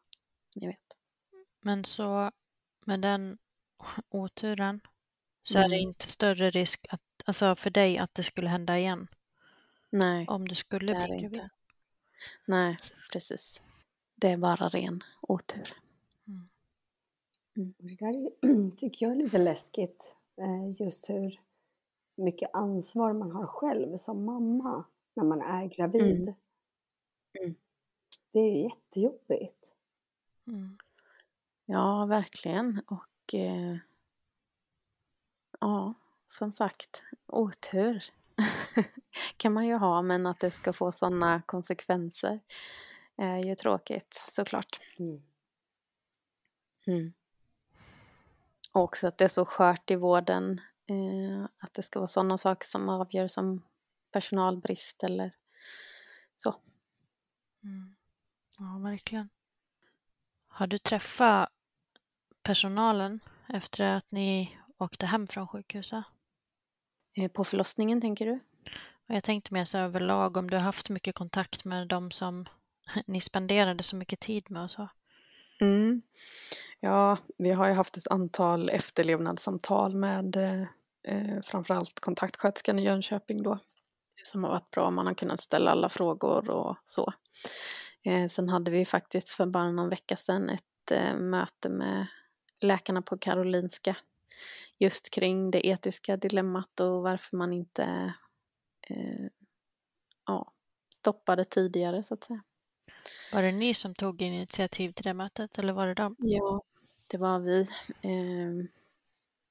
ni 0.55 0.67
vet. 0.67 0.79
Men 1.61 1.83
så 1.83 2.31
med 2.85 3.01
den 3.01 3.37
oturen 4.09 4.81
så 5.43 5.59
är 5.59 5.69
det 5.69 5.75
Mm. 5.75 5.89
inte 5.89 6.11
större 6.11 6.49
risk 6.49 6.85
att, 6.89 7.01
alltså 7.25 7.55
för 7.55 7.69
dig 7.69 7.97
att 7.97 8.13
det 8.15 8.23
skulle 8.23 8.49
hända 8.49 8.77
igen 8.77 9.07
Nej, 9.89 10.25
om 10.27 10.47
du 10.47 10.55
skulle 10.55 10.93
det 10.93 10.99
är 10.99 11.07
bli 11.07 11.15
det 11.15 11.21
gravid. 11.21 11.35
inte. 11.35 11.49
Nej, 12.45 12.77
precis. 13.11 13.61
Det 14.15 14.27
är 14.31 14.37
bara 14.37 14.69
ren 14.69 15.03
otur. 15.21 15.73
Och 17.55 17.75
Det 17.77 17.95
där 17.95 18.07
är, 18.13 18.71
tycker 18.77 19.05
jag 19.05 19.13
är 19.15 19.17
lite 19.19 19.37
läskigt. 19.37 20.15
eh, 20.37 20.85
Just 20.85 21.09
hur 21.09 21.39
mycket 22.15 22.49
ansvar 22.53 23.13
man 23.13 23.31
har 23.31 23.47
själv 23.47 23.97
som 23.97 24.25
mamma 24.25 24.85
när 25.13 25.23
man 25.23 25.41
är 25.41 25.65
gravid. 25.65 26.21
Mm. 26.27 26.35
Mm. 27.41 27.55
Det 28.31 28.39
är 28.39 28.51
ju 28.55 28.63
jättejobbigt. 28.63 29.65
Mm. 30.47 30.77
Ja, 31.65 32.05
verkligen. 32.05 32.81
Och 32.87 33.33
eh, 33.33 33.77
ja, 35.59 35.93
som 36.37 36.51
sagt, 36.51 37.03
otur 37.27 38.03
kan 39.37 39.53
man 39.53 39.67
ju 39.67 39.75
ha, 39.75 40.01
men 40.01 40.25
att 40.25 40.39
det 40.39 40.51
ska 40.51 40.73
få 40.73 40.91
sådana 40.91 41.41
konsekvenser 41.41 42.39
är 43.17 43.37
ju 43.37 43.55
tråkigt 43.55 44.13
såklart. 44.31 44.79
Mm. 44.99 45.21
Mm. 46.87 47.13
Och 48.73 48.83
också 48.83 49.07
att 49.07 49.17
det 49.17 49.23
är 49.23 49.29
så 49.29 49.45
skört 49.45 49.91
i 49.91 49.95
vården, 49.95 50.61
eh, 50.85 51.49
att 51.59 51.73
det 51.73 51.83
ska 51.83 51.99
vara 51.99 52.07
sådana 52.07 52.37
saker 52.37 52.65
som 52.65 52.89
avgör 52.89 53.27
som 53.27 53.61
personalbrist 54.11 55.03
eller 55.03 55.35
så. 56.35 56.55
Mm. 57.63 57.95
Ja, 58.57 58.79
verkligen. 58.83 59.29
Har 60.47 60.67
du 60.67 60.77
träffat 60.77 61.49
personalen 62.43 63.19
efter 63.47 63.83
att 63.83 64.11
ni 64.11 64.59
åkte 64.77 65.05
hem 65.05 65.27
från 65.27 65.47
sjukhuset? 65.47 66.03
Eh, 67.15 67.31
på 67.31 67.43
förlossningen 67.43 68.01
tänker 68.01 68.25
du? 68.25 68.39
Jag 69.07 69.23
tänkte 69.23 69.53
mer 69.53 69.65
så 69.65 69.77
överlag 69.77 70.37
om 70.37 70.49
du 70.49 70.57
har 70.57 70.63
haft 70.63 70.89
mycket 70.89 71.15
kontakt 71.15 71.65
med 71.65 71.87
de 71.87 72.11
som 72.11 72.45
ni 73.05 73.21
spenderade 73.21 73.83
så 73.83 73.95
mycket 73.95 74.19
tid 74.19 74.51
med 74.51 74.63
och 74.63 74.71
så. 74.71 74.89
Mm. 75.61 76.01
Ja, 76.79 77.17
vi 77.37 77.51
har 77.51 77.67
ju 77.67 77.73
haft 77.73 77.97
ett 77.97 78.07
antal 78.07 78.69
efterlevnadssamtal 78.69 79.95
med 79.95 80.35
eh, 80.35 80.61
eh, 81.07 81.41
framförallt 81.43 81.99
kontaktsköterskan 81.99 82.79
i 82.79 82.83
Jönköping 82.83 83.43
då. 83.43 83.59
Som 84.23 84.43
har 84.43 84.51
varit 84.51 84.71
bra, 84.71 84.91
man 84.91 85.07
har 85.07 85.13
kunnat 85.13 85.39
ställa 85.39 85.71
alla 85.71 85.89
frågor 85.89 86.49
och 86.49 86.77
så. 86.85 87.13
Eh, 88.03 88.27
sen 88.29 88.49
hade 88.49 88.71
vi 88.71 88.85
faktiskt 88.85 89.29
för 89.29 89.45
bara 89.45 89.71
någon 89.71 89.89
vecka 89.89 90.15
sedan 90.17 90.49
ett 90.49 90.63
ett 90.85 90.91
eh, 90.91 91.17
möte 91.17 91.69
med 91.69 92.07
läkarna 92.61 93.01
på 93.01 93.17
Karolinska 93.17 93.95
just 94.79 95.09
kring 95.09 95.51
det 95.51 95.67
etiska 95.67 96.17
dilemmat 96.17 96.79
och 96.79 97.01
varför 97.01 97.37
man 97.37 97.53
inte 97.53 98.13
eh, 98.89 99.27
ja, 100.25 100.53
stoppade 100.95 101.45
tidigare 101.45 102.03
så 102.03 102.13
att 102.13 102.23
säga. 102.23 102.43
Var 103.33 103.41
det 103.41 103.51
ni 103.51 103.73
som 103.73 103.95
tog 103.95 104.21
initiativ 104.21 104.91
till 104.91 105.03
det 105.03 105.13
mötet 105.13 105.59
eller 105.59 105.73
var 105.73 105.87
det 105.87 105.93
dem? 105.93 106.15
Ja, 106.19 106.61
det 107.07 107.17
var 107.17 107.39
vi. 107.39 107.61
Eh, 108.01 108.69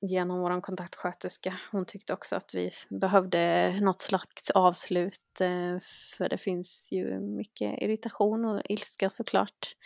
genom 0.00 0.40
vår 0.40 0.60
kontaktsköterska. 0.60 1.60
Hon 1.72 1.86
tyckte 1.86 2.12
också 2.12 2.36
att 2.36 2.54
vi 2.54 2.70
behövde 2.88 3.72
något 3.80 4.00
slags 4.00 4.50
avslut 4.50 5.40
eh, 5.40 5.78
för 6.16 6.28
det 6.28 6.38
finns 6.38 6.88
ju 6.92 7.20
mycket 7.20 7.82
irritation 7.82 8.44
och 8.44 8.62
ilska 8.64 9.10
såklart 9.10 9.76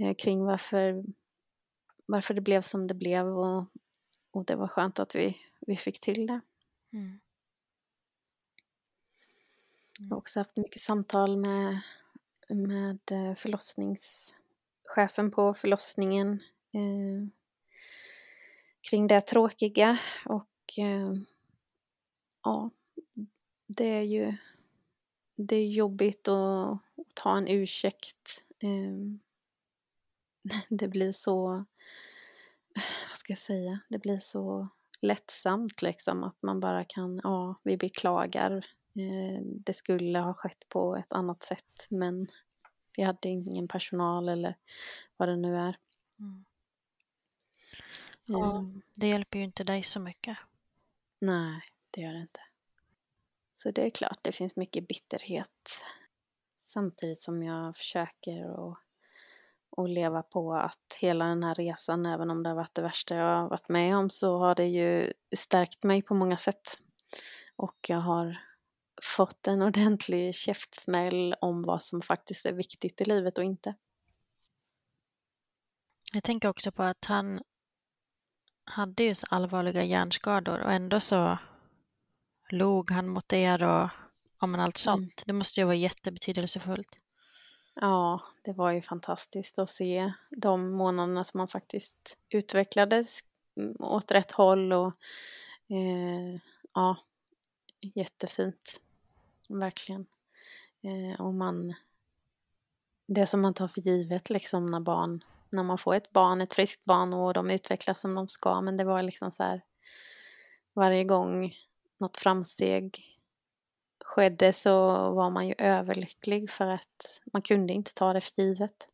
eh, 0.00 0.14
kring 0.14 0.44
varför, 0.44 1.04
varför 2.06 2.34
det 2.34 2.40
blev 2.40 2.62
som 2.62 2.86
det 2.86 2.94
blev 2.94 3.26
och, 3.26 3.66
och 4.30 4.44
det 4.44 4.56
var 4.56 4.68
skönt 4.68 4.98
att 4.98 5.14
vi, 5.14 5.36
vi 5.60 5.76
fick 5.76 6.00
till 6.00 6.26
det. 6.26 6.40
Mm. 6.92 7.20
Jag 9.98 10.06
har 10.06 10.16
också 10.16 10.40
haft 10.40 10.56
mycket 10.56 10.82
samtal 10.82 11.36
med, 11.36 11.80
med 12.48 12.98
eh, 13.10 13.34
förlossningschefen 13.34 15.30
på 15.30 15.54
förlossningen 15.54 16.42
kring 18.90 19.06
det 19.06 19.20
tråkiga 19.20 19.98
och 20.24 20.78
eh, 20.78 21.14
ja, 22.42 22.70
det 23.66 23.86
är 23.86 24.02
ju 24.02 24.36
det 25.48 25.56
är 25.56 25.66
jobbigt 25.66 26.28
att, 26.28 26.72
att 26.72 27.14
ta 27.14 27.36
en 27.36 27.48
ursäkt. 27.48 28.44
Eh, 28.58 28.96
det 30.68 30.88
blir 30.88 31.12
så, 31.12 31.64
vad 33.08 33.16
ska 33.16 33.32
jag 33.32 33.38
säga, 33.38 33.80
det 33.88 33.98
blir 33.98 34.18
så 34.18 34.68
lättsamt 35.00 35.82
liksom 35.82 36.24
att 36.24 36.42
man 36.42 36.60
bara 36.60 36.84
kan, 36.84 37.20
ja, 37.22 37.54
vi 37.62 37.76
beklagar. 37.76 38.52
Eh, 38.94 39.42
det 39.42 39.72
skulle 39.72 40.18
ha 40.18 40.34
skett 40.34 40.68
på 40.68 40.96
ett 40.96 41.12
annat 41.12 41.42
sätt 41.42 41.86
men 41.88 42.26
vi 42.96 43.02
hade 43.02 43.28
ingen 43.28 43.68
personal 43.68 44.28
eller 44.28 44.56
vad 45.16 45.28
det 45.28 45.36
nu 45.36 45.56
är. 45.56 45.76
Mm. 46.18 46.44
Ja, 48.24 48.58
mm. 48.58 48.82
det 48.94 49.06
hjälper 49.06 49.38
ju 49.38 49.44
inte 49.44 49.64
dig 49.64 49.82
så 49.82 50.00
mycket. 50.00 50.38
Nej, 51.18 51.60
det 51.90 52.00
gör 52.00 52.12
det 52.12 52.20
inte. 52.20 52.40
Så 53.54 53.70
det 53.70 53.86
är 53.86 53.90
klart, 53.90 54.18
det 54.22 54.32
finns 54.32 54.56
mycket 54.56 54.88
bitterhet. 54.88 55.84
Samtidigt 56.56 57.18
som 57.18 57.42
jag 57.42 57.76
försöker 57.76 58.70
att, 58.70 58.78
att 59.76 59.90
leva 59.90 60.22
på 60.22 60.54
att 60.54 60.96
hela 61.00 61.24
den 61.24 61.42
här 61.42 61.54
resan, 61.54 62.06
även 62.06 62.30
om 62.30 62.42
det 62.42 62.48
har 62.48 62.56
varit 62.56 62.74
det 62.74 62.82
värsta 62.82 63.14
jag 63.14 63.40
har 63.42 63.48
varit 63.48 63.68
med 63.68 63.96
om, 63.96 64.10
så 64.10 64.36
har 64.36 64.54
det 64.54 64.66
ju 64.66 65.12
stärkt 65.36 65.84
mig 65.84 66.02
på 66.02 66.14
många 66.14 66.36
sätt. 66.36 66.78
Och 67.56 67.76
jag 67.88 67.98
har 67.98 68.38
fått 69.02 69.46
en 69.46 69.62
ordentlig 69.62 70.34
käftsmäll 70.34 71.34
om 71.40 71.62
vad 71.62 71.82
som 71.82 72.02
faktiskt 72.02 72.46
är 72.46 72.52
viktigt 72.52 73.00
i 73.00 73.04
livet 73.04 73.38
och 73.38 73.44
inte. 73.44 73.74
Jag 76.12 76.24
tänker 76.24 76.48
också 76.48 76.72
på 76.72 76.82
att 76.82 77.04
han 77.04 77.42
hade 78.64 79.02
ju 79.02 79.14
så 79.14 79.26
allvarliga 79.30 79.84
hjärnskador 79.84 80.60
och 80.60 80.72
ändå 80.72 81.00
så 81.00 81.38
log 82.48 82.90
han 82.90 83.08
mot 83.08 83.32
er 83.32 83.62
och 83.62 84.48
men 84.48 84.60
allt 84.60 84.76
sånt. 84.76 85.00
Mm. 85.00 85.24
Det 85.26 85.32
måste 85.32 85.60
ju 85.60 85.64
vara 85.64 85.74
jättebetydelsefullt. 85.74 86.99
Ja, 87.74 88.20
det 88.42 88.52
var 88.52 88.70
ju 88.70 88.82
fantastiskt 88.82 89.58
att 89.58 89.70
se 89.70 90.12
de 90.30 90.70
månaderna 90.70 91.24
som 91.24 91.38
man 91.38 91.48
faktiskt 91.48 92.18
utvecklades 92.28 93.20
mm, 93.56 93.76
åt 93.78 94.10
rätt 94.10 94.30
håll 94.30 94.72
och 94.72 94.94
eh, 95.68 96.40
ja, 96.74 96.96
jättefint. 97.94 98.80
Verkligen. 99.48 100.06
Eh, 100.82 101.20
och 101.20 101.34
man, 101.34 101.74
det 103.06 103.26
som 103.26 103.40
man 103.40 103.54
tar 103.54 103.68
för 103.68 103.80
givet 103.80 104.30
liksom 104.30 104.66
när 104.66 104.80
barn 104.80 105.24
när 105.50 105.62
man 105.62 105.78
får 105.78 105.94
ett 105.94 106.12
barn, 106.12 106.40
ett 106.40 106.54
friskt 106.54 106.84
barn 106.84 107.14
och 107.14 107.34
de 107.34 107.50
utvecklas 107.50 108.00
som 108.00 108.14
de 108.14 108.28
ska. 108.28 108.60
Men 108.60 108.76
det 108.76 108.84
var 108.84 109.02
liksom 109.02 109.32
så 109.32 109.42
här 109.42 109.62
varje 110.74 111.04
gång 111.04 111.52
något 112.00 112.16
framsteg 112.16 113.04
skedde 114.10 114.52
så 114.52 114.72
var 115.10 115.30
man 115.30 115.48
ju 115.48 115.54
överlycklig 115.58 116.50
för 116.50 116.66
att 116.66 117.20
man 117.32 117.42
kunde 117.42 117.72
inte 117.72 117.94
ta 117.94 118.12
det 118.12 118.20
för 118.20 118.42
givet. 118.42 118.88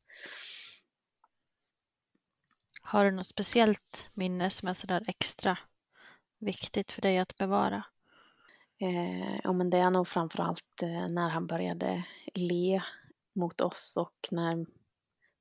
Har 2.82 3.04
du 3.04 3.10
något 3.10 3.26
speciellt 3.26 4.08
minne 4.14 4.50
som 4.50 4.68
är 4.68 4.74
sådär 4.74 5.04
extra 5.06 5.58
viktigt 6.38 6.92
för 6.92 7.02
dig 7.02 7.18
att 7.18 7.36
bevara? 7.36 7.84
Eh, 8.80 9.36
ja, 9.44 9.52
men 9.52 9.70
det 9.70 9.78
är 9.78 9.90
nog 9.90 10.08
framförallt 10.08 10.82
eh, 10.82 11.06
när 11.10 11.28
han 11.28 11.46
började 11.46 12.04
le 12.34 12.82
mot 13.34 13.60
oss 13.60 13.96
och 13.96 14.28
när 14.30 14.66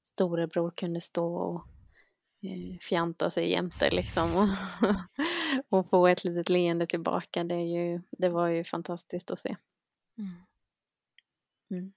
storebror 0.03 0.71
kunde 0.71 1.01
stå 1.01 1.35
och 1.35 1.67
fjanta 2.81 3.29
sig 3.29 3.51
jämte 3.51 3.89
liksom 3.89 4.35
och, 4.35 4.49
och 5.69 5.89
få 5.89 6.07
ett 6.07 6.23
litet 6.23 6.49
leende 6.49 6.87
tillbaka. 6.87 7.43
Det, 7.43 7.55
är 7.55 7.77
ju, 7.77 8.01
det 8.11 8.29
var 8.29 8.47
ju 8.47 8.63
fantastiskt 8.63 9.31
att 9.31 9.39
se. 9.39 9.55
Mm. 10.17 10.35
Mm. 11.69 11.93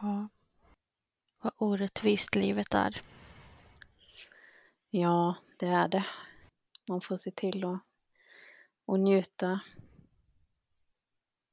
Ja, 0.00 0.28
vad 1.40 1.52
orättvist 1.56 2.34
livet 2.34 2.74
är. 2.74 3.00
Ja, 4.90 5.36
det 5.58 5.66
är 5.66 5.88
det. 5.88 6.04
Man 6.88 7.00
får 7.00 7.16
se 7.16 7.30
till 7.30 7.64
att, 7.64 7.80
att 8.86 9.00
njuta 9.00 9.60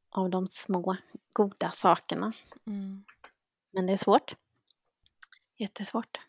av 0.09 0.29
de 0.29 0.47
små 0.47 0.97
goda 1.33 1.71
sakerna. 1.71 2.31
Mm. 2.65 3.03
Men 3.71 3.87
det 3.87 3.93
är 3.93 3.97
svårt. 3.97 4.35
Jättesvårt. 5.57 6.19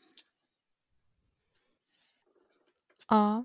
Ja, 3.11 3.45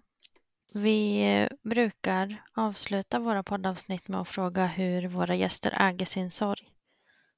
vi 0.73 1.49
brukar 1.63 2.43
avsluta 2.53 3.19
våra 3.19 3.43
poddavsnitt 3.43 4.07
med 4.07 4.21
att 4.21 4.27
fråga 4.27 4.65
hur 4.65 5.07
våra 5.07 5.35
gäster 5.35 5.77
äger 5.81 6.05
sin 6.05 6.31
sorg. 6.31 6.71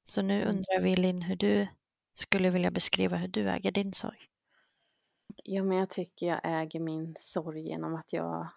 Så 0.04 0.22
nu 0.22 0.42
mm. 0.42 0.50
undrar 0.50 0.82
vi 0.82 0.96
Linn 0.96 1.22
hur 1.22 1.36
du 1.36 1.68
skulle 2.14 2.50
vilja 2.50 2.72
beskriva 2.72 3.18
hur 3.18 3.28
du 3.28 3.50
äger 3.50 3.72
din 3.72 3.94
sorg. 3.94 4.18
Ja, 5.44 5.64
men 5.64 5.78
jag 5.78 5.90
tycker 5.90 6.26
jag 6.26 6.40
äger 6.44 6.80
min 6.80 7.16
sorg 7.20 7.62
genom 7.62 7.96
att 7.96 8.14
jag 8.14 8.48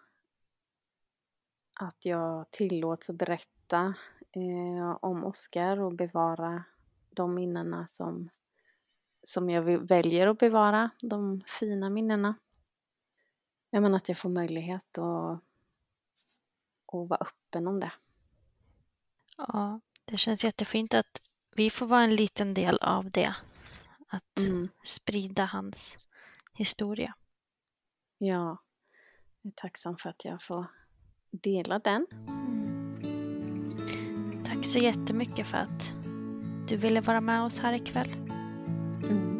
att 1.81 2.05
jag 2.05 2.51
tillåts 2.51 3.11
att 3.11 3.17
berätta 3.17 3.95
eh, 4.33 4.97
om 5.01 5.25
Oskar 5.25 5.81
och 5.81 5.95
bevara 5.95 6.65
de 7.11 7.35
minnena 7.35 7.87
som, 7.87 8.29
som 9.23 9.51
jag 9.51 9.63
väljer 9.89 10.27
att 10.27 10.39
bevara, 10.39 10.91
de 11.03 11.43
fina 11.47 11.91
minnena. 11.91 12.35
Jag 13.71 13.83
menar 13.83 13.97
att 13.97 14.09
jag 14.09 14.19
får 14.19 14.29
möjlighet 14.29 14.99
att, 14.99 15.41
att 16.93 17.09
vara 17.09 17.21
öppen 17.21 17.67
om 17.67 17.81
det. 17.81 17.93
Ja, 19.37 19.81
det 20.05 20.17
känns 20.17 20.45
jättefint 20.45 20.95
att 20.95 21.23
vi 21.57 21.71
får 21.71 21.87
vara 21.87 22.03
en 22.03 22.15
liten 22.15 22.55
del 22.55 22.79
av 22.79 23.11
det. 23.11 23.35
Att 24.09 24.39
mm. 24.39 24.69
sprida 24.85 25.45
hans 25.45 26.09
historia. 26.55 27.15
Ja, 28.19 28.59
jag 29.43 29.51
är 29.51 29.55
tacksam 29.55 29.97
för 29.97 30.11
att 30.11 30.25
jag 30.25 30.43
får 30.43 30.67
dela 31.31 31.79
den. 31.79 32.07
Mm. 32.13 33.31
Tack 34.45 34.65
så 34.65 34.79
jättemycket 34.79 35.47
för 35.47 35.59
att 35.59 35.95
du 36.69 36.77
ville 36.77 37.01
vara 37.01 37.21
med 37.21 37.43
oss 37.43 37.59
här 37.59 37.73
ikväll. 37.73 38.13
Mm, 38.13 39.40